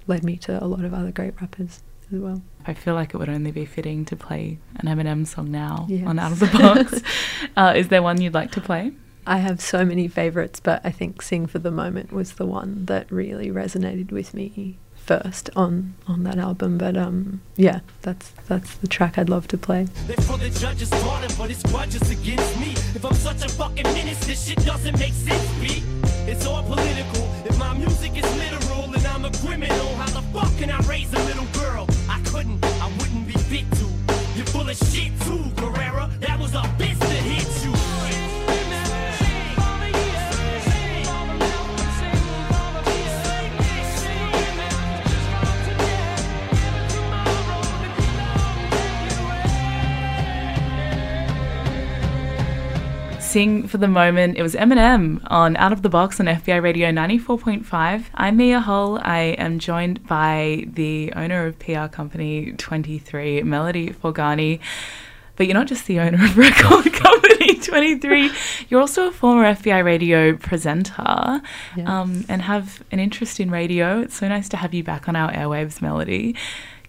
led 0.07 0.22
me 0.24 0.37
to 0.38 0.62
a 0.62 0.66
lot 0.66 0.85
of 0.85 0.92
other 0.92 1.12
great 1.12 1.40
rappers 1.40 1.83
as 2.12 2.18
well. 2.20 2.42
I 2.66 2.74
feel 2.74 2.94
like 2.94 3.14
it 3.14 3.16
would 3.18 3.29
only 3.29 3.53
be 3.53 3.64
fitting 3.64 4.05
to 4.07 4.16
play 4.16 4.59
an 4.76 4.87
Eminem 4.88 5.26
song 5.26 5.50
now 5.50 5.87
Yes. 5.88 6.07
on 6.07 6.18
Out 6.18 6.33
of 6.33 6.40
the 6.40 6.46
Box. 6.46 7.03
uh, 7.57 7.72
is 7.76 7.88
there 7.88 8.03
one 8.03 8.20
you'd 8.20 8.35
like 8.35 8.50
to 8.53 8.61
play? 8.61 8.92
I 9.26 9.38
have 9.38 9.61
so 9.61 9.85
many 9.85 10.09
favorites, 10.09 10.61
but 10.61 10.81
I 10.85 10.90
think 10.90 11.22
Sing 11.22 11.46
for 11.46 11.59
the 11.61 11.70
Moment 11.70 12.12
was 12.12 12.33
the 12.35 12.46
one 12.46 12.87
that 12.87 13.11
really 13.12 13.48
resonated 13.50 14.11
with 14.12 14.35
me 14.35 14.79
first 15.11 15.51
on 15.57 15.94
on 16.07 16.23
that 16.23 16.38
album. 16.38 16.79
But 16.79 16.96
um, 16.96 17.40
yeah, 17.57 17.81
that's 18.03 18.31
that's 18.46 18.77
the 18.77 18.87
track 18.87 19.18
I'd 19.18 19.29
love 19.29 19.49
to 19.49 19.59
play. 19.59 19.83
They 20.07 20.14
the 20.14 20.51
judge's 20.64 20.90
but 21.37 21.51
it's 21.51 21.64
grudges 21.64 22.07
against 22.11 22.53
me. 22.61 22.73
If 22.96 23.05
I'm 23.05 23.14
such 23.14 23.44
a 23.44 23.49
fucking 23.49 23.88
menace, 23.96 24.25
this 24.27 24.46
shit 24.46 24.64
doesn't 24.64 24.99
make 24.99 25.12
sense. 25.12 25.51
It's 26.31 26.46
all 26.46 26.62
political. 26.62 27.25
If 27.44 27.59
my 27.59 27.73
music 27.75 28.12
is 28.16 28.29
literal, 28.42 28.87
then 28.92 29.05
I'm 29.12 29.25
a 29.25 29.33
criminal. 29.42 29.88
How 30.01 30.11
the 30.18 30.25
fuck 30.33 30.53
can 30.59 30.70
I 30.70 30.79
raise 30.92 31.12
a 31.12 31.23
little 31.31 31.49
girl? 31.61 31.87
I 32.09 32.20
couldn't, 32.31 32.64
I 32.64 32.88
wouldn't 32.99 33.27
be 33.27 33.37
fit 33.51 33.66
to. 33.79 33.87
You're 34.37 34.46
full 34.55 34.68
of 34.68 34.77
shit 34.77 35.12
too, 35.27 35.44
Sing 53.31 53.69
for 53.69 53.79
the 53.79 53.87
moment. 53.87 54.37
It 54.37 54.43
was 54.43 54.57
Eminem 54.57 55.21
on 55.29 55.57
Out 55.57 55.73
of 55.73 55.83
the 55.83 55.88
Box 55.88 56.19
on 56.19 56.27
FBI 56.27 56.61
Radio 56.61 56.90
94.5. 56.90 58.07
I'm 58.14 58.37
Mia 58.37 58.59
Hull. 58.59 58.99
I 59.03 59.37
am 59.38 59.61
joined 59.61 60.05
by 60.09 60.64
the 60.66 61.12
owner 61.14 61.47
of 61.47 61.57
PR 61.61 61.87
company 61.87 62.51
23, 62.59 63.45
Melody 63.45 63.90
Forghani. 63.90 64.59
But 65.37 65.47
you're 65.47 65.55
not 65.55 65.69
just 65.69 65.87
the 65.87 66.01
owner 66.01 66.23
of 66.25 66.37
record 66.37 66.93
company 66.93 67.55
23, 67.61 68.33
you're 68.69 68.81
also 68.81 69.07
a 69.07 69.12
former 69.12 69.45
FBI 69.45 69.85
radio 69.85 70.37
presenter 70.37 71.40
Yes. 71.77 71.88
um, 71.88 72.25
and 72.29 72.43
have 72.43 72.83
an 72.90 72.99
interest 72.99 73.38
in 73.38 73.49
radio. 73.53 74.01
It's 74.01 74.16
so 74.16 74.27
nice 74.27 74.49
to 74.49 74.57
have 74.57 74.75
you 74.75 74.83
back 74.83 75.09
on 75.09 75.14
our 75.14 75.31
airwaves, 75.31 75.81
Melody. 75.81 76.35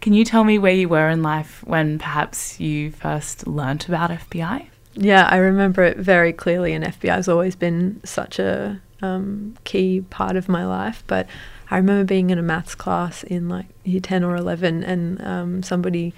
Can 0.01 0.13
you 0.13 0.25
tell 0.25 0.43
me 0.43 0.57
where 0.57 0.73
you 0.73 0.89
were 0.89 1.07
in 1.09 1.21
life 1.21 1.63
when 1.67 1.99
perhaps 1.99 2.59
you 2.59 2.89
first 2.91 3.45
learnt 3.45 3.87
about 3.87 4.09
FBI? 4.09 4.69
Yeah, 4.93 5.27
I 5.31 5.37
remember 5.37 5.83
it 5.83 5.97
very 5.97 6.33
clearly, 6.33 6.73
and 6.73 6.83
FBI 6.83 7.15
has 7.15 7.29
always 7.29 7.55
been 7.55 8.01
such 8.03 8.39
a 8.39 8.81
um, 9.01 9.55
key 9.63 10.01
part 10.09 10.35
of 10.35 10.49
my 10.49 10.65
life. 10.65 11.03
But 11.07 11.27
I 11.69 11.77
remember 11.77 12.03
being 12.03 12.29
in 12.29 12.37
a 12.37 12.43
maths 12.43 12.75
class 12.75 13.23
in 13.23 13.47
like 13.47 13.67
year 13.83 14.01
10 14.01 14.23
or 14.23 14.35
11, 14.35 14.83
and 14.83 15.21
um, 15.25 15.63
somebody 15.63 16.13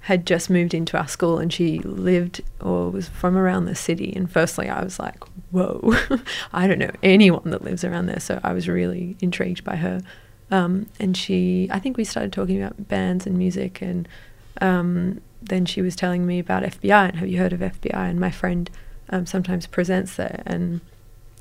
had 0.00 0.26
just 0.26 0.48
moved 0.48 0.72
into 0.72 0.96
our 0.96 1.08
school 1.08 1.38
and 1.38 1.52
she 1.52 1.80
lived 1.80 2.40
or 2.60 2.88
was 2.90 3.08
from 3.08 3.36
around 3.36 3.66
the 3.66 3.74
city. 3.74 4.12
And 4.16 4.30
firstly, 4.30 4.68
I 4.68 4.82
was 4.82 4.98
like, 4.98 5.22
whoa, 5.50 5.94
I 6.52 6.66
don't 6.66 6.78
know 6.78 6.92
anyone 7.02 7.50
that 7.50 7.62
lives 7.62 7.84
around 7.84 8.06
there. 8.06 8.20
So 8.20 8.40
I 8.42 8.52
was 8.52 8.68
really 8.68 9.16
intrigued 9.20 9.64
by 9.64 9.76
her. 9.76 10.00
Um, 10.50 10.86
and 10.98 11.14
she, 11.14 11.68
I 11.70 11.78
think 11.78 11.98
we 11.98 12.04
started 12.04 12.32
talking 12.32 12.62
about 12.62 12.88
bands 12.88 13.26
and 13.26 13.36
music 13.36 13.82
and 13.82 14.08
um, 14.60 15.20
then 15.42 15.64
she 15.64 15.82
was 15.82 15.96
telling 15.96 16.26
me 16.26 16.38
about 16.38 16.62
FBI 16.62 17.08
and 17.08 17.16
have 17.16 17.28
you 17.28 17.38
heard 17.38 17.52
of 17.52 17.60
FBI? 17.60 17.94
And 17.94 18.20
my 18.20 18.30
friend 18.30 18.70
um, 19.10 19.26
sometimes 19.26 19.66
presents 19.66 20.16
there, 20.16 20.42
and 20.46 20.80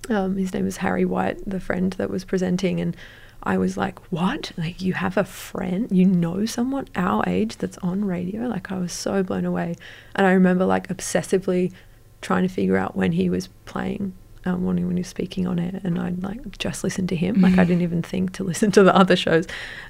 um, 0.10 0.38
his 0.38 0.53
name 0.53 0.65
was 0.65 0.77
Harry 0.77 1.06
White, 1.06 1.47
the 1.47 1.60
friend 1.60 1.93
that 1.93 2.10
was 2.10 2.23
presenting, 2.23 2.80
and 2.80 2.95
I 3.43 3.58
was 3.58 3.77
like, 3.77 3.99
"What? 4.12 4.51
Like 4.58 4.82
you 4.82 4.93
have 4.93 5.17
a 5.17 5.23
friend? 5.23 5.88
You 5.91 6.06
know 6.06 6.45
someone 6.45 6.88
our 6.95 7.23
age 7.27 7.58
that's 7.58 7.77
on 7.80 8.06
radio?" 8.06 8.47
Like 8.47 8.71
I 8.71 8.77
was 8.77 8.93
so 8.93 9.23
blown 9.23 9.45
away, 9.45 9.75
and 10.15 10.25
I 10.25 10.32
remember 10.32 10.65
like 10.65 10.88
obsessively 10.88 11.73
trying 12.21 12.43
to 12.43 12.53
figure 12.53 12.77
out 12.77 12.95
when 12.95 13.13
he 13.13 13.30
was 13.30 13.47
playing. 13.65 14.13
Um, 14.47 14.63
when 14.63 14.77
he 14.77 14.86
was 14.86 15.07
speaking 15.07 15.45
on 15.45 15.60
it, 15.60 15.83
and 15.83 15.99
I'd 15.99 16.23
like 16.23 16.57
just 16.57 16.83
listen 16.83 17.05
to 17.07 17.15
him. 17.15 17.41
Like 17.41 17.57
I 17.57 17.65
didn't 17.65 17.81
even 17.81 18.01
think 18.01 18.31
to 18.33 18.43
listen 18.45 18.71
to 18.71 18.83
the 18.83 18.95
other 18.95 19.17
shows. 19.17 19.45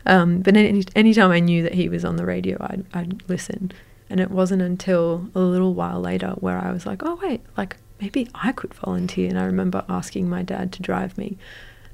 Um, 0.06 0.40
but 0.42 0.58
any 0.58 0.84
anytime 0.96 1.32
I 1.32 1.40
knew 1.40 1.62
that 1.64 1.76
he 1.76 1.90
was 1.90 2.04
on 2.04 2.16
the 2.16 2.26
radio, 2.26 2.58
I'd 2.60 2.86
I'd 2.94 3.30
listen. 3.30 3.72
And 4.10 4.20
it 4.20 4.32
wasn't 4.32 4.62
until 4.62 5.30
a 5.36 5.40
little 5.40 5.74
while 5.74 6.00
later 6.00 6.30
where 6.40 6.58
I 6.58 6.72
was 6.72 6.86
like, 6.86 7.04
oh, 7.04 7.20
wait, 7.22 7.42
like 7.58 7.78
maybe 8.00 8.30
I 8.34 8.52
could 8.52 8.74
volunteer. 8.74 9.30
And 9.30 9.38
I 9.38 9.44
remember 9.44 9.84
asking 9.90 10.30
my 10.30 10.44
dad 10.44 10.72
to 10.74 10.82
drive 10.82 11.18
me 11.18 11.38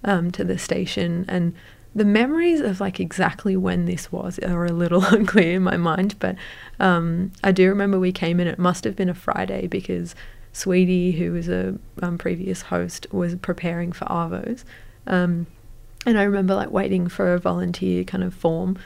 um, 0.04 0.32
to 0.32 0.44
the 0.44 0.58
station. 0.58 1.26
And 1.28 1.54
the 1.96 2.06
memories 2.06 2.62
of 2.62 2.80
like 2.80 3.00
exactly 3.00 3.56
when 3.56 3.86
this 3.86 4.12
was 4.12 4.40
are 4.40 4.66
a 4.66 4.72
little 4.72 5.04
unclear 5.14 5.56
in 5.56 5.64
my 5.64 5.78
mind. 5.78 6.16
But 6.20 6.36
um, 6.80 7.32
I 7.44 7.52
do 7.52 7.68
remember 7.68 8.00
we 8.00 8.12
came 8.12 8.40
in, 8.40 8.48
it 8.48 8.60
must 8.60 8.84
have 8.84 8.96
been 8.96 9.10
a 9.10 9.16
Friday 9.16 9.68
because 9.68 10.16
Sweetie, 10.54 11.12
who 11.12 11.32
was 11.32 11.50
a 11.50 11.78
um, 12.02 12.18
previous 12.18 12.62
host, 12.62 13.08
was 13.12 13.36
preparing 13.36 13.92
for 13.92 14.06
Arvos. 14.06 14.64
Um, 15.08 15.48
and 16.06 16.20
I 16.20 16.24
remember 16.24 16.54
like 16.56 16.70
waiting 16.70 17.08
for 17.08 17.34
a 17.34 17.40
volunteer 17.40 18.04
kind 18.04 18.24
of 18.24 18.34
form. 18.34 18.78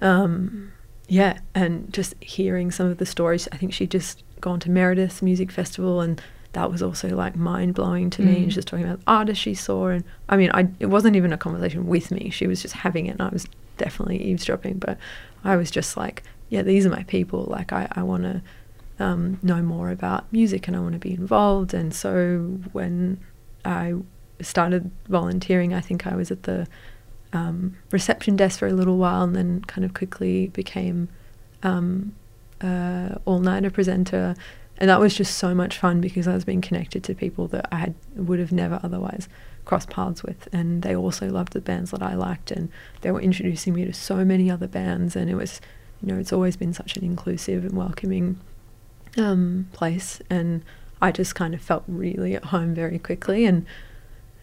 Um, 0.00 0.72
yeah, 1.08 1.40
and 1.54 1.92
just 1.92 2.14
hearing 2.22 2.70
some 2.70 2.86
of 2.86 2.98
the 2.98 3.06
stories. 3.06 3.48
I 3.50 3.56
think 3.56 3.72
she'd 3.72 3.90
just 3.90 4.22
gone 4.40 4.60
to 4.60 4.70
Meredith's 4.70 5.20
music 5.20 5.50
festival, 5.50 6.00
and 6.00 6.22
that 6.52 6.70
was 6.70 6.82
also 6.82 7.08
like 7.08 7.34
mind 7.34 7.74
blowing 7.74 8.10
to 8.10 8.22
me. 8.22 8.36
Mm. 8.36 8.42
And 8.44 8.50
just 8.50 8.68
talking 8.68 8.84
about 8.84 9.00
the 9.00 9.10
artists 9.10 9.42
she 9.42 9.54
saw, 9.54 9.88
and 9.88 10.04
I 10.28 10.36
mean, 10.36 10.50
I 10.54 10.68
it 10.78 10.86
wasn't 10.86 11.16
even 11.16 11.32
a 11.32 11.38
conversation 11.38 11.86
with 11.86 12.10
me. 12.10 12.30
She 12.30 12.46
was 12.46 12.62
just 12.62 12.74
having 12.74 13.06
it, 13.06 13.12
and 13.12 13.22
I 13.22 13.28
was 13.30 13.46
definitely 13.76 14.22
eavesdropping. 14.22 14.78
But 14.78 14.98
I 15.42 15.56
was 15.56 15.70
just 15.70 15.96
like, 15.96 16.22
yeah, 16.48 16.62
these 16.62 16.86
are 16.86 16.90
my 16.90 17.02
people. 17.04 17.44
Like 17.44 17.72
I, 17.72 17.88
I 17.92 18.02
want 18.02 18.24
to 18.24 18.42
um, 18.98 19.38
know 19.42 19.62
more 19.62 19.90
about 19.90 20.30
music, 20.32 20.66
and 20.68 20.76
I 20.76 20.80
want 20.80 20.94
to 20.94 20.98
be 20.98 21.14
involved. 21.14 21.74
And 21.74 21.94
so 21.94 22.58
when 22.72 23.20
I 23.64 23.94
started 24.40 24.90
volunteering, 25.08 25.74
I 25.74 25.80
think 25.80 26.06
I 26.06 26.16
was 26.16 26.30
at 26.30 26.44
the 26.44 26.66
um, 27.32 27.76
reception 27.90 28.36
desk 28.36 28.58
for 28.58 28.66
a 28.66 28.72
little 28.72 28.96
while 28.96 29.22
and 29.22 29.36
then 29.36 29.62
kind 29.62 29.84
of 29.84 29.94
quickly 29.94 30.48
became 30.48 31.08
um, 31.62 32.14
uh, 32.60 33.16
all 33.24 33.40
nighter 33.40 33.70
presenter. 33.70 34.34
And 34.78 34.88
that 34.88 35.00
was 35.00 35.14
just 35.14 35.38
so 35.38 35.54
much 35.54 35.76
fun 35.76 36.00
because 36.00 36.28
I 36.28 36.34
was 36.34 36.44
being 36.44 36.60
connected 36.60 37.02
to 37.04 37.14
people 37.14 37.48
that 37.48 37.68
I 37.72 37.76
had, 37.76 37.94
would 38.14 38.38
have 38.38 38.52
never 38.52 38.78
otherwise 38.82 39.28
crossed 39.64 39.90
paths 39.90 40.22
with. 40.22 40.48
And 40.52 40.82
they 40.82 40.94
also 40.94 41.28
loved 41.28 41.52
the 41.52 41.60
bands 41.60 41.90
that 41.90 42.02
I 42.02 42.14
liked. 42.14 42.50
And 42.50 42.70
they 43.00 43.10
were 43.10 43.20
introducing 43.20 43.74
me 43.74 43.84
to 43.84 43.92
so 43.92 44.24
many 44.24 44.50
other 44.50 44.68
bands. 44.68 45.16
And 45.16 45.28
it 45.28 45.34
was, 45.34 45.60
you 46.00 46.12
know, 46.12 46.18
it's 46.18 46.32
always 46.32 46.56
been 46.56 46.72
such 46.72 46.96
an 46.96 47.04
inclusive 47.04 47.64
and 47.64 47.76
welcoming 47.76 48.38
um, 49.18 49.68
place. 49.72 50.20
And 50.30 50.62
I 51.00 51.12
just 51.12 51.34
kind 51.34 51.54
of 51.54 51.60
felt 51.60 51.84
really 51.86 52.34
at 52.34 52.46
home 52.46 52.74
very 52.74 52.98
quickly. 52.98 53.44
And 53.44 53.66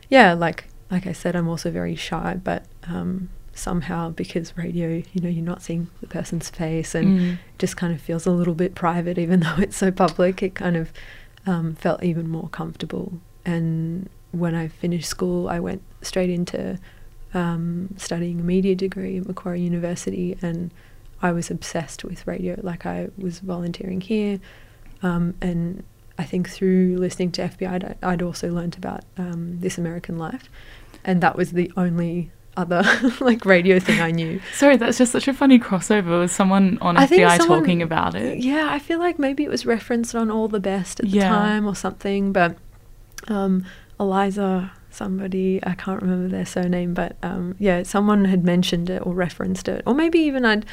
yeah, 0.09 0.33
like 0.33 0.65
like 0.91 1.07
I 1.07 1.13
said, 1.13 1.35
I'm 1.35 1.47
also 1.47 1.71
very 1.71 1.95
shy, 1.95 2.39
but 2.43 2.63
um, 2.87 3.29
somehow 3.53 4.09
because 4.11 4.55
radio, 4.55 5.01
you 5.13 5.21
know, 5.21 5.29
you're 5.29 5.43
not 5.43 5.63
seeing 5.63 5.89
the 6.01 6.07
person's 6.07 6.49
face 6.49 6.93
and 6.93 7.19
Mm. 7.19 7.33
it 7.33 7.39
just 7.57 7.75
kind 7.75 7.91
of 7.93 7.99
feels 7.99 8.25
a 8.27 8.31
little 8.31 8.53
bit 8.53 8.75
private, 8.75 9.17
even 9.17 9.39
though 9.45 9.55
it's 9.57 9.77
so 9.77 9.91
public. 9.91 10.43
It 10.43 10.53
kind 10.55 10.77
of 10.77 10.93
um, 11.47 11.73
felt 11.75 12.03
even 12.03 12.29
more 12.29 12.49
comfortable. 12.49 13.19
And 13.45 14.09
when 14.31 14.53
I 14.55 14.67
finished 14.67 15.07
school, 15.09 15.47
I 15.49 15.59
went 15.59 15.81
straight 16.01 16.29
into 16.29 16.77
um, 17.33 17.89
studying 17.97 18.39
a 18.39 18.43
media 18.43 18.75
degree 18.75 19.17
at 19.17 19.27
Macquarie 19.27 19.61
University, 19.61 20.37
and 20.41 20.71
I 21.21 21.31
was 21.31 21.49
obsessed 21.51 22.03
with 22.03 22.25
radio. 22.27 22.59
Like 22.61 22.85
I 22.85 23.09
was 23.17 23.39
volunteering 23.39 24.01
here, 24.01 24.39
um, 25.05 25.33
and 25.41 25.83
I 26.17 26.23
think 26.23 26.49
through 26.49 26.97
listening 26.97 27.31
to 27.33 27.41
FBI, 27.43 27.69
I'd, 27.71 27.97
I'd 28.01 28.21
also 28.21 28.49
learnt 28.49 28.77
about 28.77 29.01
um, 29.17 29.59
This 29.59 29.77
American 29.77 30.17
Life, 30.17 30.49
and 31.03 31.21
that 31.21 31.35
was 31.35 31.51
the 31.51 31.71
only 31.77 32.31
other 32.57 32.83
like 33.19 33.43
radio 33.45 33.79
thing 33.79 33.99
I 33.99 34.11
knew. 34.11 34.39
Sorry, 34.53 34.77
that's 34.77 34.97
just 34.97 35.11
such 35.11 35.27
a 35.27 35.33
funny 35.33 35.59
crossover 35.59 36.21
with 36.21 36.31
someone 36.31 36.77
on 36.81 36.95
I 36.97 37.05
FBI 37.05 37.37
someone- 37.37 37.59
talking 37.59 37.81
about 37.81 38.15
it. 38.15 38.37
Yeah, 38.39 38.67
I 38.71 38.79
feel 38.79 38.99
like 38.99 39.19
maybe 39.19 39.43
it 39.43 39.49
was 39.49 39.65
referenced 39.65 40.15
on 40.15 40.31
All 40.31 40.47
the 40.47 40.61
Best 40.61 40.99
at 41.01 41.05
the 41.05 41.17
Yeah. 41.17 41.29
time 41.29 41.67
or 41.67 41.75
something, 41.75 42.31
but 42.31 42.57
um, 43.27 43.65
Eliza, 43.99 44.71
somebody, 44.89 45.59
I 45.63 45.73
can't 45.73 46.01
remember 46.01 46.29
their 46.29 46.45
surname, 46.45 46.93
but 46.93 47.17
um, 47.23 47.55
yeah, 47.59 47.83
someone 47.83 48.23
had 48.25 48.43
mentioned 48.45 48.89
it 48.89 49.05
or 49.05 49.13
referenced 49.13 49.67
it, 49.67 49.83
or 49.85 49.93
maybe 49.93 50.19
even 50.19 50.45
I'd 50.45 50.65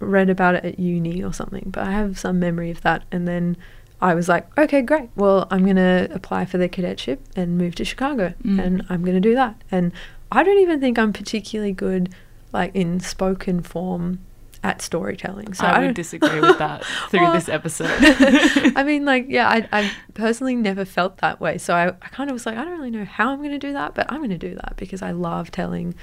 read 0.00 0.30
about 0.30 0.54
it 0.54 0.64
at 0.64 0.78
uni 0.78 1.22
or 1.22 1.32
something, 1.32 1.70
but 1.70 1.82
I 1.86 1.90
have 1.92 2.18
some 2.18 2.38
memory 2.38 2.70
of 2.70 2.80
that. 2.82 3.04
And 3.10 3.26
then 3.26 3.56
I 4.00 4.14
was 4.14 4.28
like, 4.28 4.46
okay, 4.58 4.80
great. 4.82 5.10
Well, 5.16 5.46
I'm 5.50 5.64
going 5.64 5.76
to 5.76 6.08
apply 6.12 6.44
for 6.44 6.58
the 6.58 6.68
cadetship 6.68 7.20
and 7.36 7.58
move 7.58 7.74
to 7.76 7.84
Chicago, 7.84 8.34
Mm. 8.44 8.62
and 8.64 8.86
I'm 8.88 9.02
going 9.02 9.14
to 9.14 9.20
do 9.20 9.34
that. 9.34 9.60
And 9.70 9.92
I 10.30 10.42
don't 10.42 10.58
even 10.58 10.80
think 10.80 10.98
I'm 10.98 11.12
particularly 11.12 11.72
good, 11.72 12.14
like 12.52 12.74
in 12.74 13.00
spoken 13.00 13.60
form 13.62 14.20
at 14.62 14.82
storytelling. 14.82 15.52
So 15.54 15.64
I 15.66 15.78
would 15.78 15.84
don't- 15.86 15.94
disagree 15.94 16.40
with 16.40 16.58
that 16.58 16.84
through 17.10 17.20
Well- 17.22 17.32
this 17.32 17.48
episode. 17.48 17.90
I 18.76 18.82
mean, 18.84 19.04
like, 19.04 19.26
yeah, 19.28 19.48
I, 19.48 19.68
I 19.72 19.90
personally 20.14 20.56
never 20.56 20.84
felt 20.84 21.18
that 21.18 21.40
way. 21.40 21.58
So 21.58 21.74
I, 21.74 21.88
I 21.88 22.08
kind 22.10 22.28
of 22.30 22.34
was 22.34 22.44
like, 22.46 22.56
I 22.56 22.64
don't 22.64 22.76
really 22.78 22.90
know 22.90 23.04
how 23.04 23.30
I'm 23.32 23.38
going 23.38 23.50
to 23.50 23.58
do 23.58 23.72
that, 23.72 23.94
but 23.94 24.10
I'm 24.10 24.18
going 24.18 24.30
to 24.30 24.38
do 24.38 24.54
that 24.56 24.74
because 24.76 25.00
I 25.02 25.10
love 25.12 25.50
telling. 25.50 25.94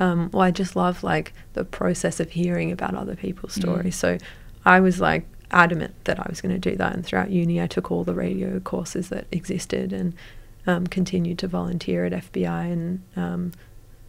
Um, 0.00 0.30
well, 0.32 0.42
I 0.42 0.50
just 0.50 0.74
love 0.74 1.04
like 1.04 1.32
the 1.52 1.64
process 1.64 2.20
of 2.20 2.30
hearing 2.30 2.72
about 2.72 2.94
other 2.94 3.14
people's 3.14 3.54
stories. 3.54 3.96
So 3.96 4.18
I 4.64 4.80
was 4.80 5.00
like 5.00 5.26
adamant 5.50 5.94
that 6.04 6.18
I 6.18 6.26
was 6.28 6.40
going 6.40 6.58
to 6.58 6.70
do 6.70 6.76
that. 6.76 6.94
And 6.94 7.04
throughout 7.04 7.30
uni, 7.30 7.60
I 7.60 7.66
took 7.66 7.90
all 7.90 8.02
the 8.02 8.14
radio 8.14 8.58
courses 8.60 9.10
that 9.10 9.26
existed 9.30 9.92
and 9.92 10.14
um, 10.66 10.86
continued 10.86 11.38
to 11.40 11.48
volunteer 11.48 12.06
at 12.06 12.12
FBI. 12.12 12.72
And 12.72 13.02
um, 13.14 13.52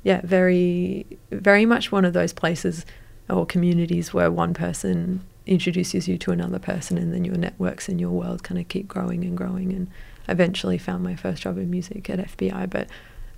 yeah, 0.04 0.22
very, 0.24 1.06
very 1.30 1.66
much 1.66 1.92
one 1.92 2.06
of 2.06 2.14
those 2.14 2.34
places 2.34 2.86
or 3.30 3.46
communities 3.46 4.14
where 4.14 4.32
one 4.32 4.54
person 4.54 5.22
introduces 5.46 6.08
you 6.08 6.18
to 6.18 6.32
another 6.32 6.60
person 6.60 6.98
and 6.98 7.14
then 7.14 7.26
your 7.26 7.36
networks 7.36 7.90
and 7.90 8.00
your 8.00 8.12
world 8.12 8.44
kind 8.44 8.60
of 8.60 8.68
keep 8.68 8.88
growing 8.88 9.24
and 9.24 9.36
growing 9.36 9.74
and 9.74 9.88
eventually 10.28 10.78
found 10.78 11.04
my 11.04 11.16
first 11.16 11.42
job 11.42 11.58
in 11.58 11.70
music 11.70 12.10
at 12.10 12.20
FBI 12.20 12.70
but 12.70 12.88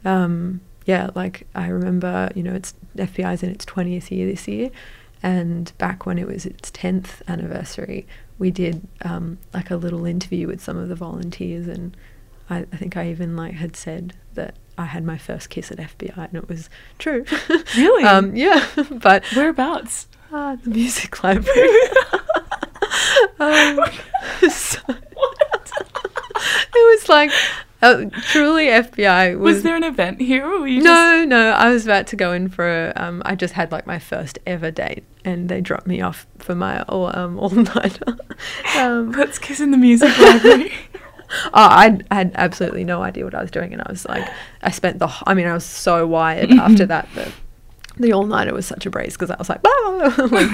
um, 0.04 0.60
yeah 0.86 1.10
like 1.16 1.48
I 1.56 1.68
remember 1.68 2.30
you 2.36 2.44
know 2.44 2.54
it's 2.54 2.74
FBI's 2.96 3.44
in 3.44 3.50
its 3.50 3.66
20th 3.66 4.12
year 4.12 4.28
this 4.28 4.48
year 4.48 4.70
and 5.22 5.72
back 5.78 6.06
when 6.06 6.18
it 6.20 6.28
was 6.28 6.46
its 6.46 6.70
10th 6.72 7.22
anniversary 7.28 8.06
we 8.40 8.52
did 8.52 8.86
um, 9.06 9.38
like 9.54 9.72
a 9.72 9.76
little 9.78 10.06
interview 10.06 10.48
with 10.48 10.62
some 10.62 10.78
of 10.78 10.90
the 10.90 10.96
volunteers 10.96 11.68
and 11.68 11.96
I, 12.50 12.66
I 12.74 12.78
think 12.78 12.98
I 12.98 13.10
even 13.10 13.36
like 13.38 13.54
had 13.54 13.76
said 13.76 14.14
that 14.34 14.56
I 14.78 14.86
had 14.86 15.04
my 15.06 15.18
first 15.18 15.50
kiss 15.50 15.72
at 15.72 15.78
FBI 15.78 16.18
and 16.18 16.36
it 16.36 16.50
was 16.50 16.70
true 17.00 17.26
Really? 17.78 18.04
um, 18.04 18.36
yeah 18.36 18.68
but 18.92 19.24
Whereabouts? 19.36 20.08
Ah, 20.32 20.58
the 20.64 20.72
music 20.72 21.24
library. 21.24 21.70
um, 23.40 23.80
so- 24.50 24.80
it 26.76 27.00
was 27.00 27.08
like 27.10 27.32
uh, 27.84 28.06
truly 28.22 28.68
FBI 28.68 29.38
was. 29.38 29.56
Was 29.56 29.64
there 29.64 29.76
an 29.76 29.84
event 29.84 30.22
here, 30.22 30.46
or 30.46 30.62
were 30.62 30.68
you 30.68 30.82
just 30.82 30.86
no, 30.86 31.26
no. 31.26 31.52
I 31.52 31.70
was 31.70 31.86
about 31.86 32.08
to 32.08 32.16
go 32.16 32.32
in 32.32 32.48
for. 32.50 32.66
A, 32.66 32.94
um, 32.96 33.22
I 33.26 33.36
just 33.36 33.54
had 33.54 33.72
like 33.72 33.86
my 33.86 34.00
first 34.00 34.40
ever 34.48 34.72
date, 34.72 35.04
and 35.26 35.50
they 35.50 35.62
dropped 35.62 35.86
me 35.86 36.02
off 36.02 36.26
for 36.40 36.56
my 36.56 36.82
all 36.84 37.16
um, 37.16 37.38
all 37.42 37.50
nighter. 37.50 38.18
um, 38.78 39.12
Let's 39.12 39.38
kiss 39.38 39.60
in 39.60 39.72
the 39.72 39.78
music 39.78 40.18
library. 40.18 40.72
oh, 41.46 41.50
I 41.54 42.00
I 42.10 42.16
had 42.16 42.32
absolutely 42.36 42.84
no 42.84 43.02
idea 43.02 43.26
what 43.26 43.36
I 43.36 43.42
was 43.42 43.52
doing, 43.52 43.74
and 43.74 43.82
I 43.82 43.90
was 43.90 44.06
like, 44.06 44.28
I 44.62 44.72
spent 44.72 45.00
the. 45.00 45.10
I 45.28 45.34
mean, 45.34 45.48
I 45.48 45.54
was 45.54 45.66
so 45.66 46.08
wired 46.08 46.52
after 46.60 46.86
that 46.86 47.10
that 47.16 47.32
the 47.98 48.14
all 48.14 48.26
nighter 48.26 48.54
was 48.54 48.66
such 48.66 48.86
a 48.86 48.90
breeze 48.90 49.14
because 49.14 49.30
I 49.30 49.36
was 49.38 49.50
like, 49.50 49.60
"Ah!" 49.66 50.28
like 50.32 50.50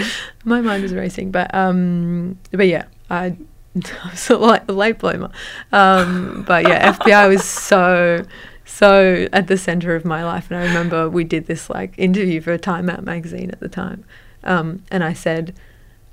my 0.45 0.61
mind 0.61 0.83
was 0.83 0.93
racing. 0.93 1.31
But 1.31 1.53
um, 1.53 2.39
but 2.51 2.67
yeah, 2.67 2.85
I, 3.09 3.37
I 3.75 4.09
was 4.11 4.29
a 4.29 4.35
a 4.67 4.73
late 4.73 4.99
bloomer. 4.99 5.31
Um, 5.71 6.43
but 6.47 6.67
yeah, 6.67 6.93
FBI 6.93 7.29
was 7.29 7.43
so 7.43 8.23
so 8.65 9.27
at 9.33 9.47
the 9.47 9.57
center 9.57 9.95
of 9.95 10.05
my 10.05 10.23
life, 10.23 10.49
and 10.49 10.59
I 10.59 10.63
remember 10.63 11.09
we 11.09 11.23
did 11.23 11.47
this 11.47 11.69
like 11.69 11.93
interview 11.97 12.41
for 12.41 12.51
a 12.51 12.57
Time 12.57 12.89
Out 12.89 13.03
magazine 13.03 13.51
at 13.51 13.59
the 13.59 13.69
time, 13.69 14.05
um, 14.43 14.83
and 14.91 15.03
I 15.03 15.13
said. 15.13 15.55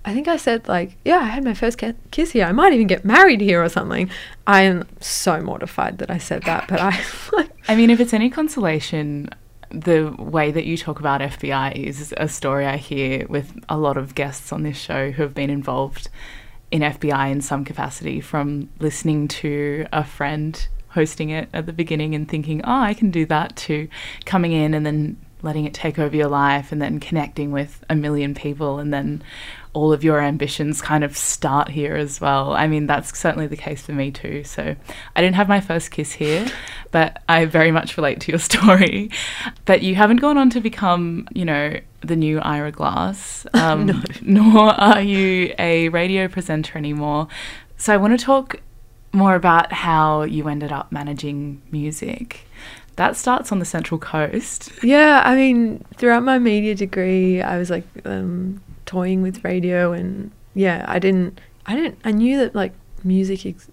I 0.09 0.15
think 0.15 0.29
I 0.29 0.37
said 0.37 0.69
like, 0.69 0.99
yeah, 1.05 1.17
I 1.17 1.25
had 1.25 1.43
my 1.43 1.53
first 1.53 1.79
ki- 1.79 1.95
kiss 2.13 2.31
here. 2.31 2.45
I 2.45 2.53
might 2.53 2.73
even 2.73 2.87
get 2.87 3.05
married 3.05 3.41
here 3.41 3.61
or 3.61 3.69
something. 3.69 4.09
I 4.47 4.63
am 4.63 4.87
so 5.01 5.43
mortified 5.43 5.99
that 5.99 6.13
I 6.13 6.19
said 6.19 6.45
that, 6.45 6.69
but 6.69 6.81
I 6.81 6.97
like 7.33 7.51
I 7.67 7.75
mean, 7.75 7.91
if 7.91 7.99
it's 7.99 8.15
any 8.15 8.31
consolation, 8.31 9.31
the 9.71 10.15
way 10.17 10.53
that 10.53 10.65
you 10.65 10.77
talk 10.77 11.01
about 11.01 11.21
FBI 11.21 11.75
is 11.75 12.15
a 12.17 12.29
story 12.29 12.67
I 12.67 12.77
hear 12.77 13.27
with 13.27 13.53
a 13.69 13.77
lot 13.77 13.97
of 13.97 14.15
guests 14.15 14.53
on 14.53 14.63
this 14.63 14.79
show 14.79 15.11
who 15.11 15.23
have 15.23 15.35
been 15.35 15.51
involved 15.51 16.09
in 16.71 16.83
FBI 16.83 17.31
in 17.31 17.41
some 17.41 17.65
capacity 17.65 18.21
from 18.21 18.69
listening 18.81 19.29
to 19.29 19.87
a 19.93 20.05
friend 20.05 20.69
hosting 20.89 21.31
it 21.31 21.49
at 21.53 21.67
the 21.67 21.73
beginning 21.73 22.15
and 22.15 22.29
thinking, 22.29 22.63
oh, 22.65 22.81
I 22.81 22.95
can 22.95 23.11
do 23.11 23.27
that, 23.27 23.55
to 23.57 23.87
coming 24.25 24.53
in 24.53 24.73
and 24.73 24.85
then 24.85 25.19
letting 25.43 25.67
it 25.67 25.75
take 25.75 25.99
over 25.99 26.17
your 26.17 26.29
life 26.29 26.73
and 26.73 26.81
then 26.81 26.99
connecting 26.99 27.53
with 27.53 27.85
a 27.91 27.95
million 27.95 28.35
people 28.35 28.79
and 28.79 28.93
then 28.93 29.23
all 29.77 29.93
of 29.93 30.03
your 30.03 30.23
ambitions 30.23 30.81
kind 30.81 31.05
of 31.05 31.15
start 31.15 31.69
here 31.69 31.95
as 31.95 32.19
well. 32.19 32.55
I 32.55 32.67
mean, 32.67 32.87
that's 32.87 33.17
certainly 33.17 33.47
the 33.47 33.59
case 33.59 33.83
for 33.83 33.93
me 33.93 34.11
too. 34.11 34.43
So 34.43 34.75
I 35.15 35.21
didn't 35.21 35.37
have 35.37 35.49
my 35.51 35.61
first 35.61 35.91
kiss 35.91 36.13
here, 36.13 36.47
but 36.93 37.23
I 37.29 37.45
very 37.45 37.71
much 37.71 37.99
relate 37.99 38.21
to 38.23 38.33
your 38.33 38.39
story. 38.53 39.11
But 39.67 39.83
you 39.83 39.95
haven't 39.95 40.17
gone 40.17 40.39
on 40.39 40.49
to 40.51 40.63
become, 40.63 41.29
you 41.35 41.45
know, 41.45 41.79
the 42.01 42.17
new 42.17 42.39
Ira 42.39 42.73
Glass, 42.73 43.47
um, 43.53 44.03
nor 44.23 44.71
are 44.71 45.03
you 45.03 45.55
a 45.59 45.91
radio 45.91 46.27
presenter 46.27 46.79
anymore. 46.79 47.29
So 47.77 47.93
I 47.93 47.99
want 47.99 48.19
to 48.19 48.25
talk 48.25 48.63
more 49.13 49.35
about 49.35 49.75
how 49.75 50.23
you 50.23 50.49
ended 50.49 50.73
up 50.73 50.91
managing 50.91 51.61
music. 51.71 52.47
That 52.97 53.15
starts 53.15 53.53
on 53.53 53.59
the 53.59 53.67
Central 53.67 54.01
Coast. 54.01 54.71
Yeah, 54.83 55.21
I 55.23 55.37
mean, 55.37 55.85
throughout 55.97 56.23
my 56.23 56.39
media 56.39 56.75
degree, 56.75 57.43
I 57.43 57.59
was 57.59 57.69
like 57.69 57.85
um, 58.07 58.63
toying 58.87 59.23
with 59.23 59.45
radio, 59.45 59.93
and 59.93 60.31
yeah, 60.55 60.85
I 60.89 60.99
didn't, 60.99 61.41
I 61.67 61.75
didn't, 61.75 61.99
I 62.05 62.13
knew 62.13 62.39
that 62.39 62.55
like 62.55 62.73
music, 63.05 63.45
ex- 63.47 63.71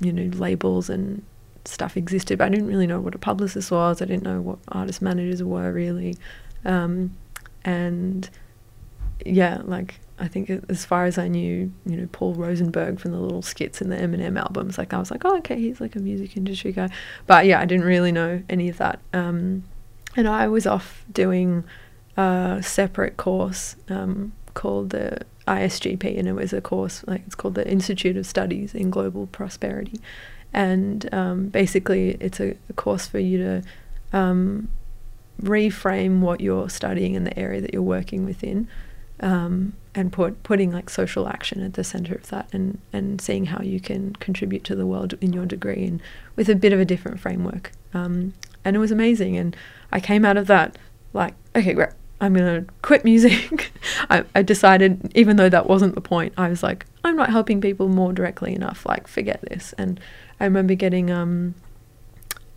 you 0.00 0.12
know, 0.12 0.36
labels 0.36 0.90
and 0.90 1.24
stuff 1.64 1.96
existed, 1.96 2.38
but 2.38 2.46
I 2.46 2.48
didn't 2.48 2.66
really 2.66 2.86
know 2.86 3.00
what 3.00 3.14
a 3.14 3.18
publicist 3.18 3.70
was. 3.70 4.02
I 4.02 4.04
didn't 4.04 4.24
know 4.24 4.40
what 4.40 4.58
artist 4.68 5.00
managers 5.00 5.42
were 5.42 5.72
really, 5.72 6.16
um, 6.64 7.16
and 7.64 8.28
yeah, 9.24 9.60
like 9.64 10.00
I 10.18 10.28
think 10.28 10.50
as 10.68 10.84
far 10.84 11.06
as 11.06 11.18
I 11.18 11.28
knew, 11.28 11.72
you 11.86 11.96
know, 11.96 12.08
Paul 12.12 12.34
Rosenberg 12.34 13.00
from 13.00 13.10
the 13.10 13.18
little 13.18 13.42
skits 13.42 13.80
in 13.80 13.90
the 13.90 13.96
Eminem 13.96 14.38
albums, 14.38 14.78
like 14.78 14.94
I 14.94 14.98
was 14.98 15.10
like, 15.10 15.24
oh, 15.24 15.38
okay, 15.38 15.58
he's 15.58 15.80
like 15.80 15.96
a 15.96 15.98
music 15.98 16.36
industry 16.36 16.72
guy. 16.72 16.90
But 17.26 17.46
yeah, 17.46 17.60
I 17.60 17.64
didn't 17.64 17.84
really 17.84 18.12
know 18.12 18.42
any 18.48 18.68
of 18.68 18.76
that. 18.78 19.00
Um, 19.12 19.64
and 20.16 20.28
I 20.28 20.46
was 20.46 20.66
off 20.66 21.04
doing 21.12 21.64
a 22.16 22.60
separate 22.62 23.16
course 23.16 23.74
um, 23.88 24.32
called 24.54 24.90
the 24.90 25.18
ISGP, 25.46 26.18
and 26.18 26.26
it 26.26 26.32
was 26.32 26.52
a 26.52 26.60
course 26.60 27.04
like 27.06 27.22
it's 27.26 27.34
called 27.34 27.54
the 27.54 27.68
Institute 27.68 28.16
of 28.16 28.26
Studies 28.26 28.74
in 28.74 28.90
Global 28.90 29.26
Prosperity, 29.26 30.00
and 30.52 31.12
um, 31.12 31.48
basically 31.48 32.16
it's 32.20 32.40
a, 32.40 32.56
a 32.68 32.72
course 32.72 33.06
for 33.06 33.18
you 33.18 33.38
to 33.38 33.62
um, 34.18 34.68
reframe 35.42 36.20
what 36.20 36.40
you're 36.40 36.68
studying 36.68 37.14
in 37.14 37.24
the 37.24 37.38
area 37.38 37.60
that 37.60 37.72
you're 37.72 37.82
working 37.82 38.24
within. 38.24 38.68
Um, 39.20 39.74
and 39.94 40.12
put 40.12 40.42
putting 40.42 40.72
like 40.72 40.90
social 40.90 41.28
action 41.28 41.62
at 41.62 41.74
the 41.74 41.84
center 41.84 42.16
of 42.16 42.28
that, 42.30 42.48
and 42.52 42.80
and 42.92 43.20
seeing 43.20 43.46
how 43.46 43.62
you 43.62 43.78
can 43.80 44.14
contribute 44.14 44.64
to 44.64 44.74
the 44.74 44.86
world 44.86 45.14
in 45.20 45.32
your 45.32 45.46
degree, 45.46 45.84
and 45.84 46.02
with 46.34 46.48
a 46.48 46.56
bit 46.56 46.72
of 46.72 46.80
a 46.80 46.84
different 46.84 47.20
framework. 47.20 47.70
Um, 47.92 48.34
and 48.64 48.74
it 48.74 48.80
was 48.80 48.90
amazing, 48.90 49.36
and 49.36 49.56
I 49.92 50.00
came 50.00 50.24
out 50.24 50.36
of 50.36 50.48
that 50.48 50.76
like, 51.12 51.34
okay, 51.54 51.72
great, 51.74 51.90
I'm 52.20 52.34
gonna 52.34 52.64
quit 52.82 53.04
music. 53.04 53.72
I, 54.10 54.24
I 54.34 54.42
decided, 54.42 55.12
even 55.14 55.36
though 55.36 55.48
that 55.48 55.66
wasn't 55.66 55.94
the 55.94 56.00
point, 56.00 56.32
I 56.36 56.48
was 56.48 56.62
like, 56.62 56.86
I'm 57.02 57.16
not 57.16 57.30
helping 57.30 57.60
people 57.60 57.88
more 57.88 58.12
directly 58.12 58.54
enough. 58.54 58.86
Like, 58.86 59.08
forget 59.08 59.40
this. 59.42 59.74
And 59.76 60.00
I 60.40 60.44
remember 60.44 60.74
getting 60.74 61.10
um, 61.10 61.54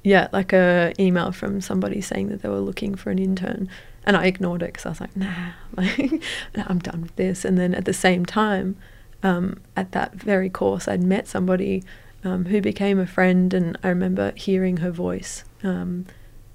yeah, 0.07 0.29
like 0.31 0.53
a 0.53 0.93
email 0.97 1.33
from 1.33 1.59
somebody 1.59 1.99
saying 1.99 2.29
that 2.29 2.41
they 2.41 2.47
were 2.47 2.61
looking 2.61 2.95
for 2.95 3.09
an 3.09 3.19
intern, 3.19 3.69
and 4.05 4.15
I 4.15 4.25
ignored 4.27 4.63
it 4.63 4.67
because 4.67 4.85
I 4.85 4.89
was 4.89 5.01
like, 5.01 5.17
nah, 5.17 5.51
like 5.75 6.23
I'm 6.55 6.79
done 6.79 7.01
with 7.01 7.15
this. 7.17 7.43
And 7.43 7.57
then 7.57 7.75
at 7.75 7.83
the 7.83 7.93
same 7.93 8.25
time, 8.25 8.77
um, 9.21 9.59
at 9.75 9.91
that 9.91 10.15
very 10.15 10.49
course, 10.49 10.87
I'd 10.87 11.03
met 11.03 11.27
somebody 11.27 11.83
um, 12.23 12.45
who 12.45 12.61
became 12.61 12.99
a 12.99 13.05
friend, 13.05 13.53
and 13.53 13.77
I 13.83 13.89
remember 13.89 14.31
hearing 14.35 14.77
her 14.77 14.91
voice 14.91 15.43
um, 15.61 16.05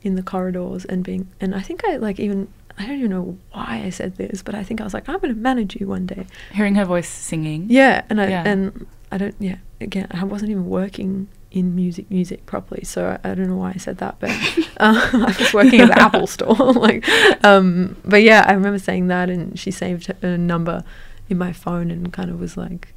in 0.01 0.15
the 0.15 0.23
corridors 0.23 0.87
and 0.87 1.05
being, 1.05 1.29
and 1.39 1.55
I 1.55 1.61
think 1.61 1.85
I 1.85 1.97
like 1.97 2.19
even. 2.19 2.49
I 2.79 2.87
don't 2.87 2.99
even 2.99 3.11
know 3.11 3.39
why 3.53 3.83
I 3.85 3.91
said 3.91 4.17
this, 4.17 4.43
but 4.43 4.55
I 4.55 4.63
think 4.65 4.81
I 4.81 4.85
was 4.85 4.95
like, 4.95 5.09
I'm 5.09 5.19
going 5.19 5.35
to 5.35 5.39
manage 5.41 5.77
you 5.79 5.87
one 5.87 6.07
day. 6.07 6.27
Hearing 6.53 6.75
her 6.77 6.85
voice 6.85 7.09
singing. 7.09 7.67
Yeah, 7.69 8.03
and 8.09 8.21
I 8.21 8.29
Yeah. 8.29 8.43
and 8.47 8.87
I 9.11 9.19
don't. 9.19 9.35
Yeah, 9.39 9.57
again, 9.81 10.07
I 10.11 10.25
wasn't 10.25 10.51
even 10.51 10.67
working 10.69 11.29
in 11.51 11.75
music 11.77 12.11
music 12.11 12.47
properly. 12.47 12.83
So 12.85 13.19
I, 13.23 13.31
I 13.31 13.35
don't 13.35 13.47
know 13.49 13.57
why 13.57 13.73
I 13.75 13.79
said 13.79 13.99
that, 13.99 14.17
but 14.21 14.31
uh, 14.79 15.11
I 15.13 15.35
was 15.39 15.53
working 15.53 15.81
at 15.81 15.89
the 15.89 15.99
Apple 16.01 16.27
store. 16.27 16.55
like, 16.73 17.07
um, 17.45 17.97
but 18.05 18.23
yeah, 18.23 18.45
I 18.49 18.53
remember 18.53 18.79
saying 18.79 19.09
that, 19.09 19.29
and 19.29 19.59
she 19.59 19.71
saved 19.71 20.11
a 20.23 20.39
number 20.39 20.83
in 21.29 21.37
my 21.39 21.53
phone 21.53 21.91
and 21.91 22.13
kind 22.13 22.31
of 22.31 22.41
was 22.41 22.57
like, 22.57 22.89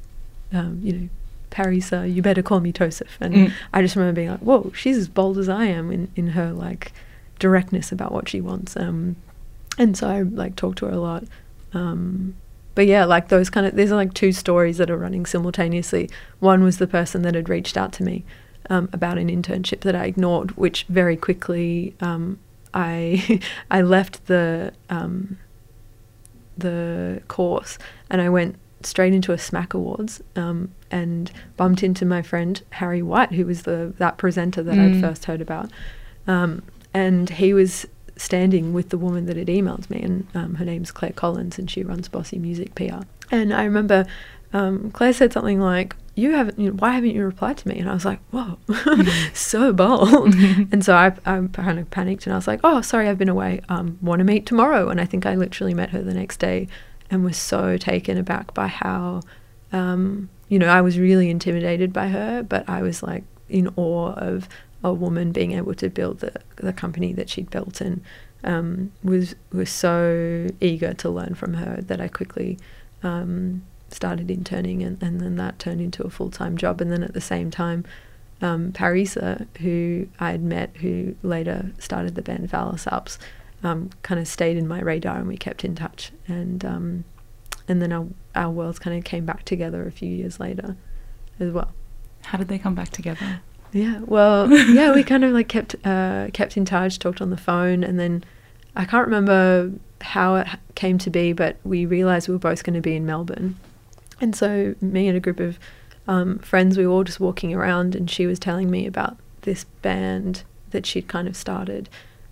um, 0.52 0.80
you 0.82 0.92
know, 0.92 1.08
Parisa, 1.50 2.12
you 2.12 2.22
better 2.22 2.42
call 2.42 2.60
me 2.60 2.72
Tosif. 2.72 3.08
And 3.20 3.34
Mm. 3.34 3.52
I 3.74 3.82
just 3.82 3.94
remember 3.96 4.16
being 4.16 4.30
like, 4.30 4.40
whoa, 4.40 4.72
she's 4.74 4.96
as 4.96 5.08
bold 5.08 5.36
as 5.38 5.48
I 5.48 5.66
am 5.66 5.90
in, 5.92 6.08
in 6.16 6.28
her 6.28 6.52
like 6.52 6.92
directness 7.38 7.92
about 7.92 8.12
what 8.12 8.28
she 8.28 8.40
wants. 8.40 8.76
Um, 8.76 9.16
and 9.78 9.96
so 9.96 10.08
I 10.08 10.22
like 10.22 10.56
talked 10.56 10.78
to 10.78 10.86
her 10.86 10.92
a 10.92 11.00
lot. 11.00 11.24
Um, 11.72 12.36
but 12.74 12.86
yeah, 12.86 13.04
like 13.04 13.28
those 13.28 13.48
kind 13.48 13.66
of, 13.66 13.74
these 13.74 13.90
are 13.90 13.96
like 13.96 14.12
two 14.12 14.32
stories 14.32 14.76
that 14.78 14.90
are 14.90 14.98
running 14.98 15.24
simultaneously. 15.24 16.10
One 16.40 16.62
was 16.62 16.78
the 16.78 16.86
person 16.86 17.22
that 17.22 17.34
had 17.34 17.48
reached 17.48 17.76
out 17.76 17.92
to 17.94 18.02
me 18.02 18.24
um, 18.68 18.88
about 18.92 19.16
an 19.18 19.28
internship 19.28 19.80
that 19.80 19.94
I 19.94 20.04
ignored, 20.04 20.52
which 20.52 20.84
very 20.84 21.16
quickly 21.16 21.94
um, 22.00 22.38
I 22.74 23.40
I 23.70 23.80
left 23.82 24.26
the 24.26 24.72
um, 24.90 25.38
the 26.56 27.22
course 27.28 27.78
and 28.10 28.20
I 28.20 28.28
went 28.28 28.56
straight 28.82 29.12
into 29.12 29.32
a 29.32 29.36
SMAC 29.36 29.74
Awards 29.74 30.22
um, 30.36 30.70
and 30.90 31.32
bumped 31.56 31.82
into 31.82 32.04
my 32.04 32.22
friend 32.22 32.62
Harry 32.70 33.02
White, 33.02 33.32
who 33.32 33.46
was 33.46 33.62
the 33.62 33.94
that 33.98 34.18
presenter 34.18 34.62
that 34.62 34.76
Mm. 34.76 34.96
I'd 34.96 35.00
first 35.00 35.24
heard 35.24 35.40
about, 35.40 35.70
um, 36.26 36.62
and 36.92 37.30
he 37.30 37.54
was 37.54 37.86
standing 38.16 38.72
with 38.72 38.88
the 38.88 38.98
woman 38.98 39.26
that 39.26 39.36
had 39.36 39.48
emailed 39.48 39.88
me, 39.90 40.00
and 40.02 40.26
um, 40.34 40.54
her 40.56 40.64
name's 40.64 40.90
Claire 40.90 41.12
Collins, 41.12 41.58
and 41.58 41.70
she 41.70 41.82
runs 41.82 42.08
Bossy 42.08 42.38
Music 42.38 42.74
PR. 42.74 43.02
And 43.30 43.52
I 43.52 43.64
remember 43.64 44.06
um, 44.52 44.90
Claire 44.90 45.12
said 45.12 45.32
something 45.32 45.60
like, 45.60 45.96
"You 46.14 46.32
haven't, 46.32 46.58
you 46.58 46.70
know, 46.70 46.76
why 46.76 46.92
haven't 46.92 47.10
you 47.10 47.24
replied 47.24 47.58
to 47.58 47.68
me?" 47.68 47.78
And 47.78 47.88
I 47.90 47.94
was 47.94 48.04
like, 48.04 48.20
"Whoa, 48.30 48.58
so 49.34 49.72
bold!" 49.72 50.34
and 50.72 50.84
so 50.84 50.94
I, 50.94 51.12
I 51.26 51.46
kind 51.52 51.78
of 51.78 51.90
panicked, 51.90 52.26
and 52.26 52.32
I 52.32 52.36
was 52.36 52.46
like, 52.46 52.60
"Oh, 52.64 52.80
sorry, 52.80 53.08
I've 53.08 53.18
been 53.18 53.28
away. 53.28 53.60
Um, 53.68 53.98
Want 54.00 54.20
to 54.20 54.24
meet 54.24 54.46
tomorrow?" 54.46 54.88
And 54.88 55.00
I 55.00 55.04
think 55.04 55.26
I 55.26 55.34
literally 55.34 55.74
met 55.74 55.90
her 55.90 56.02
the 56.02 56.14
next 56.14 56.38
day, 56.38 56.68
and 57.10 57.24
was 57.24 57.36
so 57.36 57.76
taken 57.76 58.16
aback 58.16 58.54
by 58.54 58.68
how, 58.68 59.22
um, 59.72 60.28
you 60.48 60.58
know, 60.58 60.68
I 60.68 60.80
was 60.80 60.98
really 60.98 61.28
intimidated 61.28 61.92
by 61.92 62.08
her, 62.08 62.42
but 62.42 62.68
I 62.68 62.82
was 62.82 63.02
like 63.02 63.24
in 63.48 63.68
awe 63.76 64.12
of 64.14 64.48
a 64.84 64.92
woman 64.92 65.32
being 65.32 65.52
able 65.52 65.74
to 65.74 65.88
build 65.88 66.20
the 66.20 66.32
the 66.56 66.72
company 66.72 67.12
that 67.12 67.28
she'd 67.28 67.50
built, 67.50 67.80
and 67.80 68.02
um, 68.44 68.92
was 69.02 69.34
was 69.52 69.70
so 69.70 70.48
eager 70.60 70.94
to 70.94 71.10
learn 71.10 71.34
from 71.34 71.54
her 71.54 71.80
that 71.82 72.00
I 72.00 72.08
quickly 72.08 72.58
um, 73.02 73.62
started 73.88 74.30
interning, 74.30 74.82
and, 74.82 75.02
and 75.02 75.20
then 75.20 75.36
that 75.36 75.58
turned 75.58 75.80
into 75.80 76.02
a 76.04 76.10
full 76.10 76.30
time 76.30 76.56
job. 76.56 76.80
And 76.80 76.90
then 76.90 77.02
at 77.02 77.14
the 77.14 77.20
same 77.20 77.50
time, 77.50 77.84
um, 78.42 78.72
Parisa, 78.72 79.46
who 79.58 80.08
I 80.20 80.30
had 80.30 80.42
met, 80.42 80.76
who 80.78 81.16
later 81.22 81.72
started 81.78 82.14
the 82.14 82.22
band 82.22 82.48
Vallis 82.48 82.86
Alps, 82.86 83.18
um, 83.62 83.90
kind 84.02 84.20
of 84.20 84.28
stayed 84.28 84.56
in 84.56 84.68
my 84.68 84.80
radar, 84.80 85.18
and 85.18 85.28
we 85.28 85.36
kept 85.36 85.64
in 85.64 85.74
touch. 85.74 86.12
And 86.28 86.64
um, 86.64 87.04
and 87.68 87.80
then 87.80 87.92
our 87.92 88.06
our 88.34 88.50
worlds 88.50 88.78
kind 88.78 88.96
of 88.96 89.04
came 89.04 89.24
back 89.24 89.44
together 89.44 89.86
a 89.86 89.92
few 89.92 90.08
years 90.10 90.38
later, 90.38 90.76
as 91.40 91.52
well. 91.52 91.72
How 92.22 92.38
did 92.38 92.48
they 92.48 92.58
come 92.58 92.74
back 92.74 92.90
together? 92.90 93.40
Yeah, 93.76 94.00
well, 94.06 94.50
yeah, 94.50 94.94
we 94.94 95.04
kind 95.04 95.22
of 95.22 95.32
like 95.32 95.48
kept 95.48 95.76
uh, 95.84 96.28
kept 96.32 96.56
in 96.56 96.64
touch, 96.64 96.98
talked 96.98 97.20
on 97.20 97.28
the 97.28 97.36
phone, 97.36 97.84
and 97.84 98.00
then 98.00 98.24
I 98.74 98.86
can't 98.86 99.06
remember 99.06 99.70
how 100.00 100.36
it 100.36 100.48
came 100.74 100.96
to 100.96 101.10
be, 101.10 101.34
but 101.34 101.58
we 101.62 101.84
realized 101.84 102.26
we 102.26 102.34
were 102.34 102.38
both 102.38 102.64
going 102.64 102.72
to 102.72 102.80
be 102.80 102.96
in 102.96 103.04
Melbourne, 103.04 103.56
and 104.18 104.34
so 104.34 104.74
me 104.80 105.08
and 105.08 105.16
a 105.16 105.20
group 105.20 105.40
of 105.40 105.58
um, 106.08 106.38
friends, 106.38 106.78
we 106.78 106.86
were 106.86 106.92
all 106.94 107.04
just 107.04 107.20
walking 107.20 107.52
around, 107.52 107.94
and 107.94 108.10
she 108.10 108.26
was 108.26 108.38
telling 108.38 108.70
me 108.70 108.86
about 108.86 109.18
this 109.42 109.64
band 109.82 110.44
that 110.70 110.86
she'd 110.86 111.06
kind 111.06 111.28
of 111.28 111.36
started. 111.36 111.90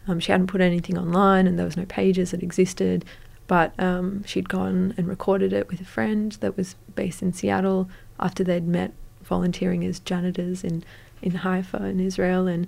Um, 0.09 0.20
she 0.20 0.33
hadn't 0.33 0.46
put 0.46 0.62
anything 0.62 0.96
online, 0.96 1.46
and 1.46 1.59
there 1.59 1.66
was 1.66 1.76
no 1.76 1.85
pages 1.85 2.30
that 2.30 2.42
existed, 2.42 3.04
but 3.48 3.78
um, 3.78 4.24
she'd 4.24 4.48
gone 4.48 4.94
and 4.96 5.07
recorded 5.09 5.52
it 5.52 5.68
with 5.68 5.83
a 5.83 5.85
friend 5.85 6.33
that 6.40 6.57
was 6.57 6.74
based 6.94 7.20
in 7.20 7.35
Seattle 7.35 7.90
after 8.18 8.42
they'd 8.42 8.66
met 8.66 8.94
volunteering 9.22 9.85
as 9.85 10.00
janitors 10.00 10.64
in 10.64 10.83
in 11.24 11.32
Haifa 11.32 11.84
in 11.87 11.98
Israel, 11.98 12.46
and 12.46 12.66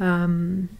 um, 0.00 0.70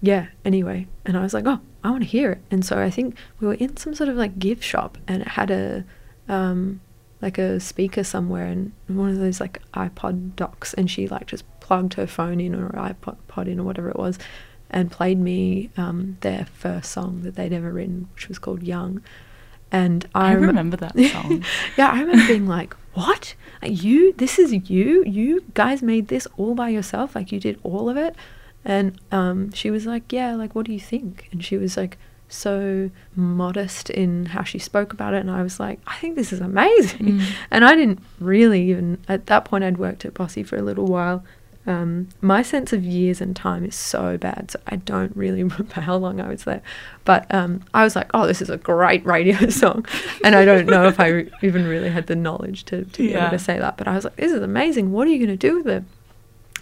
yeah. 0.00 0.28
Anyway, 0.44 0.88
and 1.04 1.16
I 1.16 1.22
was 1.22 1.34
like, 1.34 1.44
oh, 1.46 1.60
I 1.84 1.90
want 1.90 2.02
to 2.02 2.08
hear 2.08 2.32
it. 2.32 2.38
And 2.50 2.64
so 2.64 2.78
I 2.78 2.90
think 2.90 3.16
we 3.38 3.46
were 3.46 3.54
in 3.54 3.76
some 3.76 3.94
sort 3.94 4.08
of 4.08 4.16
like 4.16 4.38
gift 4.38 4.64
shop, 4.64 4.98
and 5.06 5.22
it 5.22 5.28
had 5.28 5.50
a 5.50 5.84
um, 6.28 6.80
like 7.20 7.38
a 7.38 7.60
speaker 7.60 8.02
somewhere, 8.02 8.46
and 8.46 8.72
one 8.88 9.10
of 9.10 9.18
those 9.18 9.40
like 9.40 9.60
iPod 9.74 10.34
docks, 10.36 10.74
and 10.74 10.90
she 10.90 11.06
like 11.06 11.26
just 11.26 11.44
plugged 11.60 11.94
her 11.94 12.06
phone 12.06 12.40
in 12.40 12.54
or 12.54 12.70
iPod 12.70 13.18
pod 13.28 13.46
in 13.46 13.60
or 13.60 13.64
whatever 13.64 13.90
it 13.90 13.96
was, 13.96 14.18
and 14.70 14.90
played 14.90 15.18
me 15.18 15.70
um, 15.76 16.16
their 16.22 16.46
first 16.46 16.90
song 16.90 17.22
that 17.22 17.34
they'd 17.36 17.52
ever 17.52 17.70
written, 17.70 18.08
which 18.14 18.28
was 18.28 18.38
called 18.38 18.62
Young. 18.62 19.02
And 19.72 20.08
I, 20.14 20.30
I 20.30 20.34
rem- 20.34 20.46
remember 20.46 20.76
that 20.78 20.98
song. 20.98 21.44
yeah, 21.76 21.90
I 21.90 22.00
remember 22.00 22.26
being 22.26 22.48
like, 22.48 22.74
"What? 22.94 23.34
You? 23.62 24.12
This 24.14 24.38
is 24.38 24.52
you? 24.70 25.04
You 25.04 25.44
guys 25.54 25.82
made 25.82 26.08
this 26.08 26.26
all 26.36 26.54
by 26.54 26.68
yourself? 26.70 27.14
Like 27.14 27.32
you 27.32 27.40
did 27.40 27.58
all 27.62 27.88
of 27.88 27.96
it?" 27.96 28.14
And 28.64 29.00
um, 29.10 29.52
she 29.52 29.70
was 29.70 29.86
like, 29.86 30.12
"Yeah. 30.12 30.34
Like, 30.34 30.54
what 30.54 30.66
do 30.66 30.72
you 30.72 30.80
think?" 30.80 31.28
And 31.32 31.44
she 31.44 31.56
was 31.56 31.76
like, 31.76 31.98
so 32.32 32.90
modest 33.16 33.90
in 33.90 34.26
how 34.26 34.42
she 34.44 34.58
spoke 34.58 34.92
about 34.92 35.14
it, 35.14 35.18
and 35.18 35.30
I 35.30 35.42
was 35.42 35.60
like, 35.60 35.80
"I 35.86 35.96
think 35.96 36.16
this 36.16 36.32
is 36.32 36.40
amazing." 36.40 37.18
Mm. 37.18 37.32
And 37.50 37.64
I 37.64 37.74
didn't 37.74 38.00
really 38.20 38.70
even 38.70 38.98
at 39.08 39.26
that 39.26 39.44
point. 39.44 39.64
I'd 39.64 39.78
worked 39.78 40.04
at 40.04 40.14
Bossy 40.14 40.42
for 40.42 40.56
a 40.56 40.62
little 40.62 40.86
while. 40.86 41.24
Um, 41.70 42.08
my 42.20 42.42
sense 42.42 42.72
of 42.72 42.82
years 42.82 43.20
and 43.20 43.34
time 43.36 43.64
is 43.64 43.74
so 43.76 44.18
bad, 44.18 44.50
so 44.50 44.58
I 44.66 44.76
don't 44.76 45.14
really 45.16 45.42
remember 45.48 45.80
how 45.80 45.96
long 45.96 46.20
I 46.20 46.28
was 46.28 46.44
there. 46.44 46.62
But 47.04 47.32
um, 47.32 47.62
I 47.72 47.84
was 47.84 47.94
like, 47.94 48.10
"Oh, 48.12 48.26
this 48.26 48.42
is 48.42 48.50
a 48.50 48.56
great 48.56 49.04
radio 49.06 49.48
song," 49.62 49.86
and 50.24 50.34
I 50.34 50.44
don't 50.44 50.66
know 50.66 50.84
if 50.88 50.98
I 50.98 51.06
re- 51.08 51.30
even 51.42 51.66
really 51.66 51.90
had 51.90 52.06
the 52.08 52.16
knowledge 52.16 52.64
to, 52.66 52.84
to 52.84 52.98
be 53.02 53.10
Yeah. 53.10 53.22
able 53.28 53.38
to 53.38 53.44
say 53.44 53.58
that. 53.58 53.76
But 53.76 53.86
I 53.88 53.94
was 53.94 54.04
like, 54.04 54.16
"This 54.16 54.32
is 54.32 54.42
amazing. 54.42 54.90
What 54.92 55.06
are 55.06 55.10
you 55.10 55.18
going 55.24 55.38
to 55.38 55.48
do 55.48 55.56
with 55.58 55.68
it?" 55.68 55.84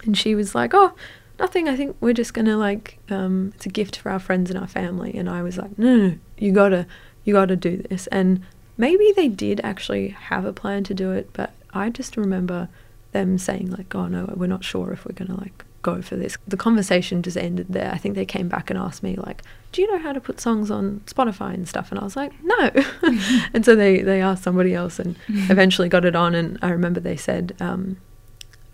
And 0.05 0.17
she 0.17 0.35
was 0.35 0.53
like, 0.53 0.71
"Oh, 0.73 0.93
nothing. 1.39 1.67
I 1.67 1.75
think 1.75 1.95
we're 1.99 2.13
just 2.13 2.33
gonna 2.33 2.57
like 2.57 2.99
um, 3.09 3.51
it's 3.55 3.65
a 3.65 3.69
gift 3.69 3.97
for 3.97 4.11
our 4.11 4.19
friends 4.19 4.49
and 4.51 4.59
our 4.59 4.67
family." 4.67 5.13
And 5.17 5.29
I 5.29 5.41
was 5.41 5.57
like, 5.57 5.77
"No, 5.79 5.95
no, 5.95 6.07
no 6.09 6.15
you 6.37 6.51
gotta, 6.51 6.85
you 7.25 7.33
gotta 7.33 7.55
do 7.55 7.77
this." 7.89 8.07
And 8.07 8.41
maybe 8.77 9.11
they 9.15 9.27
did 9.27 9.59
actually 9.63 10.09
have 10.09 10.45
a 10.45 10.53
plan 10.53 10.83
to 10.85 10.93
do 10.93 11.11
it, 11.11 11.29
but 11.33 11.51
I 11.73 11.89
just 11.89 12.15
remember 12.15 12.69
them 13.11 13.37
saying 13.37 13.71
like, 13.71 13.93
"Oh 13.95 14.07
no, 14.07 14.33
we're 14.35 14.47
not 14.47 14.63
sure 14.63 14.91
if 14.91 15.05
we're 15.05 15.13
gonna 15.15 15.39
like 15.39 15.65
go 15.81 16.01
for 16.01 16.15
this." 16.15 16.37
The 16.47 16.57
conversation 16.57 17.21
just 17.23 17.37
ended 17.37 17.67
there. 17.69 17.91
I 17.93 17.97
think 17.97 18.15
they 18.15 18.25
came 18.25 18.47
back 18.49 18.69
and 18.69 18.77
asked 18.79 19.01
me 19.03 19.15
like, 19.15 19.41
"Do 19.71 19.81
you 19.81 19.91
know 19.91 19.99
how 19.99 20.13
to 20.13 20.21
put 20.21 20.39
songs 20.39 20.69
on 20.71 21.01
Spotify 21.07 21.53
and 21.53 21.67
stuff?" 21.67 21.91
And 21.91 21.99
I 21.99 22.03
was 22.03 22.15
like, 22.15 22.31
"No." 22.43 22.71
and 23.53 23.65
so 23.65 23.75
they 23.75 24.01
they 24.01 24.21
asked 24.21 24.43
somebody 24.43 24.73
else 24.73 24.99
and 24.99 25.15
eventually 25.27 25.89
got 25.89 26.05
it 26.05 26.15
on. 26.15 26.35
And 26.35 26.57
I 26.61 26.69
remember 26.69 26.99
they 26.99 27.17
said. 27.17 27.55
Um, 27.59 27.97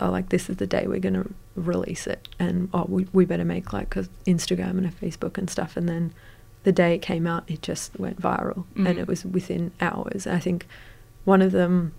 oh, 0.01 0.11
like 0.11 0.27
this 0.27 0.49
is 0.49 0.57
the 0.57 0.67
day 0.67 0.85
we're 0.87 0.99
going 0.99 1.13
to 1.13 1.33
release 1.55 2.05
it, 2.05 2.27
and 2.37 2.67
oh, 2.73 2.83
we, 2.89 3.07
we 3.13 3.23
better 3.23 3.45
make 3.45 3.71
like 3.71 3.95
a 3.95 4.03
Instagram 4.27 4.71
and 4.71 4.85
a 4.85 4.89
Facebook 4.91 5.37
and 5.37 5.49
stuff. 5.49 5.77
And 5.77 5.87
then 5.87 6.13
the 6.63 6.73
day 6.73 6.95
it 6.95 7.01
came 7.01 7.25
out, 7.25 7.45
it 7.49 7.61
just 7.61 7.97
went 7.97 8.21
viral, 8.21 8.65
and 8.75 8.87
Mm. 8.87 8.97
it 8.97 9.07
was 9.07 9.23
within 9.23 9.71
hours. 9.79 10.27
I 10.27 10.39
think 10.39 10.67
one 11.23 11.41
of 11.41 11.53
them, 11.53 11.93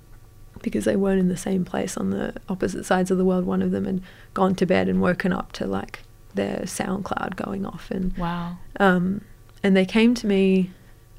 because 0.63 0.85
they 0.85 0.97
weren't 0.97 1.21
in 1.21 1.29
the 1.29 1.37
same 1.37 1.65
place 1.65 1.97
on 1.97 2.11
the 2.11 2.35
opposite 2.49 2.85
sides 2.85 3.11
of 3.11 3.19
the 3.19 3.25
world, 3.25 3.45
one 3.45 3.63
of 3.63 3.71
them 3.71 3.85
had 3.85 4.03
gone 4.35 4.55
to 4.57 4.67
bed 4.67 4.89
and 4.89 5.01
woken 5.01 5.33
up 5.33 5.53
to 5.53 5.67
like 5.67 6.01
their 6.35 6.61
SoundCloud 6.65 7.37
going 7.37 7.65
off, 7.67 7.91
and 7.91 8.17
Wow. 8.17 8.59
um, 8.79 9.23
and 9.63 9.77
they 9.77 9.87
came 9.87 10.15
to 10.15 10.27
me 10.27 10.71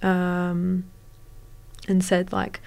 um, 0.01 0.85
and 1.87 2.03
said 2.03 2.31
like 2.31 2.59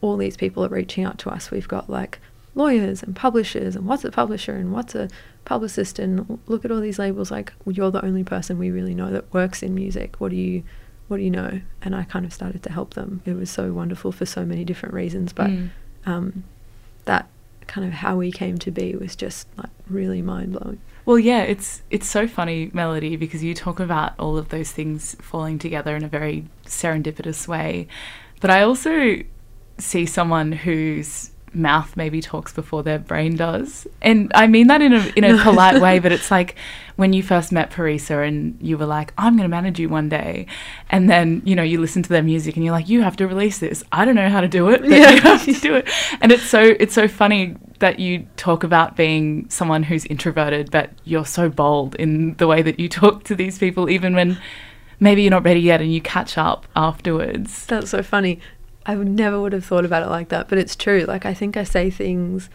all 0.00 0.16
these 0.16 0.36
people 0.36 0.64
are 0.64 0.68
reaching 0.68 1.04
out 1.04 1.18
to 1.18 1.30
us. 1.30 1.50
We've 1.50 1.68
got 1.68 1.88
like 1.90 2.18
lawyers 2.54 3.02
and 3.02 3.14
publishers 3.16 3.76
and 3.76 3.86
what's 3.86 4.04
a 4.04 4.10
publisher 4.10 4.52
and 4.54 4.72
what's 4.72 4.94
a 4.94 5.08
publicist 5.44 5.98
and 5.98 6.38
look 6.46 6.64
at 6.64 6.70
all 6.70 6.80
these 6.80 6.98
labels. 6.98 7.30
Like 7.30 7.52
you're 7.66 7.90
the 7.90 8.04
only 8.04 8.24
person 8.24 8.58
we 8.58 8.70
really 8.70 8.94
know 8.94 9.10
that 9.10 9.32
works 9.32 9.62
in 9.62 9.74
music. 9.74 10.16
What 10.20 10.30
do 10.30 10.36
you 10.36 10.62
what 11.08 11.18
do 11.18 11.22
you 11.22 11.30
know? 11.30 11.60
And 11.82 11.94
i 11.94 12.02
kind 12.04 12.26
of 12.26 12.32
started 12.32 12.62
to 12.64 12.72
help 12.72 12.94
them. 12.94 13.22
It 13.24 13.34
was 13.34 13.48
so 13.50 13.72
wonderful 13.72 14.10
for 14.12 14.26
so 14.26 14.44
many 14.44 14.64
different 14.64 14.94
reasons 14.94 15.32
but 15.32 15.48
Mm. 15.50 15.70
Um, 16.06 16.44
that 17.04 17.28
kind 17.66 17.86
of 17.86 17.92
how 17.92 18.16
we 18.16 18.30
came 18.32 18.58
to 18.58 18.70
be 18.70 18.94
was 18.94 19.16
just 19.16 19.46
like 19.58 19.70
really 19.90 20.22
mind-blowing 20.22 20.80
Well, 21.04 21.18
yeah, 21.18 21.42
it's 21.42 21.82
it's 21.90 22.08
so 22.08 22.26
funny, 22.26 22.70
Melody, 22.72 23.16
because 23.16 23.42
you 23.44 23.54
talk 23.54 23.78
about 23.80 24.14
all 24.18 24.36
of 24.36 24.48
those 24.48 24.72
things 24.72 25.16
falling 25.20 25.58
together 25.58 25.94
in 25.94 26.04
a 26.04 26.08
very 26.08 26.46
serendipitous 26.64 27.46
way. 27.46 27.86
But 28.40 28.50
I 28.50 28.62
also 28.62 29.22
see 29.78 30.06
someone 30.06 30.52
who's 30.52 31.30
mouth 31.56 31.96
maybe 31.96 32.20
talks 32.20 32.52
before 32.52 32.82
their 32.82 32.98
brain 32.98 33.36
does. 33.36 33.86
And 34.02 34.30
I 34.34 34.46
mean 34.46 34.66
that 34.68 34.82
in 34.82 34.92
a 34.92 35.12
in 35.16 35.24
a 35.24 35.36
polite 35.42 35.80
way, 35.80 35.98
but 35.98 36.12
it's 36.12 36.30
like 36.30 36.54
when 36.96 37.12
you 37.12 37.22
first 37.22 37.50
met 37.52 37.70
Parisa 37.70 38.26
and 38.26 38.56
you 38.60 38.78
were 38.78 38.86
like, 38.86 39.12
I'm 39.18 39.36
gonna 39.36 39.48
manage 39.48 39.78
you 39.80 39.88
one 39.88 40.08
day 40.08 40.46
and 40.90 41.10
then, 41.10 41.42
you 41.44 41.54
know, 41.56 41.62
you 41.62 41.80
listen 41.80 42.02
to 42.02 42.08
their 42.08 42.22
music 42.22 42.56
and 42.56 42.64
you're 42.64 42.72
like, 42.72 42.88
You 42.88 43.02
have 43.02 43.16
to 43.16 43.26
release 43.26 43.58
this. 43.58 43.82
I 43.90 44.04
don't 44.04 44.14
know 44.14 44.28
how 44.28 44.40
to 44.40 44.48
do 44.48 44.68
it, 44.68 44.82
but 44.82 44.90
Yeah. 44.90 45.10
you 45.10 45.20
have 45.22 45.44
to 45.44 45.52
do 45.54 45.74
it. 45.74 45.88
And 46.20 46.30
it's 46.30 46.44
so 46.44 46.60
it's 46.78 46.94
so 46.94 47.08
funny 47.08 47.56
that 47.78 47.98
you 47.98 48.26
talk 48.36 48.62
about 48.64 48.96
being 48.96 49.48
someone 49.50 49.82
who's 49.82 50.04
introverted, 50.06 50.70
but 50.70 50.90
you're 51.04 51.26
so 51.26 51.48
bold 51.48 51.94
in 51.96 52.34
the 52.36 52.46
way 52.46 52.62
that 52.62 52.78
you 52.80 52.88
talk 52.88 53.24
to 53.24 53.34
these 53.34 53.58
people, 53.58 53.90
even 53.90 54.14
when 54.14 54.38
maybe 54.98 55.22
you're 55.22 55.30
not 55.30 55.44
ready 55.44 55.60
yet 55.60 55.82
and 55.82 55.92
you 55.92 56.00
catch 56.00 56.38
up 56.38 56.66
afterwards. 56.74 57.66
That's 57.66 57.90
so 57.90 58.02
funny. 58.02 58.40
I 58.86 58.96
would 58.96 59.08
never 59.08 59.40
would 59.40 59.52
have 59.52 59.64
thought 59.64 59.84
about 59.84 60.04
it 60.04 60.08
like 60.08 60.28
that, 60.28 60.48
but 60.48 60.58
it's 60.58 60.76
true. 60.76 61.04
Like 61.06 61.26
I 61.26 61.34
think 61.34 61.56
I 61.56 61.64
say 61.64 61.90
things 61.90 62.48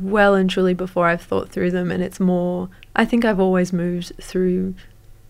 well 0.00 0.34
and 0.34 0.50
truly 0.50 0.74
before 0.74 1.06
I've 1.06 1.22
thought 1.22 1.50
through 1.50 1.70
them, 1.70 1.90
and 1.90 2.02
it's 2.02 2.18
more. 2.18 2.68
I 2.96 3.04
think 3.04 3.24
I've 3.24 3.40
always 3.40 3.72
moved 3.72 4.12
through 4.20 4.74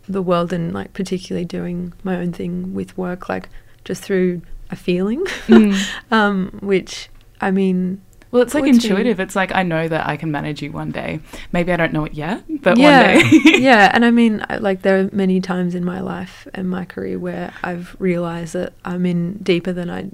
the 0.09 0.23
world 0.23 0.53
and 0.53 0.73
like 0.73 0.95
particularly 0.95 1.45
doing 1.45 1.93
my 2.03 2.17
own 2.17 2.33
thing 2.33 2.75
with 2.75 2.97
work, 2.97 3.29
like 3.29 3.49
just 3.85 4.03
through 4.03 4.43
a 4.71 4.77
feeling, 4.77 5.25
um, 6.11 6.59
which 6.63 7.11
I 7.41 7.51
mean, 7.51 8.01
Well, 8.33 8.41
it's 8.43 8.55
like 8.55 8.65
intuitive. 8.65 9.21
It's 9.21 9.37
like 9.37 9.55
I 9.55 9.63
know 9.63 9.87
that 9.87 10.09
I 10.09 10.17
can 10.17 10.33
manage 10.33 10.63
you 10.63 10.73
one 10.73 10.91
day. 10.91 11.21
Maybe 11.53 11.71
I 11.71 11.77
don't 11.77 11.93
know 11.93 12.07
it 12.07 12.15
yet, 12.15 12.43
but 12.63 12.79
yeah, 12.79 13.15
one 13.15 13.31
day. 13.31 13.39
yeah, 13.59 13.91
and 13.93 14.07
I 14.07 14.11
mean, 14.11 14.45
like 14.59 14.81
there 14.81 14.99
are 14.99 15.11
many 15.13 15.41
times 15.41 15.75
in 15.75 15.85
my 15.85 16.01
life 16.01 16.49
and 16.55 16.69
my 16.69 16.87
career 16.87 17.19
where 17.19 17.53
I've 17.63 17.95
realised 17.99 18.55
that 18.55 18.73
I'm 18.87 19.05
in 19.05 19.35
deeper 19.35 19.75
than 19.75 19.91
I 19.91 20.09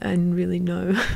and 0.00 0.34
really 0.34 0.58
know 0.58 0.92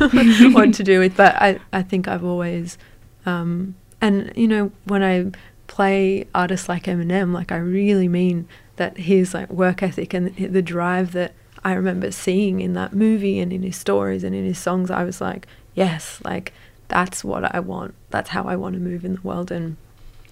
what 0.53 0.75
to 0.75 0.85
do 0.85 1.01
with. 1.01 1.17
But 1.17 1.35
I, 1.37 1.61
I 1.73 1.83
think 1.83 2.09
I've 2.09 2.25
always, 2.25 2.77
um, 3.25 3.75
and 4.03 4.31
you 4.37 4.47
know, 4.47 4.71
when 4.85 5.03
I 5.03 5.31
play 5.67 6.27
artists 6.35 6.69
like 6.69 6.85
Eminem, 6.85 7.33
like 7.33 7.53
I 7.53 7.57
really 7.57 8.09
mean 8.09 8.47
that 8.77 8.99
his 8.99 9.33
like 9.33 9.51
work 9.51 9.83
ethic 9.83 10.13
and 10.13 10.37
the 10.37 10.63
drive 10.63 11.13
that 11.13 11.33
I 11.65 11.73
remember 11.73 12.11
seeing 12.11 12.61
in 12.61 12.75
that 12.75 12.93
movie 12.93 13.39
and 13.39 13.51
in 13.53 13.63
his 13.63 13.77
stories 13.77 14.25
and 14.25 14.35
in 14.35 14.45
his 14.45 14.59
songs, 14.59 14.91
I 14.91 15.05
was 15.05 15.23
like, 15.23 15.47
yes, 15.75 16.21
like 16.25 16.53
that's 16.89 17.25
what 17.25 17.55
I 17.55 17.61
want. 17.61 17.95
That's 18.11 18.31
how 18.31 18.45
I 18.45 18.57
want 18.57 18.75
to 18.75 18.81
move 18.81 19.05
in 19.05 19.15
the 19.15 19.21
world. 19.21 19.51
And 19.51 19.77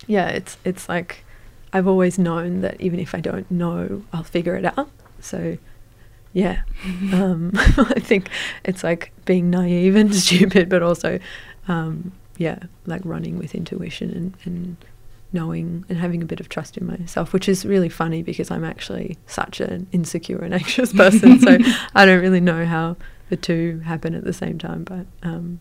yeah, 0.06 0.28
it's 0.28 0.56
it's 0.64 0.88
like 0.88 1.24
I've 1.72 1.88
always 1.88 2.18
known 2.18 2.60
that 2.60 2.80
even 2.80 3.00
if 3.00 3.14
I 3.14 3.20
don't 3.20 3.50
know, 3.50 4.02
I'll 4.12 4.22
figure 4.24 4.56
it 4.56 4.64
out. 4.64 4.90
So 5.20 5.58
yeah, 6.32 6.62
um, 7.12 7.50
I 7.54 8.00
think 8.00 8.28
it's 8.64 8.84
like 8.84 9.12
being 9.24 9.50
naive 9.50 9.96
and 9.96 10.14
stupid, 10.24 10.68
but 10.68 10.82
also 10.82 11.18
um, 11.68 12.12
yeah, 12.36 12.58
like 12.86 13.02
running 13.04 13.38
with 13.38 13.54
intuition 13.54 14.10
and, 14.10 14.34
and 14.44 14.76
knowing 15.32 15.84
and 15.88 15.98
having 15.98 16.22
a 16.22 16.26
bit 16.26 16.40
of 16.40 16.48
trust 16.48 16.76
in 16.76 16.86
myself, 16.86 17.32
which 17.32 17.48
is 17.48 17.64
really 17.64 17.88
funny 17.88 18.22
because 18.22 18.50
I'm 18.50 18.64
actually 18.64 19.16
such 19.26 19.60
an 19.60 19.86
insecure 19.92 20.38
and 20.38 20.52
anxious 20.54 20.92
person. 20.92 21.40
so 21.40 21.58
I 21.94 22.04
don't 22.04 22.20
really 22.20 22.40
know 22.40 22.66
how 22.66 22.96
the 23.32 23.36
two 23.38 23.78
happen 23.78 24.14
at 24.14 24.24
the 24.24 24.32
same 24.34 24.58
time, 24.58 24.84
but 24.84 25.06
um, 25.22 25.58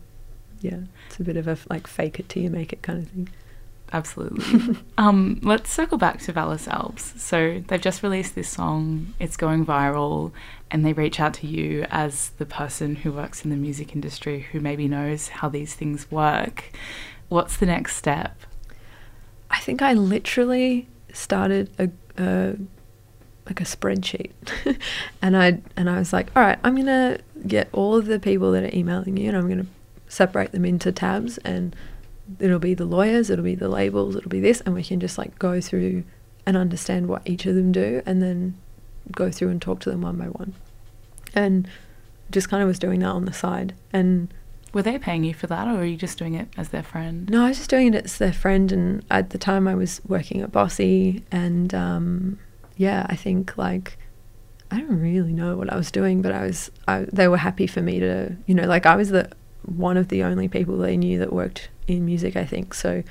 yeah, 0.60 0.80
it's 1.06 1.18
a 1.18 1.24
bit 1.24 1.38
of 1.38 1.48
a 1.48 1.56
like 1.70 1.86
fake 1.86 2.20
it 2.20 2.28
till 2.28 2.42
you 2.42 2.50
make 2.50 2.70
it 2.70 2.82
kind 2.82 3.02
of 3.02 3.08
thing. 3.08 3.30
Absolutely. 3.94 4.76
um, 4.98 5.40
let's 5.42 5.72
circle 5.72 5.96
back 5.96 6.20
to 6.20 6.32
Vallis 6.32 6.68
Alps. 6.68 7.14
So 7.16 7.62
they've 7.66 7.80
just 7.80 8.02
released 8.02 8.34
this 8.34 8.50
song, 8.50 9.14
it's 9.18 9.38
going 9.38 9.64
viral, 9.64 10.32
and 10.70 10.84
they 10.84 10.92
reach 10.92 11.18
out 11.18 11.32
to 11.34 11.46
you 11.46 11.86
as 11.90 12.32
the 12.36 12.44
person 12.44 12.96
who 12.96 13.10
works 13.10 13.42
in 13.42 13.48
the 13.48 13.56
music 13.56 13.94
industry 13.94 14.40
who 14.52 14.60
maybe 14.60 14.86
knows 14.86 15.28
how 15.28 15.48
these 15.48 15.72
things 15.72 16.10
work. 16.10 16.72
What's 17.30 17.56
the 17.56 17.64
next 17.64 17.96
step? 17.96 18.38
I 19.50 19.60
think 19.60 19.80
I 19.80 19.94
literally 19.94 20.88
started 21.14 21.70
a, 21.78 21.88
a 22.22 22.56
like 23.46 23.60
a 23.60 23.64
spreadsheet, 23.64 24.30
and 25.22 25.36
I 25.36 25.60
and 25.76 25.90
I 25.90 25.98
was 25.98 26.12
like, 26.12 26.28
all 26.36 26.42
right, 26.42 26.58
I'm 26.64 26.76
gonna 26.76 27.18
get 27.46 27.68
all 27.72 27.96
of 27.96 28.06
the 28.06 28.18
people 28.20 28.52
that 28.52 28.62
are 28.64 28.76
emailing 28.76 29.16
you, 29.16 29.28
and 29.28 29.36
I'm 29.36 29.48
gonna 29.48 29.66
separate 30.08 30.52
them 30.52 30.64
into 30.64 30.92
tabs, 30.92 31.38
and 31.38 31.74
it'll 32.38 32.58
be 32.58 32.74
the 32.74 32.84
lawyers, 32.84 33.30
it'll 33.30 33.44
be 33.44 33.54
the 33.54 33.68
labels, 33.68 34.14
it'll 34.16 34.30
be 34.30 34.40
this, 34.40 34.60
and 34.62 34.74
we 34.74 34.84
can 34.84 35.00
just 35.00 35.18
like 35.18 35.38
go 35.38 35.60
through 35.60 36.04
and 36.46 36.56
understand 36.56 37.08
what 37.08 37.22
each 37.24 37.46
of 37.46 37.54
them 37.54 37.72
do, 37.72 38.02
and 38.06 38.22
then 38.22 38.56
go 39.10 39.30
through 39.30 39.48
and 39.48 39.60
talk 39.60 39.80
to 39.80 39.90
them 39.90 40.02
one 40.02 40.16
by 40.16 40.26
one, 40.26 40.54
and 41.34 41.68
just 42.30 42.48
kind 42.48 42.62
of 42.62 42.68
was 42.68 42.78
doing 42.78 43.00
that 43.00 43.06
on 43.08 43.24
the 43.24 43.32
side, 43.32 43.74
and 43.92 44.32
Were 44.72 44.82
they 44.82 44.98
paying 44.98 45.24
you 45.24 45.34
for 45.34 45.46
that, 45.48 45.66
or 45.68 45.80
are 45.80 45.84
you 45.84 45.96
just 45.96 46.16
doing 46.16 46.34
it 46.34 46.48
as 46.56 46.68
their 46.70 46.82
friend? 46.82 47.28
no, 47.28 47.44
I 47.44 47.48
was 47.48 47.58
just 47.58 47.70
doing 47.70 47.92
it 47.92 48.04
as 48.04 48.18
their 48.18 48.32
friend, 48.32 48.70
and 48.72 49.04
at 49.10 49.30
the 49.30 49.38
time 49.38 49.66
I 49.66 49.74
was 49.74 50.00
working 50.06 50.40
at 50.42 50.52
Bossy, 50.52 51.24
and 51.32 51.74
um, 51.74 52.38
yeah, 52.82 53.06
I 53.08 53.14
think 53.16 53.56
like 53.56 53.96
I 54.72 54.78
don't 54.78 55.00
really 55.00 55.32
know 55.32 55.56
what 55.56 55.72
I 55.72 55.76
was 55.76 55.90
doing, 55.92 56.20
but 56.20 56.32
I 56.32 56.42
was 56.46 56.70
I, 56.88 57.06
they 57.12 57.28
were 57.28 57.36
happy 57.36 57.68
for 57.68 57.80
me 57.80 58.00
to 58.00 58.36
you 58.46 58.54
know 58.54 58.66
like 58.66 58.86
I 58.86 58.96
was 58.96 59.10
the 59.10 59.30
one 59.64 59.96
of 59.96 60.08
the 60.08 60.24
only 60.24 60.48
people 60.48 60.76
they 60.78 60.96
knew 60.96 61.18
that 61.20 61.32
worked 61.32 61.68
in 61.86 62.04
music. 62.04 62.34
I 62.34 62.44
think 62.44 62.74
so. 62.74 63.04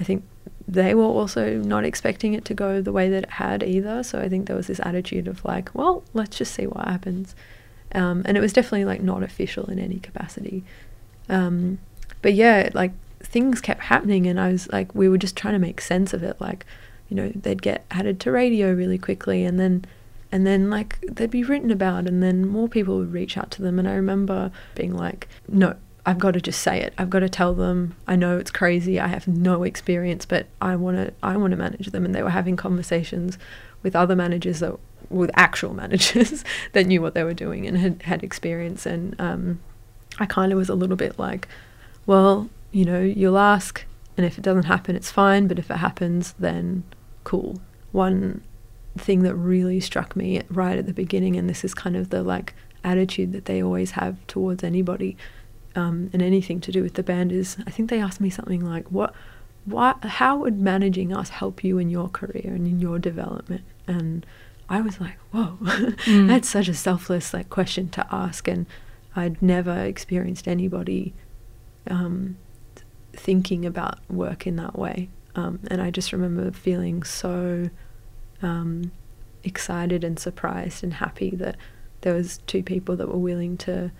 I 0.00 0.04
think 0.04 0.24
they 0.66 0.94
were 0.94 1.04
also 1.04 1.58
not 1.58 1.84
expecting 1.84 2.32
it 2.32 2.46
to 2.46 2.54
go 2.54 2.80
the 2.80 2.92
way 2.92 3.10
that 3.10 3.24
it 3.24 3.30
had 3.30 3.62
either. 3.62 4.02
So 4.02 4.20
I 4.20 4.28
think 4.30 4.46
there 4.46 4.56
was 4.56 4.68
this 4.68 4.80
attitude 4.82 5.28
of 5.28 5.44
like, 5.44 5.74
well, 5.74 6.02
let's 6.14 6.38
just 6.38 6.54
see 6.54 6.66
what 6.66 6.88
happens. 6.88 7.34
Um, 7.92 8.22
and 8.24 8.38
it 8.38 8.40
was 8.40 8.54
definitely 8.54 8.86
like 8.86 9.02
not 9.02 9.22
official 9.22 9.66
in 9.66 9.78
any 9.78 9.98
capacity. 9.98 10.64
Um, 11.28 11.78
but 12.22 12.32
yeah, 12.32 12.70
like 12.72 12.92
things 13.22 13.60
kept 13.60 13.82
happening, 13.82 14.26
and 14.26 14.40
I 14.40 14.52
was 14.52 14.68
like, 14.70 14.94
we 14.94 15.08
were 15.08 15.18
just 15.18 15.36
trying 15.36 15.54
to 15.54 15.58
make 15.58 15.80
sense 15.82 16.14
of 16.14 16.22
it. 16.22 16.40
Like, 16.40 16.64
you 17.10 17.16
know, 17.16 17.30
they'd 17.34 17.60
get 17.60 17.84
added 17.90 18.20
to 18.20 18.30
radio 18.30 18.72
really 18.72 18.96
quickly, 18.96 19.44
and 19.44 19.60
then, 19.60 19.84
and 20.32 20.46
then 20.46 20.70
like 20.70 20.98
they'd 21.02 21.30
be 21.30 21.44
written 21.44 21.70
about, 21.70 22.06
and 22.06 22.22
then 22.22 22.46
more 22.48 22.68
people 22.68 22.96
would 22.98 23.12
reach 23.12 23.36
out 23.36 23.50
to 23.52 23.62
them. 23.62 23.78
And 23.78 23.86
I 23.86 23.92
remember 23.92 24.50
being 24.74 24.94
like, 24.94 25.28
no, 25.48 25.74
I've 26.06 26.18
got 26.18 26.32
to 26.32 26.40
just 26.40 26.60
say 26.62 26.80
it. 26.80 26.94
I've 26.96 27.10
got 27.10 27.20
to 27.20 27.28
tell 27.28 27.54
them. 27.54 27.94
I 28.06 28.16
know 28.16 28.38
it's 28.38 28.50
crazy. 28.50 28.98
I 28.98 29.08
have 29.08 29.28
no 29.28 29.64
experience, 29.64 30.24
but 30.24 30.46
I 30.60 30.76
want 30.76 30.96
to. 30.96 31.12
I 31.22 31.36
want 31.36 31.50
to 31.50 31.56
manage 31.56 31.88
them. 31.88 32.04
And 32.04 32.14
they 32.14 32.22
were 32.22 32.30
having 32.30 32.56
conversations 32.56 33.38
with 33.82 33.96
other 33.96 34.16
managers 34.16 34.60
that, 34.60 34.78
with 35.08 35.30
actual 35.34 35.74
managers 35.82 36.44
that 36.72 36.86
knew 36.86 37.02
what 37.02 37.14
they 37.14 37.24
were 37.24 37.34
doing 37.34 37.66
and 37.66 37.76
had 37.76 38.02
had 38.02 38.22
experience. 38.22 38.86
And 38.86 39.20
um, 39.20 39.60
I 40.18 40.26
kind 40.26 40.52
of 40.52 40.58
was 40.58 40.68
a 40.68 40.74
little 40.74 40.96
bit 40.96 41.18
like, 41.18 41.48
well, 42.06 42.48
you 42.72 42.84
know, 42.84 43.00
you'll 43.00 43.38
ask, 43.38 43.84
and 44.16 44.24
if 44.24 44.38
it 44.38 44.42
doesn't 44.42 44.64
happen, 44.64 44.96
it's 44.96 45.10
fine. 45.10 45.48
But 45.48 45.58
if 45.58 45.70
it 45.70 45.78
happens, 45.78 46.34
then 46.38 46.84
cool. 47.24 47.60
One 47.92 48.42
thing 48.98 49.22
that 49.22 49.34
really 49.34 49.80
struck 49.80 50.16
me 50.16 50.42
right 50.50 50.78
at 50.78 50.86
the 50.86 50.92
beginning, 50.92 51.36
and 51.36 51.48
this 51.48 51.64
is 51.64 51.74
kind 51.74 51.96
of 51.96 52.10
the 52.10 52.22
like 52.22 52.54
attitude 52.82 53.32
that 53.32 53.44
they 53.44 53.62
always 53.62 53.92
have 53.92 54.26
towards 54.26 54.64
anybody 54.64 55.16
um, 55.76 56.10
and 56.12 56.22
anything 56.22 56.60
to 56.60 56.72
do 56.72 56.82
with 56.82 56.94
the 56.94 57.02
band, 57.02 57.32
is 57.32 57.56
I 57.66 57.70
think 57.70 57.90
they 57.90 58.00
asked 58.00 58.20
me 58.20 58.30
something 58.30 58.64
like, 58.64 58.88
what, 58.88 59.14
what, 59.64 60.04
how 60.04 60.36
would 60.38 60.58
managing 60.60 61.14
us 61.14 61.28
help 61.28 61.62
you 61.62 61.78
in 61.78 61.90
your 61.90 62.08
career 62.08 62.54
and 62.54 62.66
in 62.66 62.80
your 62.80 62.98
development? 62.98 63.62
And 63.86 64.26
I 64.68 64.80
was 64.80 65.00
like, 65.00 65.16
whoa, 65.32 65.58
that's 66.06 66.48
such 66.48 66.68
a 66.68 66.74
selfless 66.74 67.34
like 67.34 67.50
question 67.50 67.88
to 67.90 68.06
ask, 68.10 68.48
and 68.48 68.66
I'd 69.14 69.42
never 69.42 69.76
experienced 69.80 70.48
anybody 70.48 71.12
um, 71.88 72.36
thinking 73.12 73.66
about 73.66 73.98
work 74.08 74.46
in 74.46 74.56
that 74.56 74.78
way. 74.78 75.08
Um, 75.34 75.60
and 75.70 75.80
I 75.80 75.90
just 75.90 76.12
remember 76.12 76.50
feeling 76.50 77.02
so 77.02 77.70
um, 78.42 78.92
excited 79.44 80.04
and 80.04 80.18
surprised 80.18 80.82
and 80.82 80.94
happy 80.94 81.30
that 81.36 81.56
there 82.00 82.14
was 82.14 82.38
two 82.46 82.62
people 82.62 82.96
that 82.96 83.08
were 83.08 83.18
willing 83.18 83.56
to 83.58 83.92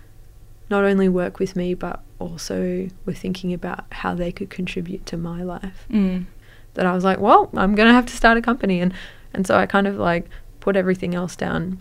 not 0.69 0.83
only 0.83 1.09
work 1.09 1.39
with 1.39 1.55
me 1.55 1.73
but 1.73 2.01
also 2.19 2.87
were 3.05 3.13
thinking 3.13 3.53
about 3.53 3.85
how 3.91 4.15
they 4.15 4.31
could 4.31 4.49
contribute 4.49 5.05
to 5.07 5.17
my 5.17 5.43
life. 5.43 5.85
Mm. 5.91 6.25
That 6.73 6.85
I 6.85 6.93
was 6.93 7.03
like, 7.03 7.19
well, 7.19 7.49
I'm 7.55 7.75
gonna 7.75 7.93
have 7.93 8.05
to 8.05 8.15
start 8.15 8.37
a 8.37 8.41
company, 8.41 8.79
and 8.79 8.93
and 9.33 9.45
so 9.45 9.57
I 9.57 9.65
kind 9.65 9.87
of 9.87 9.97
like 9.97 10.29
put 10.61 10.77
everything 10.77 11.13
else 11.13 11.35
down 11.35 11.79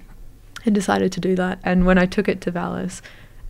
and 0.64 0.74
decided 0.74 1.12
to 1.12 1.20
do 1.20 1.36
that. 1.36 1.60
And 1.62 1.86
when 1.86 1.98
I 1.98 2.06
took 2.06 2.28
it 2.28 2.40
to 2.42 2.50
Vallis, 2.50 3.00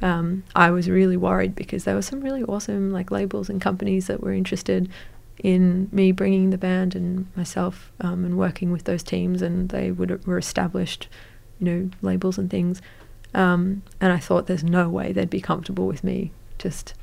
um, 0.03 0.45
I 0.55 0.71
was 0.71 0.91
really 0.91 1.17
worried 1.17 1.55
because 1.55 1.85
there 1.85 1.95
were 1.95 2.03
some 2.03 2.21
really 2.21 2.43
awesome 2.43 2.93
like 2.93 3.11
labels 3.11 3.49
and 3.49 3.61
companies 3.61 4.07
that 4.09 4.23
were 4.23 4.33
interested 4.33 4.91
in 5.43 5.89
me 5.91 6.13
bringing 6.13 6.51
the 6.51 6.59
band 6.59 6.95
and 6.95 7.27
myself 7.37 7.91
um, 8.01 8.25
and 8.25 8.37
working 8.39 8.71
with 8.71 8.85
those 8.85 9.03
teams, 9.03 9.43
and 9.43 9.69
they 9.71 9.91
would 9.91 10.27
were 10.27 10.39
established, 10.39 11.09
you 11.59 11.67
know, 11.67 11.91
labels 12.03 12.39
and 12.39 12.51
things. 12.51 12.81
Um, 13.35 13.83
and 14.01 14.13
I 14.13 14.19
thought 14.19 14.47
there's 14.47 14.65
no 14.65 14.89
way 14.89 15.13
they'd 15.13 15.31
be 15.31 15.41
comfortable 15.41 15.87
with 15.87 16.03
me 16.05 16.33
just 16.59 16.95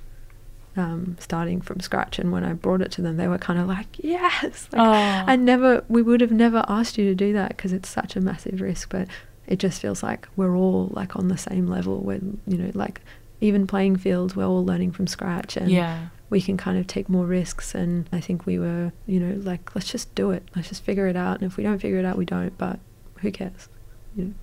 um, 0.75 1.15
starting 1.19 1.61
from 1.61 1.79
scratch. 1.79 2.19
And 2.19 2.31
when 2.31 2.43
I 2.43 2.53
brought 2.53 2.81
it 2.81 2.91
to 2.93 3.01
them, 3.01 3.17
they 3.17 3.27
were 3.27 3.37
kind 3.39 3.59
of 3.59 3.67
like, 3.67 3.87
"Yes!" 3.97 4.67
Like, 4.73 4.81
Oh. 4.81 5.23
I 5.31 5.35
never, 5.35 5.83
we 5.87 6.01
would 6.01 6.21
have 6.21 6.31
never 6.31 6.63
asked 6.67 6.97
you 6.97 7.05
to 7.05 7.15
do 7.15 7.33
that 7.33 7.49
because 7.49 7.73
it's 7.73 7.89
such 7.89 8.15
a 8.15 8.21
massive 8.21 8.61
risk. 8.61 8.89
But 8.91 9.07
it 9.47 9.57
just 9.59 9.81
feels 9.81 10.03
like 10.03 10.27
we're 10.35 10.55
all 10.55 10.89
like 10.91 11.15
on 11.15 11.29
the 11.29 11.37
same 11.37 11.67
level. 11.67 11.99
When 11.99 12.39
you 12.45 12.57
know, 12.57 12.71
like 12.75 13.01
even 13.41 13.67
playing 13.67 13.95
field. 13.95 14.35
We're 14.35 14.45
all 14.47 14.65
learning 14.65 14.91
from 14.91 15.07
scratch, 15.07 15.57
and 15.57 15.69
Yeah. 15.71 16.07
We 16.29 16.41
can 16.41 16.57
kind 16.57 16.77
of 16.77 16.87
take 16.87 17.09
more 17.09 17.25
risks. 17.25 17.73
And 17.73 18.07
I 18.11 18.19
think 18.19 18.45
we 18.45 18.59
were, 18.59 18.91
you 19.05 19.19
know, 19.19 19.39
like 19.41 19.75
let's 19.75 19.91
just 19.91 20.13
do 20.15 20.31
it. 20.31 20.43
Let's 20.55 20.69
just 20.69 20.83
figure 20.83 21.07
it 21.07 21.15
out. 21.15 21.41
And 21.41 21.49
if 21.49 21.57
we 21.57 21.63
don't 21.63 21.79
figure 21.79 21.99
it 21.99 22.05
out, 22.05 22.17
we 22.17 22.25
don't. 22.25 22.57
But 22.57 22.79
who 23.19 23.31
cares? 23.31 23.69
You 24.15 24.25
know. 24.25 24.33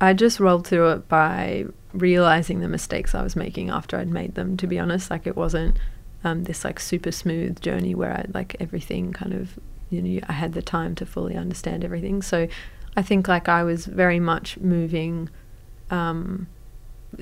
I 0.00 0.14
just 0.14 0.40
rolled 0.40 0.66
through 0.66 0.90
it 0.90 1.08
by 1.08 1.66
realizing 1.92 2.60
the 2.60 2.68
mistakes 2.68 3.14
I 3.14 3.22
was 3.22 3.36
making 3.36 3.70
after 3.70 3.98
I'd 3.98 4.08
made 4.08 4.34
them. 4.34 4.56
To 4.56 4.66
be 4.66 4.78
honest, 4.78 5.10
like 5.10 5.26
it 5.26 5.36
wasn't 5.36 5.78
um, 6.24 6.44
this 6.44 6.64
like 6.64 6.80
super 6.80 7.12
smooth 7.12 7.60
journey 7.60 7.94
where 7.94 8.12
I 8.12 8.24
like 8.32 8.56
everything 8.60 9.12
kind 9.12 9.34
of, 9.34 9.58
you 9.90 10.02
know, 10.02 10.20
I 10.28 10.32
had 10.32 10.54
the 10.54 10.62
time 10.62 10.94
to 10.96 11.06
fully 11.06 11.36
understand 11.36 11.84
everything. 11.84 12.22
So 12.22 12.48
I 12.96 13.02
think 13.02 13.28
like 13.28 13.48
I 13.48 13.62
was 13.62 13.86
very 13.86 14.20
much 14.20 14.58
moving. 14.58 15.28
Um, 15.90 16.48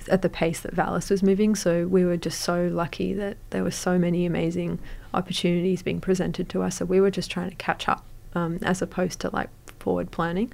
at 0.09 0.23
the 0.23 0.29
pace 0.29 0.61
that 0.61 0.73
Vallis 0.73 1.11
was 1.11 1.23
moving. 1.23 1.55
So 1.55 1.87
we 1.87 2.05
were 2.05 2.17
just 2.17 2.41
so 2.41 2.69
lucky 2.71 3.13
that 3.15 3.37
there 3.51 3.63
were 3.63 3.71
so 3.71 3.99
many 3.99 4.27
amazing 4.27 4.79
opportunities 5.15 5.83
being 5.83 6.01
presented 6.01 6.49
to 6.51 6.63
us. 6.63 6.77
So 6.77 6.85
we 6.85 7.01
were 7.01 7.11
just 7.11 7.31
trying 7.31 7.51
to 7.51 7.57
catch 7.57 7.89
up 7.89 8.05
um, 8.35 8.59
as 8.63 8.83
opposed 8.83 9.21
to 9.21 9.31
like 9.35 9.49
forward 9.81 10.11
planning. 10.11 10.53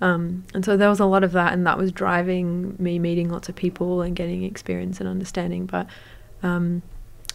Um, 0.00 0.44
and 0.52 0.64
so 0.64 0.76
there 0.76 0.90
was 0.90 1.00
a 1.00 1.06
lot 1.06 1.24
of 1.24 1.32
that, 1.32 1.52
and 1.52 1.66
that 1.66 1.78
was 1.78 1.90
driving 1.90 2.76
me 2.78 2.98
meeting 2.98 3.30
lots 3.30 3.48
of 3.48 3.56
people 3.56 4.02
and 4.02 4.14
getting 4.14 4.42
experience 4.44 5.00
and 5.00 5.08
understanding. 5.08 5.66
But 5.66 5.86
um, 6.42 6.82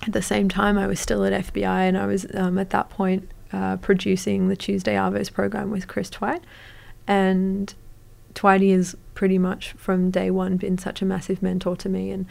at 0.05 0.13
the 0.13 0.21
same 0.21 0.47
time, 0.47 0.77
I 0.77 0.85
was 0.85 0.99
still 0.99 1.25
at 1.25 1.33
FBi, 1.33 1.63
and 1.65 1.97
I 1.97 2.05
was 2.05 2.27
um, 2.35 2.57
at 2.59 2.69
that 2.69 2.89
point 2.89 3.29
uh, 3.51 3.77
producing 3.77 4.47
the 4.47 4.55
Tuesday 4.55 4.93
Arvos 4.93 5.33
program 5.33 5.71
with 5.71 5.87
Chris 5.87 6.09
Twite. 6.09 6.43
And 7.07 7.73
Twitey 8.35 8.73
has 8.73 8.95
pretty 9.13 9.37
much 9.37 9.73
from 9.73 10.11
day 10.11 10.31
one 10.31 10.57
been 10.57 10.77
such 10.77 11.01
a 11.01 11.05
massive 11.05 11.41
mentor 11.41 11.75
to 11.77 11.89
me, 11.89 12.11
and 12.11 12.25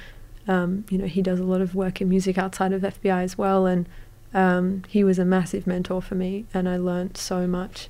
um, 0.49 0.85
you 0.91 0.99
know 0.99 1.07
he 1.07 1.23
does 1.23 1.41
a 1.41 1.45
lot 1.45 1.61
of 1.61 1.75
work 1.75 2.01
in 2.01 2.09
music 2.09 2.39
outside 2.39 2.73
of 2.73 2.83
FBi 2.83 3.23
as 3.23 3.37
well, 3.37 3.67
and 3.67 3.89
um, 4.33 4.83
he 4.89 5.05
was 5.05 5.19
a 5.19 5.25
massive 5.25 5.67
mentor 5.67 6.01
for 6.01 6.15
me, 6.15 6.47
and 6.55 6.69
I 6.69 6.77
learnt 6.77 7.17
so 7.17 7.47
much 7.47 7.89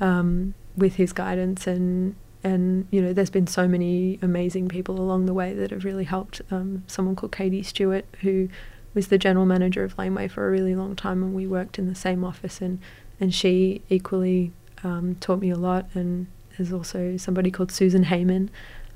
um, 0.00 0.54
with 0.76 0.96
his 0.96 1.12
guidance, 1.12 1.66
and 1.66 2.14
and 2.44 2.86
you 2.90 3.00
know 3.00 3.12
there's 3.12 3.30
been 3.30 3.46
so 3.46 3.66
many 3.66 4.18
amazing 4.22 4.68
people 4.68 5.00
along 5.00 5.26
the 5.26 5.34
way 5.34 5.54
that 5.54 5.70
have 5.70 5.84
really 5.84 6.04
helped. 6.04 6.40
Um, 6.50 6.84
someone 6.86 7.16
called 7.16 7.32
Katie 7.32 7.62
Stewart 7.62 8.04
who 8.20 8.48
was 8.94 9.08
the 9.08 9.18
general 9.18 9.46
manager 9.46 9.84
of 9.84 9.96
Laneway 9.98 10.28
for 10.28 10.48
a 10.48 10.50
really 10.50 10.74
long 10.74 10.96
time, 10.96 11.22
and 11.22 11.34
we 11.34 11.46
worked 11.46 11.78
in 11.78 11.88
the 11.88 11.94
same 11.94 12.24
office, 12.24 12.60
and 12.60 12.80
and 13.20 13.34
she 13.34 13.82
equally 13.88 14.52
um, 14.84 15.16
taught 15.16 15.40
me 15.40 15.50
a 15.50 15.56
lot, 15.56 15.86
and 15.94 16.26
there's 16.58 16.72
also 16.72 17.16
somebody 17.16 17.50
called 17.50 17.72
Susan 17.72 18.04
Heyman 18.04 18.48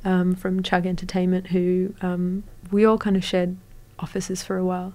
um, 0.05 0.35
from 0.35 0.63
Chugg 0.63 0.85
Entertainment 0.87 1.47
who 1.49 1.95
um, 2.03 2.43
we 2.71 2.85
all 2.85 2.99
kind 2.99 3.17
of 3.17 3.25
shared 3.25 3.57
offices 3.99 4.43
for 4.43 4.57
a 4.59 4.65
while 4.65 4.93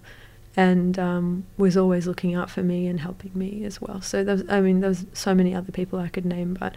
and 0.56 1.00
um, 1.00 1.46
was 1.58 1.78
always 1.78 2.08
looking 2.08 2.36
out 2.36 2.50
for 2.50 2.62
me 2.64 2.88
and 2.88 3.00
helping 3.00 3.32
me 3.34 3.64
as 3.64 3.80
well. 3.82 4.02
So 4.02 4.24
there 4.24 4.36
was, 4.36 4.44
I 4.50 4.60
mean, 4.60 4.82
there 4.82 4.90
was 4.90 5.06
so 5.14 5.34
many 5.36 5.54
other 5.56 5.72
people 5.72 5.98
I 6.00 6.10
could 6.10 6.26
name, 6.26 6.56
but 6.60 6.76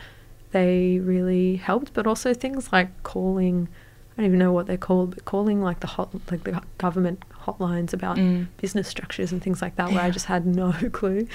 they 0.53 0.99
really 1.03 1.57
helped. 1.57 1.93
But 1.95 2.07
also 2.07 2.35
things 2.35 2.71
like 2.73 3.03
calling, 3.05 3.69
I 4.13 4.17
don't 4.21 4.27
even 4.27 4.39
know 4.39 4.53
what 4.53 4.67
they're 4.67 4.77
called, 4.77 5.15
but 5.15 5.25
calling 5.25 5.63
like 5.63 5.81
the 5.81 5.87
hot, 5.87 6.11
like 6.31 6.45
the 6.45 6.61
government 6.79 7.25
hotlines 7.47 7.93
about 7.95 8.19
Mm. 8.19 8.49
business 8.59 8.87
structures 8.87 9.33
and 9.33 9.43
things 9.43 9.63
like 9.63 9.77
that, 9.77 9.91
where 9.93 10.03
I 10.03 10.11
just 10.11 10.27
had 10.27 10.45
no 10.45 10.73
clue. 10.93 11.27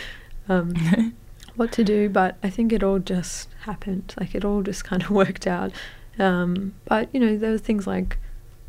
Um, 0.48 0.74
what 1.56 1.72
to 1.74 1.84
do, 1.84 2.10
but 2.10 2.38
I 2.44 2.50
think 2.50 2.72
it 2.74 2.84
all 2.84 3.00
just 3.00 3.50
happened. 3.62 4.14
Like 4.20 4.36
it 4.36 4.44
all 4.46 4.62
just 4.64 4.84
kind 4.84 5.02
of 5.04 5.10
worked 5.22 5.48
out. 5.48 5.72
Um, 6.20 6.74
but 6.86 7.10
you 7.14 7.20
know, 7.20 7.38
there 7.38 7.52
were 7.52 7.58
things 7.58 7.86
like 7.88 8.18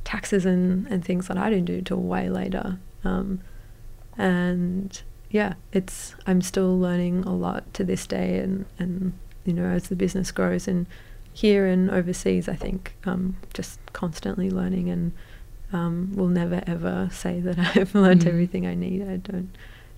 taxes 0.05 0.45
and, 0.47 0.87
and 0.89 1.05
things 1.05 1.29
that 1.29 1.37
I 1.37 1.51
didn't 1.51 1.67
do 1.67 1.81
till 1.83 1.99
way 2.01 2.29
later. 2.29 2.79
Um, 3.05 3.41
and 4.19 5.03
yeah, 5.31 5.55
it's 5.73 6.15
I'm 6.27 6.41
still 6.43 6.79
learning 6.79 7.25
a 7.25 7.35
lot 7.35 7.73
to 7.75 7.85
this 7.85 8.07
day, 8.07 8.39
and 8.39 8.65
and 8.79 9.13
you 9.45 9.53
know, 9.53 9.65
as 9.67 9.89
the 9.89 9.97
business 9.97 10.31
grows 10.33 10.67
and 10.69 10.87
here 11.33 11.67
and 11.67 11.91
overseas, 11.91 12.49
I 12.49 12.55
think 12.57 12.95
um, 13.05 13.37
just 13.53 13.79
constantly 13.93 14.51
learning 14.51 14.89
and 14.89 15.13
um, 15.73 16.13
will 16.15 16.29
never 16.29 16.63
ever 16.67 17.09
say 17.13 17.41
that 17.41 17.59
I've 17.77 17.95
learned 17.95 18.23
Mm. 18.23 18.29
everything 18.29 18.67
I 18.67 18.75
need. 18.75 19.03
I 19.03 19.17
don't 19.19 19.51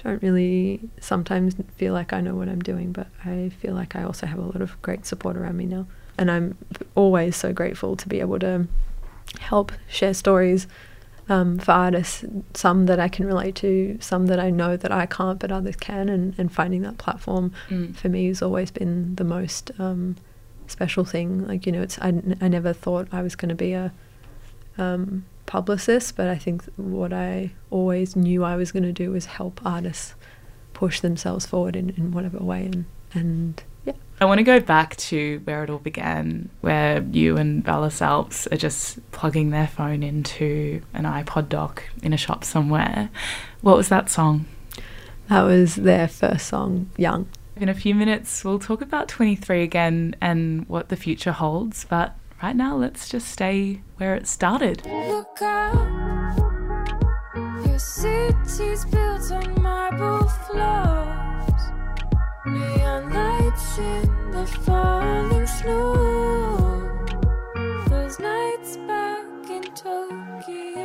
don't 0.03 0.23
really 0.23 0.81
sometimes 1.01 1.55
feel 1.77 1.93
like 1.93 2.13
I 2.13 2.21
know 2.21 2.35
what 2.35 2.49
I'm 2.49 2.61
doing, 2.61 2.93
but 2.93 3.09
I 3.25 3.51
feel 3.61 3.75
like 3.75 3.97
I 3.97 4.03
also 4.05 4.27
have 4.27 4.39
a 4.39 4.43
lot 4.43 4.61
of 4.63 4.81
great 4.83 5.07
support 5.07 5.37
around 5.37 5.57
me 5.57 5.67
now. 5.67 5.87
And 6.17 6.31
I'm 6.31 6.57
always 6.95 7.37
so 7.37 7.53
grateful 7.53 7.97
to 7.97 8.09
be 8.09 8.21
able 8.21 8.39
to 8.41 8.67
help 9.41 9.73
share 9.89 10.15
stories 10.15 10.67
um, 11.29 11.59
for 11.59 11.73
artists, 11.73 12.25
some 12.55 12.87
that 12.87 12.99
I 12.99 13.09
can 13.09 13.27
relate 13.27 13.55
to, 13.57 13.99
some 14.01 14.27
that 14.27 14.41
I 14.41 14.51
know 14.51 14.77
that 14.79 14.91
I 14.91 15.05
can't, 15.07 15.39
but 15.39 15.53
others 15.53 15.77
can. 15.77 16.09
And, 16.09 16.35
and 16.39 16.51
finding 16.51 16.83
that 16.83 16.97
platform 16.99 17.53
Mm. 17.69 17.95
for 17.95 18.09
me 18.09 18.29
has 18.29 18.41
always 18.41 18.71
been 18.71 19.15
the 19.17 19.25
most 19.25 19.71
um, 19.79 20.17
special 20.67 21.05
thing. 21.05 21.47
Like, 21.47 21.67
you 21.67 21.73
know, 21.73 21.83
it's 21.83 21.99
I, 22.01 22.09
n- 22.09 22.39
I 22.41 22.49
never 22.49 22.73
thought 22.73 23.09
I 23.13 23.21
was 23.23 23.37
going 23.37 23.51
to 23.51 23.55
be 23.55 23.73
a 23.75 23.93
um, 24.79 25.25
publicist, 25.47 26.17
but 26.17 26.29
I 26.29 26.37
think 26.37 26.65
what 26.77 27.13
I 27.13 27.53
always 27.71 28.15
knew 28.15 28.45
I 28.45 28.57
was 28.57 28.71
going 28.73 28.85
to 28.85 28.93
do 28.93 29.11
was 29.11 29.27
help 29.27 29.61
artists 29.65 30.15
push 30.73 31.01
themselves 31.01 31.47
forward 31.47 31.75
in, 31.75 31.91
in 31.91 32.13
whatever 32.13 32.39
way. 32.39 32.67
And, 32.67 32.85
and 33.13 33.63
yeah. 33.85 33.95
I 34.21 34.27
want 34.27 34.39
to 34.39 34.45
go 34.45 34.61
back 34.61 34.97
to 34.97 35.41
where 35.45 35.65
it 35.65 35.71
all 35.71 35.79
began, 35.79 36.51
where 36.61 37.03
you 37.03 37.37
and 37.37 37.65
Vallis 37.65 38.01
Alps 38.01 38.47
are 38.49 38.57
just 38.57 38.99
plugging 39.11 39.51
their 39.51 39.67
phone 39.67 40.03
into 40.03 40.83
an 40.95 41.05
iPod 41.05 41.49
dock 41.49 41.83
in 42.03 42.13
a 42.13 42.17
shop 42.17 42.45
somewhere. 42.45 43.11
What 43.61 43.77
was 43.77 43.89
that 43.89 44.11
song? 44.11 44.47
That 45.29 45.43
was 45.43 45.75
their 45.75 46.09
first 46.09 46.47
song, 46.47 46.91
Young. 46.97 47.29
In 47.57 47.69
a 47.69 47.75
few 47.75 47.95
minutes, 47.95 48.45
we'll 48.45 48.61
talk 48.61 48.81
about 48.81 49.09
23 49.09 49.63
again 49.63 50.15
and 50.21 50.69
what 50.69 50.91
the 50.91 50.97
future 50.97 51.33
holds, 51.33 51.85
but 51.85 52.15
right 52.43 52.57
now, 52.57 52.77
let's 52.77 53.09
just 53.09 53.29
stay 53.29 53.81
where 53.97 54.15
it 54.15 54.27
started. 54.27 54.85
Look 54.87 55.41
your 57.65 57.79
city's 57.79 58.85
built 58.87 59.31
on 59.31 59.63
marble 59.63 60.29
floors. 60.29 61.63
Neon 62.47 63.11
lights 63.11 63.79
in 63.79 64.31
the 64.33 64.47
falling 64.65 65.47
snow. 65.47 67.07
Those 67.89 68.19
nights 68.19 68.77
back 68.79 69.51
in 69.51 69.63
Tokyo. 69.75 70.78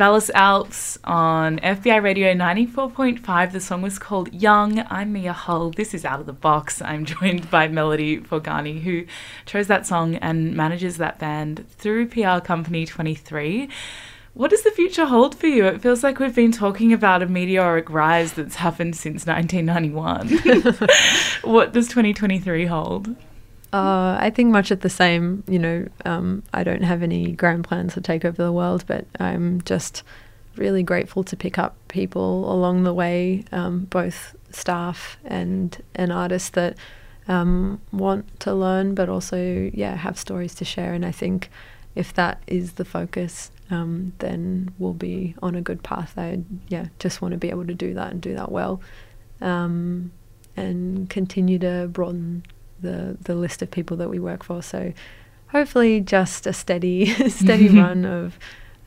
Vallis 0.00 0.30
Alps 0.30 0.98
on 1.04 1.58
FBi 1.58 2.02
Radio 2.02 2.32
94.5. 2.32 3.52
The 3.52 3.60
song 3.60 3.82
was 3.82 3.98
called 3.98 4.32
Young. 4.32 4.82
I'm 4.88 5.12
Mia 5.12 5.34
Hull. 5.34 5.72
This 5.72 5.92
is 5.92 6.06
Out 6.06 6.20
of 6.20 6.24
the 6.24 6.32
Box. 6.32 6.80
I'm 6.80 7.04
joined 7.20 7.50
by 7.50 7.68
Melody 7.68 8.18
Forghani, 8.18 8.80
who 8.80 9.04
chose 9.44 9.66
that 9.66 9.86
song 9.86 10.14
and 10.14 10.56
manages 10.56 10.96
that 10.96 11.18
band 11.18 11.68
through 11.68 12.06
PR 12.06 12.38
Company 12.42 12.86
23. 12.86 13.68
What 14.32 14.48
does 14.48 14.62
the 14.62 14.70
future 14.70 15.04
hold 15.04 15.34
for 15.34 15.48
you? 15.48 15.66
It 15.66 15.82
feels 15.82 16.02
like 16.02 16.18
we've 16.18 16.34
been 16.34 16.50
talking 16.50 16.94
about 16.94 17.22
a 17.22 17.26
meteoric 17.26 17.90
rise 17.90 18.32
that's 18.32 18.54
happened 18.54 18.96
since 18.96 19.26
1991. 19.26 20.28
what 21.42 21.74
does 21.74 21.88
2023 21.88 22.64
hold? 22.64 23.16
Uh, 23.72 24.16
I 24.18 24.30
think 24.34 24.50
much 24.50 24.72
at 24.72 24.80
the 24.80 24.90
same. 24.90 25.44
You 25.46 25.58
know, 25.58 25.88
um, 26.04 26.42
I 26.52 26.64
don't 26.64 26.82
have 26.82 27.02
any 27.02 27.32
grand 27.32 27.64
plans 27.64 27.94
to 27.94 28.00
take 28.00 28.24
over 28.24 28.42
the 28.42 28.52
world, 28.52 28.84
but 28.86 29.06
I'm 29.18 29.60
just 29.62 30.02
really 30.56 30.82
grateful 30.82 31.22
to 31.24 31.36
pick 31.36 31.58
up 31.58 31.76
people 31.88 32.52
along 32.52 32.82
the 32.82 32.92
way, 32.92 33.44
um, 33.52 33.86
both 33.90 34.34
staff 34.50 35.16
and 35.24 35.80
and 35.94 36.12
artists 36.12 36.50
that 36.50 36.76
um, 37.28 37.80
want 37.92 38.40
to 38.40 38.52
learn, 38.52 38.94
but 38.94 39.08
also 39.08 39.70
yeah 39.72 39.94
have 39.94 40.18
stories 40.18 40.54
to 40.56 40.64
share. 40.64 40.92
And 40.92 41.06
I 41.06 41.12
think 41.12 41.48
if 41.94 42.12
that 42.14 42.42
is 42.48 42.72
the 42.72 42.84
focus, 42.84 43.52
um, 43.70 44.12
then 44.18 44.74
we'll 44.78 44.94
be 44.94 45.36
on 45.42 45.54
a 45.54 45.62
good 45.62 45.82
path. 45.84 46.14
I 46.16 46.42
yeah 46.68 46.86
just 46.98 47.22
want 47.22 47.32
to 47.32 47.38
be 47.38 47.50
able 47.50 47.66
to 47.66 47.74
do 47.74 47.94
that 47.94 48.10
and 48.10 48.20
do 48.20 48.34
that 48.34 48.50
well, 48.50 48.80
um, 49.40 50.10
and 50.56 51.08
continue 51.08 51.60
to 51.60 51.88
broaden 51.92 52.42
the 52.82 53.16
the 53.22 53.34
list 53.34 53.62
of 53.62 53.70
people 53.70 53.96
that 53.98 54.08
we 54.08 54.18
work 54.18 54.42
for. 54.44 54.62
So 54.62 54.92
hopefully, 55.48 56.00
just 56.00 56.46
a 56.46 56.52
steady 56.52 57.06
steady 57.28 57.68
run 57.80 58.04
of 58.04 58.38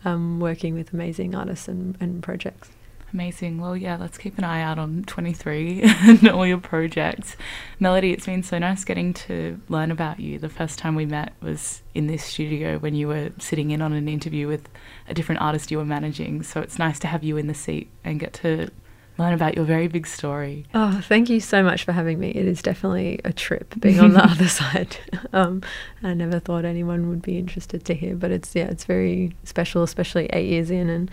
um, 0.05 0.39
working 0.39 0.73
with 0.73 0.93
amazing 0.93 1.35
artists 1.35 1.67
and, 1.67 1.97
and 1.99 2.21
projects. 2.21 2.69
Amazing. 3.13 3.61
Well, 3.61 3.77
yeah, 3.77 3.95
let's 3.95 4.17
keep 4.17 4.39
an 4.39 4.43
eye 4.43 4.63
out 4.63 4.79
on 4.79 5.03
23 5.03 5.81
and 5.83 6.27
all 6.29 6.47
your 6.47 6.57
projects. 6.57 7.37
Melody, 7.79 8.11
it's 8.11 8.25
been 8.25 8.41
so 8.41 8.57
nice 8.57 8.83
getting 8.83 9.13
to 9.13 9.61
learn 9.69 9.91
about 9.91 10.19
you. 10.19 10.39
The 10.39 10.49
first 10.49 10.79
time 10.79 10.95
we 10.95 11.05
met 11.05 11.33
was 11.39 11.83
in 11.93 12.07
this 12.07 12.23
studio 12.23 12.79
when 12.79 12.95
you 12.95 13.07
were 13.07 13.29
sitting 13.37 13.69
in 13.69 13.83
on 13.83 13.93
an 13.93 14.07
interview 14.07 14.47
with 14.47 14.67
a 15.07 15.13
different 15.13 15.41
artist 15.41 15.69
you 15.69 15.77
were 15.77 15.85
managing. 15.85 16.41
So 16.41 16.59
it's 16.59 16.79
nice 16.79 16.97
to 16.99 17.07
have 17.07 17.23
you 17.23 17.37
in 17.37 17.45
the 17.45 17.53
seat 17.53 17.91
and 18.03 18.19
get 18.19 18.33
to 18.33 18.71
learn 19.17 19.33
about 19.33 19.55
your 19.55 19.65
very 19.65 19.87
big 19.87 20.07
story. 20.07 20.65
Oh, 20.73 21.01
thank 21.07 21.29
you 21.29 21.39
so 21.39 21.61
much 21.63 21.83
for 21.83 21.91
having 21.91 22.19
me. 22.19 22.31
It 22.31 22.45
is 22.45 22.61
definitely 22.61 23.19
a 23.23 23.31
trip 23.31 23.73
being 23.79 23.99
on 23.99 24.13
the 24.13 24.23
other 24.31 24.47
side. 24.47 24.97
Um, 25.31 25.63
I 26.03 26.13
never 26.13 26.39
thought 26.39 26.63
anyone 26.63 27.09
would 27.09 27.23
be 27.23 27.39
interested 27.39 27.85
to 27.85 27.95
hear, 27.95 28.15
but 28.15 28.29
it's 28.29 28.53
yeah, 28.53 28.65
it's 28.65 28.83
very 28.83 29.35
special, 29.45 29.81
especially 29.81 30.27
eight 30.27 30.47
years 30.47 30.69
in 30.69 30.89
and 30.89 31.09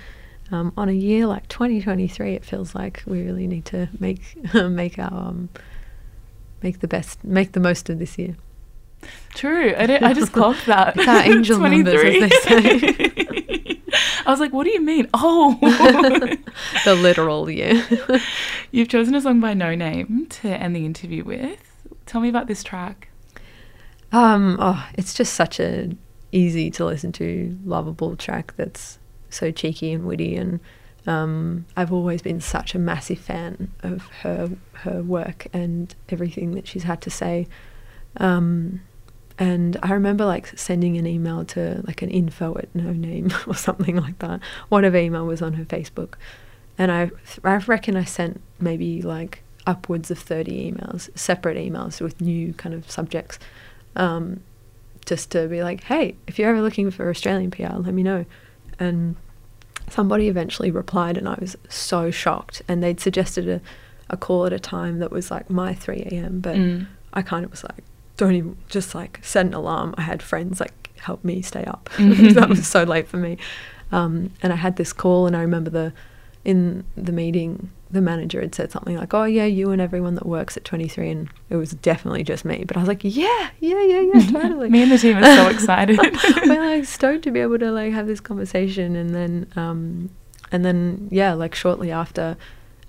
um, 0.50 0.74
on 0.76 0.90
a 0.90 0.92
year 0.92 1.24
like 1.26 1.48
2023. 1.48 2.34
It 2.34 2.44
feels 2.44 2.74
like 2.74 3.02
we 3.06 3.22
really 3.22 3.46
need 3.46 3.64
to 3.66 3.88
make 3.98 4.20
make 4.54 4.98
our 4.98 5.28
um, 5.28 5.48
make 6.62 6.80
the 6.80 6.88
best, 6.88 7.24
make 7.24 7.52
the 7.52 7.60
most 7.60 7.88
of 7.88 7.98
this 7.98 8.18
year. 8.18 8.36
True. 9.32 9.72
I, 9.74 10.10
I 10.10 10.12
just 10.12 10.32
clocked 10.32 10.66
that. 10.66 10.98
It's 10.98 11.08
our 11.08 11.22
angel 11.22 11.58
numbers, 11.58 11.94
as 11.94 12.20
they 12.20 12.28
say. 12.28 13.79
I 14.26 14.30
was 14.30 14.40
like, 14.40 14.52
what 14.52 14.64
do 14.64 14.70
you 14.70 14.80
mean? 14.80 15.08
Oh. 15.14 15.58
the 16.84 16.94
literal 16.94 17.50
you. 17.50 17.82
You've 18.70 18.88
chosen 18.88 19.14
a 19.14 19.20
song 19.20 19.40
by 19.40 19.54
Noname 19.54 20.28
to 20.40 20.48
end 20.48 20.74
the 20.74 20.86
interview 20.86 21.24
with. 21.24 21.60
Tell 22.06 22.20
me 22.20 22.28
about 22.28 22.46
this 22.46 22.62
track. 22.62 23.08
Um, 24.12 24.56
oh, 24.58 24.88
it's 24.94 25.14
just 25.14 25.34
such 25.34 25.60
a 25.60 25.90
easy 26.32 26.70
to 26.72 26.84
listen 26.84 27.12
to, 27.12 27.58
lovable 27.64 28.16
track 28.16 28.54
that's 28.56 28.98
so 29.28 29.50
cheeky 29.50 29.92
and 29.92 30.06
witty 30.06 30.36
and 30.36 30.60
um, 31.06 31.66
I've 31.76 31.92
always 31.92 32.22
been 32.22 32.40
such 32.40 32.74
a 32.74 32.78
massive 32.78 33.18
fan 33.18 33.72
of 33.82 34.02
her 34.22 34.50
her 34.72 35.02
work 35.02 35.46
and 35.52 35.94
everything 36.08 36.54
that 36.54 36.66
she's 36.66 36.82
had 36.82 37.00
to 37.02 37.10
say. 37.10 37.46
Um, 38.16 38.82
and 39.40 39.76
I 39.82 39.92
remember 39.92 40.24
like 40.24 40.56
sending 40.56 40.96
an 40.98 41.06
email 41.06 41.44
to 41.46 41.82
like 41.86 42.02
an 42.02 42.10
info 42.10 42.56
at 42.58 42.72
no 42.74 42.92
name 42.92 43.32
or 43.48 43.54
something 43.54 43.96
like 43.96 44.18
that. 44.20 44.40
Whatever 44.68 44.98
email 44.98 45.26
was 45.26 45.42
on 45.42 45.54
her 45.54 45.64
Facebook, 45.64 46.14
and 46.78 46.92
I 46.92 47.10
I 47.42 47.56
reckon 47.56 47.96
I 47.96 48.04
sent 48.04 48.40
maybe 48.60 49.02
like 49.02 49.42
upwards 49.66 50.10
of 50.10 50.18
thirty 50.18 50.70
emails, 50.70 51.08
separate 51.18 51.56
emails 51.56 52.00
with 52.00 52.20
new 52.20 52.52
kind 52.54 52.74
of 52.74 52.88
subjects, 52.90 53.38
um, 53.96 54.40
just 55.06 55.30
to 55.32 55.48
be 55.48 55.62
like, 55.62 55.84
hey, 55.84 56.14
if 56.28 56.38
you're 56.38 56.50
ever 56.50 56.62
looking 56.62 56.90
for 56.90 57.08
Australian 57.10 57.50
PR, 57.50 57.74
let 57.76 57.94
me 57.94 58.02
know. 58.02 58.24
And 58.78 59.16
somebody 59.88 60.28
eventually 60.28 60.70
replied, 60.70 61.16
and 61.18 61.28
I 61.28 61.36
was 61.40 61.56
so 61.68 62.10
shocked. 62.10 62.62
And 62.68 62.82
they'd 62.82 63.00
suggested 63.00 63.48
a, 63.48 63.60
a 64.08 64.16
call 64.16 64.46
at 64.46 64.52
a 64.52 64.58
time 64.58 65.00
that 65.00 65.10
was 65.10 65.30
like 65.30 65.50
my 65.50 65.74
3 65.74 66.02
a.m., 66.12 66.40
but 66.40 66.56
Mm. 66.56 66.86
I 67.12 67.22
kind 67.22 67.44
of 67.44 67.50
was 67.50 67.64
like, 67.64 67.82
don't 68.20 68.34
even 68.34 68.56
just 68.68 68.94
like 68.94 69.18
set 69.22 69.46
an 69.46 69.54
alarm. 69.54 69.94
I 69.98 70.02
had 70.02 70.22
friends 70.22 70.60
like 70.60 70.90
help 70.98 71.24
me 71.24 71.42
stay 71.42 71.64
up. 71.64 71.88
Mhm. 71.96 72.34
that 72.34 72.48
was 72.48 72.66
so 72.66 72.84
late 72.84 73.08
for 73.08 73.16
me. 73.16 73.36
Um, 73.92 74.30
and 74.42 74.52
I 74.52 74.56
had 74.56 74.76
this 74.76 74.92
call, 74.92 75.26
and 75.26 75.34
I 75.36 75.40
remember 75.40 75.70
the 75.70 75.92
in 76.44 76.84
the 76.96 77.12
meeting, 77.12 77.70
the 77.90 78.00
manager 78.00 78.40
had 78.40 78.54
said 78.54 78.70
something 78.72 78.96
like, 78.96 79.12
"Oh 79.12 79.24
yeah, 79.24 79.44
you 79.44 79.70
and 79.72 79.80
everyone 79.82 80.14
that 80.14 80.24
works 80.26 80.56
at 80.56 80.64
23," 80.64 81.10
and 81.10 81.28
it 81.50 81.56
was 81.56 81.72
definitely 81.72 82.22
just 82.22 82.44
me. 82.44 82.64
But 82.66 82.76
I 82.76 82.80
was 82.80 82.88
like, 82.88 83.00
"Yeah, 83.02 83.50
yeah, 83.58 83.82
yeah, 83.82 84.00
yeah, 84.14 84.20
totally." 84.40 84.68
Me 84.70 84.82
and 84.82 84.92
the 84.92 84.98
team 84.98 85.16
are 85.18 85.24
so 85.24 85.48
excited. 85.56 85.98
We're 86.46 86.64
like 86.76 86.84
stoked 86.86 87.24
to 87.24 87.30
be 87.30 87.40
able 87.40 87.58
to 87.58 87.70
like 87.72 87.92
have 87.92 88.06
this 88.06 88.20
conversation, 88.20 88.96
and 88.96 89.14
then, 89.14 89.46
um, 89.56 90.08
and 90.52 90.64
then 90.64 91.08
yeah, 91.10 91.32
like 91.34 91.54
shortly 91.54 91.90
after, 91.90 92.36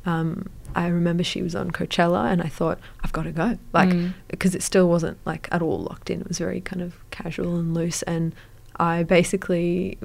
um, 0.06 0.48
I 0.76 0.88
remember 0.88 1.24
she 1.24 1.42
was 1.42 1.56
on 1.56 1.72
Coachella, 1.72 2.32
and 2.32 2.42
I 2.42 2.48
thought 2.48 2.80
I've 3.04 3.12
got 3.12 3.24
to 3.24 3.32
go, 3.32 3.58
like 3.74 3.90
Mm. 3.90 4.14
because 4.30 4.56
it 4.56 4.64
still 4.64 4.88
wasn't 4.90 5.18
like 5.26 5.48
at 5.52 5.62
all 5.62 5.80
locked 5.80 6.10
in. 6.10 6.22
It 6.22 6.28
was 6.28 6.38
very 6.38 6.62
kind 6.62 6.82
of 6.82 6.96
casual 7.12 7.58
and 7.58 7.74
loose, 7.74 8.02
and 8.04 8.34
I 8.78 9.04
basically 9.04 9.98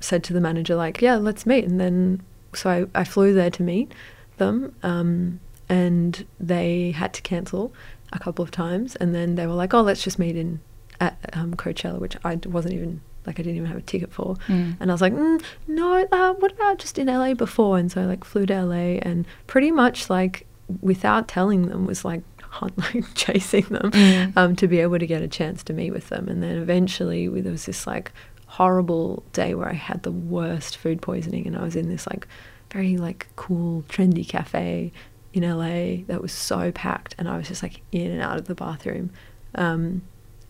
said 0.00 0.24
to 0.24 0.32
the 0.32 0.40
manager 0.40 0.74
like, 0.76 1.00
"Yeah, 1.02 1.16
let's 1.16 1.44
meet," 1.46 1.64
and 1.64 1.78
then 1.80 2.22
so 2.54 2.70
I, 2.70 3.00
I 3.00 3.04
flew 3.04 3.32
there 3.34 3.50
to 3.50 3.62
meet 3.62 3.92
them, 4.38 4.74
um, 4.82 5.40
and 5.68 6.24
they 6.40 6.92
had 6.92 7.12
to 7.14 7.22
cancel 7.22 7.72
a 8.12 8.18
couple 8.18 8.42
of 8.42 8.50
times, 8.50 8.96
and 8.96 9.14
then 9.14 9.34
they 9.34 9.46
were 9.46 9.54
like, 9.54 9.74
"Oh, 9.74 9.82
let's 9.82 10.02
just 10.02 10.18
meet 10.18 10.36
in 10.36 10.60
at 11.00 11.18
um, 11.32 11.54
Coachella," 11.54 11.98
which 11.98 12.16
I 12.24 12.38
wasn't 12.46 12.74
even 12.74 13.00
like 13.26 13.38
I 13.38 13.42
didn't 13.42 13.56
even 13.56 13.68
have 13.68 13.78
a 13.78 13.82
ticket 13.82 14.12
for, 14.12 14.36
Mm. 14.48 14.76
and 14.80 14.90
I 14.90 14.94
was 14.94 15.00
like, 15.00 15.12
mm, 15.14 15.42
"No, 15.66 16.06
uh, 16.12 16.34
what 16.34 16.52
about 16.52 16.78
just 16.78 16.98
in 16.98 17.08
LA 17.08 17.34
before?" 17.34 17.78
And 17.78 17.90
so 17.90 18.02
I 18.02 18.04
like 18.04 18.24
flew 18.24 18.46
to 18.46 18.54
LA, 18.54 18.98
and 19.02 19.26
pretty 19.46 19.70
much 19.70 20.08
like 20.10 20.46
without 20.80 21.28
telling 21.28 21.68
them 21.68 21.86
was 21.86 22.04
like 22.04 22.22
hunt, 22.48 22.76
like 22.94 23.04
chasing 23.14 23.64
them 23.64 23.90
Mm. 23.90 24.36
um, 24.36 24.56
to 24.56 24.68
be 24.68 24.78
able 24.80 24.98
to 24.98 25.06
get 25.06 25.22
a 25.22 25.28
chance 25.28 25.62
to 25.64 25.72
meet 25.72 25.90
with 25.92 26.08
them, 26.08 26.28
and 26.28 26.42
then 26.42 26.56
eventually 26.56 27.28
we- 27.28 27.40
there 27.40 27.52
was 27.52 27.66
this 27.66 27.86
like 27.86 28.12
horrible 28.46 29.24
day 29.32 29.54
where 29.54 29.68
I 29.68 29.72
had 29.74 30.02
the 30.04 30.12
worst 30.12 30.76
food 30.76 31.02
poisoning, 31.02 31.46
and 31.46 31.56
I 31.56 31.62
was 31.62 31.76
in 31.76 31.88
this 31.88 32.06
like 32.06 32.26
very 32.72 32.96
like 32.96 33.28
cool 33.36 33.82
trendy 33.88 34.26
cafe 34.28 34.92
in 35.32 35.42
LA 35.42 36.04
that 36.06 36.22
was 36.22 36.32
so 36.32 36.70
packed, 36.70 37.14
and 37.18 37.28
I 37.28 37.36
was 37.36 37.48
just 37.48 37.62
like 37.62 37.80
in 37.90 38.10
and 38.12 38.22
out 38.22 38.36
of 38.38 38.46
the 38.46 38.54
bathroom. 38.54 39.10
Um, 39.56 40.02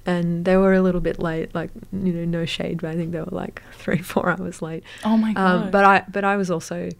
and 0.06 0.44
they 0.44 0.56
were 0.56 0.74
a 0.74 0.82
little 0.82 1.00
bit 1.00 1.18
late, 1.18 1.54
like 1.54 1.70
you 1.92 2.12
know, 2.12 2.24
no 2.24 2.44
shade, 2.44 2.80
but 2.82 2.90
I 2.90 2.94
think 2.96 3.12
they 3.12 3.20
were 3.20 3.26
like 3.30 3.62
three, 3.72 3.98
four 3.98 4.28
hours 4.30 4.60
late. 4.62 4.84
Oh 5.04 5.16
my 5.16 5.32
god. 5.34 5.64
Um, 5.64 5.70
but 5.70 5.84
I, 5.84 6.04
but 6.10 6.24
I 6.24 6.36
was 6.36 6.50
also 6.50 6.90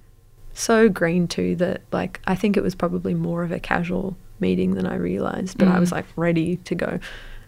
so 0.52 0.88
green 0.88 1.26
too 1.26 1.56
that 1.56 1.82
like 1.92 2.20
I 2.26 2.34
think 2.34 2.56
it 2.56 2.62
was 2.62 2.74
probably 2.74 3.14
more 3.14 3.42
of 3.42 3.50
a 3.52 3.58
casual 3.60 4.16
meeting 4.40 4.74
than 4.74 4.86
I 4.86 4.96
realized. 4.96 5.58
But 5.58 5.68
I 5.68 5.78
was 5.78 5.90
Mm. 5.90 5.92
like 5.96 6.06
ready 6.16 6.56
to 6.58 6.74
go. 6.74 6.98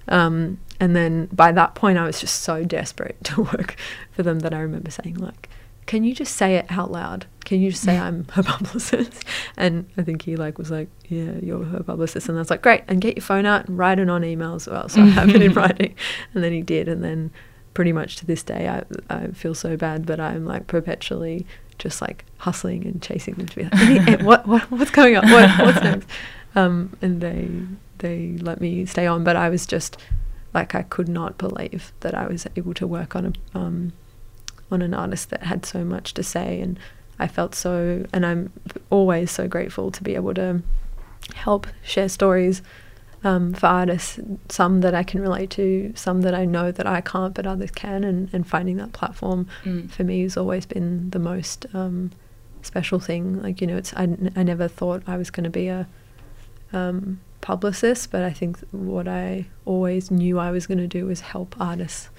Um, 0.09 0.59
and 0.78 0.94
then 0.94 1.26
by 1.32 1.50
that 1.52 1.74
point, 1.74 1.98
I 1.98 2.04
was 2.07 2.20
just 2.20 2.42
so 2.42 2.62
desperate 2.64 3.16
to 3.24 3.42
work 3.42 3.76
for 4.12 4.22
them 4.22 4.40
that 4.40 4.54
I 4.54 4.61
remember 4.61 4.90
saying 4.90 5.16
like, 5.16 5.48
"Can 5.87 6.05
you 6.05 6.14
just 6.14 6.37
say 6.37 6.57
it 6.57 6.66
out 6.68 6.91
loud? 6.91 7.26
Can 7.45 7.61
you 7.61 7.70
just 7.70 7.82
say 7.82 7.99
I'm 7.99 8.26
her 8.32 8.43
publicist?" 8.55 9.24
And 9.57 9.89
I 9.97 10.03
think 10.03 10.22
he 10.22 10.37
like 10.37 10.59
was 10.59 10.70
like, 10.70 10.89
"Yeah, 11.09 11.32
you're 11.43 11.64
her 11.64 11.82
publicist." 11.82 12.28
And 12.28 12.39
I 12.39 12.41
was 12.41 12.51
like, 12.51 12.62
"Great!" 12.62 12.82
And 12.89 13.01
get 13.01 13.16
your 13.16 13.22
phone 13.22 13.47
out 13.47 13.68
and 13.68 13.78
write 13.78 13.99
it 13.99 14.11
on 14.11 14.24
email 14.24 14.55
as 14.55 14.66
well, 14.66 14.89
so 14.89 15.03
I 15.03 15.07
have 15.07 15.28
it 15.34 15.43
in 15.43 15.53
writing. 15.55 15.95
And 16.34 16.43
then 16.45 16.53
he 16.53 16.62
did, 16.62 16.89
and 16.89 17.03
then 17.03 17.30
pretty 17.74 17.93
much 17.93 18.16
to 18.16 18.26
this 18.26 18.43
day, 18.43 18.68
I 18.68 18.84
I 19.09 19.28
feel 19.28 19.55
so 19.55 19.76
bad, 19.76 20.07
but 20.07 20.20
I'm 20.20 20.45
like 20.45 20.66
perpetually 20.66 21.47
just 21.78 22.01
like 22.01 22.24
hustling 22.39 22.87
and 22.87 23.03
chasing 23.03 23.34
them 23.34 23.47
to 23.47 23.57
be 23.57 23.62
like, 23.64 23.74
eh, 23.74 24.22
what 24.22 24.47
what 24.47 24.70
what's 24.70 24.91
going 24.91 25.16
on? 25.16 25.30
What 25.30 25.51
what's 25.61 25.80
next? 25.82 26.09
Um, 26.55 26.97
and 27.03 27.20
they 27.20 27.51
they 27.99 28.39
let 28.41 28.62
me 28.62 28.87
stay 28.87 29.07
on, 29.07 29.24
but 29.24 29.37
I 29.37 29.51
was 29.51 29.66
just 29.66 29.99
like 30.55 30.74
I 30.74 30.84
could 30.84 31.07
not 31.07 31.37
believe 31.37 31.93
that 32.01 32.14
I 32.14 32.26
was 32.26 32.47
able 32.57 32.72
to 32.74 32.87
work 32.87 33.14
on 33.14 33.26
a 33.26 33.59
um, 33.59 33.93
on 34.71 34.83
an 34.83 34.95
artist 34.95 35.31
that 35.31 35.43
had 35.45 35.64
so 35.67 35.85
much 35.85 36.14
to 36.14 36.23
say, 36.23 36.61
and 36.61 36.79
I 37.19 37.29
felt 37.29 37.55
so, 37.55 38.05
and 38.12 38.27
I'm 38.27 38.53
always 38.91 39.31
so 39.31 39.47
grateful 39.49 39.91
to 39.93 40.03
be 40.03 40.14
able 40.14 40.35
to 40.35 40.62
help 41.35 41.67
share 41.83 42.09
stories 42.09 42.62
um, 43.25 43.55
for 43.55 43.67
artists, 43.67 44.21
some 44.49 44.83
that 44.83 44.95
I 44.95 45.03
can 45.03 45.21
relate 45.21 45.51
to, 45.51 45.93
some 45.97 46.21
that 46.23 46.35
I 46.35 46.45
know 46.45 46.71
that 46.71 46.87
I 46.87 47.01
can't, 47.01 47.35
but 47.35 47.47
others 47.47 47.71
can, 47.71 48.05
and, 48.05 48.29
and 48.33 48.47
finding 48.47 48.77
that 48.77 48.93
platform 48.93 49.49
Mm. 49.64 49.91
for 49.91 50.05
me 50.05 50.23
has 50.23 50.37
always 50.37 50.67
been 50.67 51.11
the 51.11 51.19
most 51.19 51.67
um, 51.75 52.11
special 52.62 53.01
thing. 53.01 53.43
Like 53.43 53.61
you 53.61 53.67
know, 53.67 53.77
it's 53.77 53.93
I, 53.95 54.03
n- 54.05 54.33
I 54.37 54.43
never 54.43 54.69
thought 54.69 55.03
I 55.07 55.17
was 55.17 55.31
going 55.31 55.45
to 55.45 55.51
be 55.51 55.69
a 55.69 55.89
um, 56.73 57.21
publicist, 57.41 58.11
but 58.11 58.23
I 58.23 58.31
think 58.33 58.59
what 58.71 59.09
I 59.09 59.47
always 59.64 60.11
knew 60.11 60.39
I 60.39 60.51
was 60.51 60.67
going 60.67 60.79
to 60.79 60.87
do 60.87 61.07
was 61.07 61.21
help 61.21 61.55
artists 61.61 62.11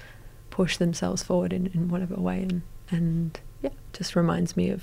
push 0.58 0.76
themselves 0.78 1.22
forward 1.22 1.52
in, 1.52 1.64
in 1.76 1.88
whatever 1.92 2.16
way, 2.28 2.38
and 2.42 2.62
and 2.90 3.38
yeah, 3.62 3.74
just 3.98 4.16
reminds 4.16 4.56
me 4.56 4.70
of 4.76 4.80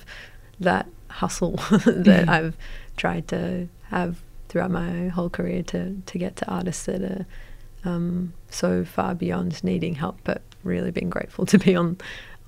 that 0.68 0.86
hustle 1.20 1.56
that 2.08 2.26
Mhm. 2.26 2.28
I've 2.36 2.56
tried 2.96 3.24
to 3.28 3.68
have 3.96 4.12
throughout 4.48 4.70
my 4.70 5.08
whole 5.16 5.30
career 5.38 5.62
to 5.72 5.80
to 6.10 6.18
get 6.18 6.32
to 6.36 6.44
artists 6.58 6.84
that 6.86 7.02
are 7.02 7.26
um, 7.84 8.32
so 8.50 8.84
far 8.84 9.14
beyond 9.14 9.62
needing 9.62 9.94
help, 9.96 10.16
but 10.24 10.40
really 10.64 10.90
being 10.90 11.10
grateful 11.10 11.44
to 11.52 11.58
be 11.58 11.76
on 11.76 11.96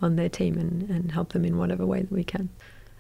on 0.01 0.17
their 0.17 0.29
team 0.31 0.55
and, 0.57 0.89
and 0.91 1.13
help 1.13 1.29
them 1.35 1.45
in 1.45 1.59
whatever 1.59 1.85
way 1.93 2.01
that 2.03 2.13
we 2.13 2.25
can. 2.25 2.49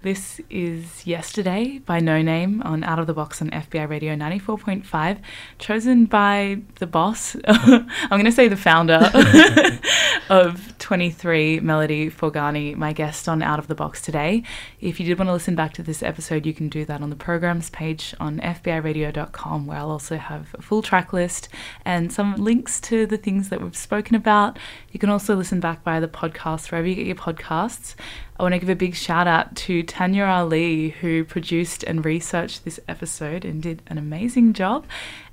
This 0.01 0.40
is 0.49 1.09
Yesterday 1.09 1.80
by 1.80 1.99
Noname 1.99 2.64
on 2.64 2.84
Out 2.84 3.01
of 3.01 3.09
the 3.09 3.14
Box 3.14 3.42
on 3.42 3.51
FBi 3.51 3.88
Radio 3.88 4.14
94.5, 4.14 5.18
chosen 5.59 6.05
by 6.05 6.61
the 6.78 6.86
boss. 6.86 7.34
I'm 7.49 8.09
going 8.09 8.24
to 8.24 8.30
say 8.30 8.46
the 8.46 8.57
founder 8.57 9.11
of 10.30 10.78
23, 10.78 11.59
Melody 11.59 12.12
Forghani, 12.12 12.76
my 12.76 12.92
guest 12.92 13.28
on 13.28 13.42
Out 13.42 13.59
of 13.59 13.66
the 13.66 13.74
Box 13.74 14.01
today. 14.01 14.44
If 14.80 15.01
you 15.01 15.07
did 15.07 15.18
want 15.18 15.30
to 15.30 15.32
listen 15.32 15.57
back 15.57 15.72
to 15.74 15.82
this 15.82 16.01
episode, 16.01 16.46
you 16.46 16.55
can 16.55 16.68
do 16.68 16.84
that 16.84 17.03
on 17.03 17.11
the 17.11 17.16
programs 17.16 17.68
page 17.68 18.14
on 18.20 18.38
FBiRadio.com, 18.38 19.66
where 19.66 19.78
I'll 19.78 19.90
also 19.90 20.16
have 20.16 20.55
a 20.57 20.62
full 20.62 20.80
track 20.80 21.12
list 21.12 21.49
and 21.84 22.12
some 22.12 22.36
links 22.36 22.80
to 22.82 23.05
the 23.05 23.16
things 23.16 23.49
that 23.49 23.61
we've 23.61 23.76
spoken 23.76 24.14
about. 24.14 24.61
You 24.92 25.01
can 25.01 25.11
also 25.11 25.34
listen 25.34 25.59
back 25.59 25.82
via 25.82 26.01
the 26.01 26.07
podcast, 26.07 26.70
wherever 26.70 26.86
you 26.86 26.94
get 26.94 27.07
your 27.07 27.16
podcasts. 27.16 27.96
I 28.39 28.45
want 28.45 28.53
to 28.53 28.61
give 28.61 28.68
a 28.68 28.76
big 28.76 28.95
shout 28.95 29.26
out 29.26 29.57
to 29.57 29.82
Tanya 29.82 30.24
Ali, 30.24 30.91
who 30.91 31.24
produced 31.24 31.82
and 31.82 32.05
researched 32.05 32.64
this 32.64 32.78
episode 32.86 33.45
and 33.45 33.61
did 33.61 33.82
an 33.89 33.99
amazing 33.99 34.53
job. 34.53 34.86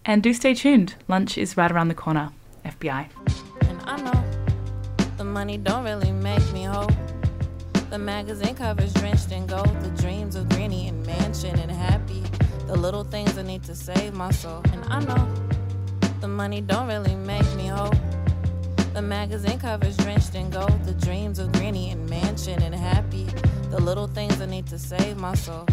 And 0.03 0.23
do 0.23 0.33
stay 0.33 0.55
tuned. 0.55 0.95
Lunch 1.07 1.37
is 1.37 1.55
right 1.55 1.71
around 1.71 1.89
the 1.89 1.93
corner. 1.93 2.31
FBi. 2.65 3.07
And 3.61 3.79
I 3.83 4.01
know 4.01 4.23
the 5.17 5.23
money 5.23 5.59
don't 5.59 5.83
really 5.83 6.11
make 6.11 6.51
me 6.51 6.63
whole. 6.63 6.89
The 7.91 7.99
magazine 7.99 8.55
covers 8.55 8.91
drenched 8.95 9.31
in 9.31 9.45
gold. 9.45 9.69
The 9.81 10.01
dreams 10.01 10.35
of 10.35 10.49
greeny 10.49 10.87
and 10.87 11.05
mansion 11.05 11.59
and 11.59 11.69
happy. 11.69 12.23
The 12.65 12.75
little 12.75 13.03
things 13.03 13.37
I 13.37 13.43
need 13.43 13.63
to 13.65 13.75
save 13.75 14.15
my 14.15 14.31
soul. 14.31 14.63
And 14.73 14.83
I 14.85 14.99
know 15.05 15.31
the 16.21 16.27
money 16.27 16.59
don't 16.59 16.87
really 16.87 17.13
make 17.13 17.45
me 17.53 17.67
whole. 17.67 17.93
The 18.95 19.01
magazine 19.01 19.59
covers 19.59 19.97
drenched 19.97 20.35
in 20.35 20.49
gold. 20.49 20.85
The 20.85 20.93
dreams 20.93 21.37
of 21.37 21.51
greeny 21.51 21.89
and 21.89 22.09
mansion 22.09 22.63
and 22.63 22.73
happy. 22.73 23.25
The 23.69 23.77
little 23.77 24.07
things 24.07 24.39
I 24.39 24.45
need 24.45 24.67
to 24.67 24.79
save 24.79 25.17
my 25.17 25.35
soul. 25.35 25.67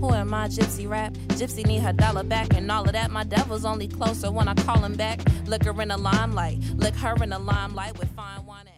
Who 0.00 0.12
am 0.12 0.34
I, 0.34 0.48
Gypsy 0.48 0.90
Rap? 0.90 1.12
Gypsy 1.38 1.64
need 1.64 1.78
her 1.82 1.92
dollar 1.92 2.24
back 2.24 2.52
and 2.54 2.68
all 2.68 2.82
of 2.82 2.90
that. 2.90 3.12
My 3.12 3.22
devil's 3.22 3.64
only 3.64 3.86
closer 3.86 4.32
when 4.32 4.48
I 4.48 4.54
call 4.54 4.78
him 4.78 4.94
back. 4.94 5.20
Liquor 5.46 5.80
in 5.80 5.88
the 5.88 5.96
limelight, 5.96 6.58
lick 6.74 6.96
her 6.96 7.14
in 7.22 7.30
the 7.30 7.38
limelight 7.38 7.96
with 8.00 8.08
fine 8.16 8.44
wine. 8.44 8.69